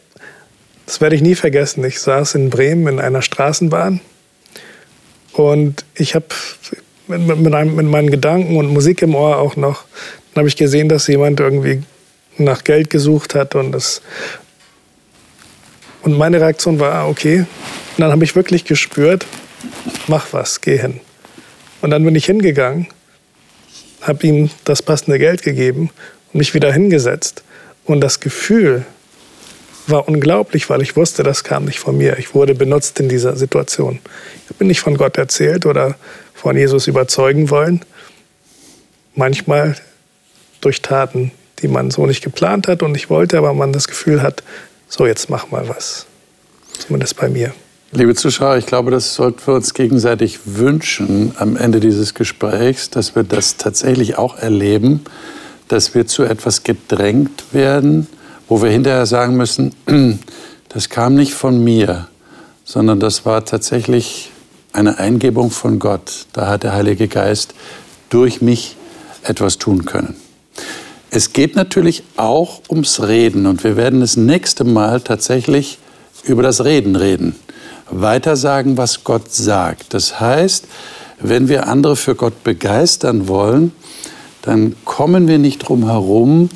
das 0.85 1.01
werde 1.01 1.17
ich 1.17 1.23
nie 1.23 1.35
vergessen, 1.35 1.83
ich 1.85 1.99
saß 2.01 2.35
in 2.35 2.51
Bremen 2.51 2.89
in 2.89 3.01
einer 3.01 3.23
Straßenbahn 3.23 4.01
und 5.33 5.87
ich 5.95 6.15
habe 6.15 6.27
mit, 7.09 7.27
mit, 7.27 7.39
mit, 7.41 7.87
meinen 7.87 8.11
Gedanken 8.11 8.59
und 8.59 8.69
Musik 8.69 9.01
im 9.01 9.15
Ohr 9.15 9.39
auch 9.39 9.57
noch, 9.57 9.85
dann 10.35 10.43
habe 10.43 10.49
ich 10.49 10.57
gesehen, 10.57 10.89
dass 10.89 11.07
jemand 11.07 11.41
irgendwie 11.41 11.83
nach 12.39 12.65
Geld 12.65 12.91
gesucht 12.91 13.35
hat 13.35 13.55
und 13.55 13.73
das 13.73 14.03
und 16.03 16.17
meine 16.17 16.41
Reaktion 16.41 16.81
war, 16.81 16.95
ah, 16.95 17.09
okay. 17.09 17.41
Und 17.41 17.99
dann 17.99 18.11
habe 18.11 18.25
ich 18.25 18.35
wirklich 18.35 18.65
gespürt, 18.65 19.27
mach 20.07 20.33
was, 20.33 20.61
geh 20.61 20.79
hin. 20.79 21.01
Und 21.83 21.91
dann 21.91 22.05
bin 22.05 22.15
ich 22.15 22.27
hingegangen, 22.27 22.87
habe 24.01 24.27
ihm 24.27 24.51
das 24.65 24.83
passende 24.83 25.19
Geld 25.19 25.43
gegeben 25.43 25.91
und 26.33 26.39
mich 26.39 26.55
wieder 26.55 26.73
hingesetzt. 26.73 27.43
Und 27.85 28.01
das 28.01 28.21
Gefühl 28.21 28.87
war 29.87 30.09
unglaublich, 30.09 30.71
weil 30.71 30.83
ich 30.83 30.97
wusste, 30.97 31.23
das 31.23 31.45
kam 31.45 31.65
nicht 31.65 31.81
von 31.81 31.99
mir. 31.99 32.19
Ich 32.19 32.35
wurde 32.35 32.55
benutzt 32.55 33.01
in 33.01 33.09
dieser 33.09 33.37
Situation. 33.37 33.99
Ich 34.49 34.57
bin 34.57 34.69
nicht 34.69 34.81
von 34.81 34.97
Gott 34.97 35.19
erzählt 35.19 35.67
oder 35.67 35.97
von 36.35 36.57
Jesus 36.57 36.87
überzeugen 36.87 37.51
wollen. 37.51 37.85
Manchmal 39.15 39.77
durch 40.61 40.83
Taten, 40.83 41.33
die 41.63 41.69
man 41.69 41.91
so 41.91 42.07
nicht 42.07 42.23
geplant 42.23 42.69
hat 42.69 42.83
und 42.83 42.93
nicht 42.93 43.11
wollte, 43.11 43.39
aber 43.39 43.55
man 43.55 43.73
das 43.73 43.89
Gefühl 43.89 44.23
hat, 44.23 44.43
so 44.89 45.07
jetzt 45.07 45.31
mach 45.31 45.51
mal 45.51 45.69
was. 45.69 46.07
Zumindest 46.79 47.17
bei 47.17 47.29
mir. 47.29 47.53
Liebe 47.93 48.15
Zuschauer, 48.15 48.57
ich 48.57 48.67
glaube, 48.67 48.91
das 48.91 49.15
sollten 49.17 49.45
wir 49.47 49.55
uns 49.55 49.75
gegenseitig 49.75 50.41
wünschen 50.45 51.35
am 51.39 51.57
Ende 51.57 51.81
dieses 51.81 52.15
Gesprächs, 52.15 52.89
dass 52.89 53.17
wir 53.17 53.25
das 53.25 53.57
tatsächlich 53.57 54.17
auch 54.17 54.37
erleben, 54.39 55.01
dass 55.67 55.95
wir 55.95 56.07
zu 56.07 56.23
etwas 56.23 56.63
gedrängt 56.63 57.47
werden, 57.53 58.07
wo 58.49 58.63
wir 58.63 58.71
hinterher 58.71 59.07
sagen 59.07 59.37
müssen, 59.37 59.75
das 60.69 60.89
kam 60.89 61.15
nicht 61.15 61.35
von 61.35 61.63
mir, 61.63 62.09
sondern 62.65 63.01
das 63.01 63.27
war 63.27 63.45
tatsächlich 63.45 64.31
eine 64.73 64.99
Eingebung 64.99 65.51
von 65.51 65.81
Gott. 65.81 66.27
Da 66.33 66.47
hat 66.47 66.63
der 66.63 66.73
Heilige 66.73 67.09
Geist 67.09 67.55
durch 68.09 68.41
mich 68.41 68.77
etwas 69.25 69.59
tun 69.59 69.85
können. 69.85 70.15
Es 71.11 71.33
geht 71.33 71.57
natürlich 71.57 72.03
auch 72.17 72.63
ums 72.71 73.03
Reden 73.03 73.47
und 73.47 73.65
wir 73.65 73.77
werden 73.77 74.01
das 74.01 74.17
nächste 74.17 74.65
Mal 74.65 75.01
tatsächlich 75.01 75.79
über 76.25 76.43
das 76.43 76.65
Reden 76.65 76.97
reden 76.97 77.35
weitersagen, 77.91 78.77
was 78.77 79.05
Gott 79.05 79.31
sagt. 79.31 79.95
Das 79.95 80.21
heißt, 80.21 80.67
wenn 81.21 81.49
wir 81.49 81.67
andere 81.67 81.97
für 81.97 82.15
Gott 82.15 82.45
begeistern 82.45 83.29
wollen, 83.29 83.73
dann 84.43 84.75
kommen 84.85 85.29
wir 85.29 85.39
nicht 85.39 85.59
drum 85.59 85.87
herum, 85.87 86.49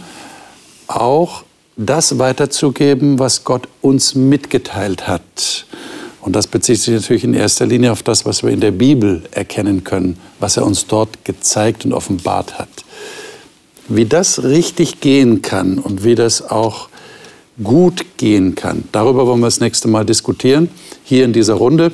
auch 0.87 1.43
das 1.77 2.19
weiterzugeben, 2.19 3.19
was 3.19 3.45
Gott 3.45 3.69
uns 3.83 4.15
mitgeteilt 4.15 5.07
hat. 5.07 5.67
Und 6.21 6.35
das 6.35 6.47
bezieht 6.47 6.81
sich 6.81 6.95
natürlich 6.95 7.25
in 7.25 7.35
erster 7.35 7.67
Linie 7.67 7.93
auf 7.93 8.03
das, 8.03 8.25
was 8.25 8.43
wir 8.43 8.51
in 8.51 8.61
der 8.61 8.71
Bibel 8.71 9.25
erkennen 9.33 9.85
können, 9.85 10.19
was 10.39 10.57
er 10.57 10.65
uns 10.65 10.87
dort 10.87 11.25
gezeigt 11.25 11.85
und 11.85 11.93
offenbart 11.93 12.59
hat. 12.59 12.84
Wie 13.89 14.07
das 14.07 14.43
richtig 14.43 15.01
gehen 15.01 15.43
kann 15.43 15.79
und 15.79 16.05
wie 16.05 16.15
das 16.15 16.49
auch 16.51 16.89
gut 17.63 18.05
gehen 18.17 18.55
kann. 18.55 18.85
Darüber 18.93 19.27
wollen 19.27 19.41
wir 19.41 19.47
das 19.47 19.61
nächste 19.61 19.89
Mal 19.89 20.05
diskutieren, 20.05 20.69
hier 21.05 21.25
in 21.25 21.33
dieser 21.33 21.55
Runde 21.55 21.93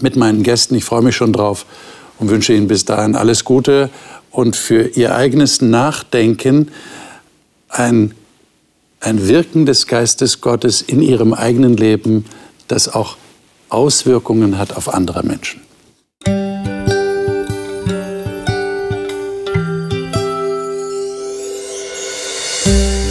mit 0.00 0.16
meinen 0.16 0.42
Gästen. 0.42 0.74
Ich 0.74 0.84
freue 0.84 1.02
mich 1.02 1.16
schon 1.16 1.32
drauf 1.32 1.66
und 2.18 2.30
wünsche 2.30 2.52
Ihnen 2.52 2.68
bis 2.68 2.84
dahin 2.84 3.16
alles 3.16 3.44
Gute 3.44 3.90
und 4.30 4.56
für 4.56 4.88
Ihr 4.96 5.14
eigenes 5.14 5.60
Nachdenken 5.62 6.70
ein, 7.68 8.14
ein 9.00 9.26
Wirken 9.26 9.66
des 9.66 9.86
Geistes 9.86 10.40
Gottes 10.40 10.82
in 10.82 11.02
Ihrem 11.02 11.34
eigenen 11.34 11.76
Leben, 11.76 12.24
das 12.68 12.88
auch 12.88 13.16
Auswirkungen 13.68 14.58
hat 14.58 14.76
auf 14.76 14.92
andere 14.92 15.24
Menschen. 15.24 15.65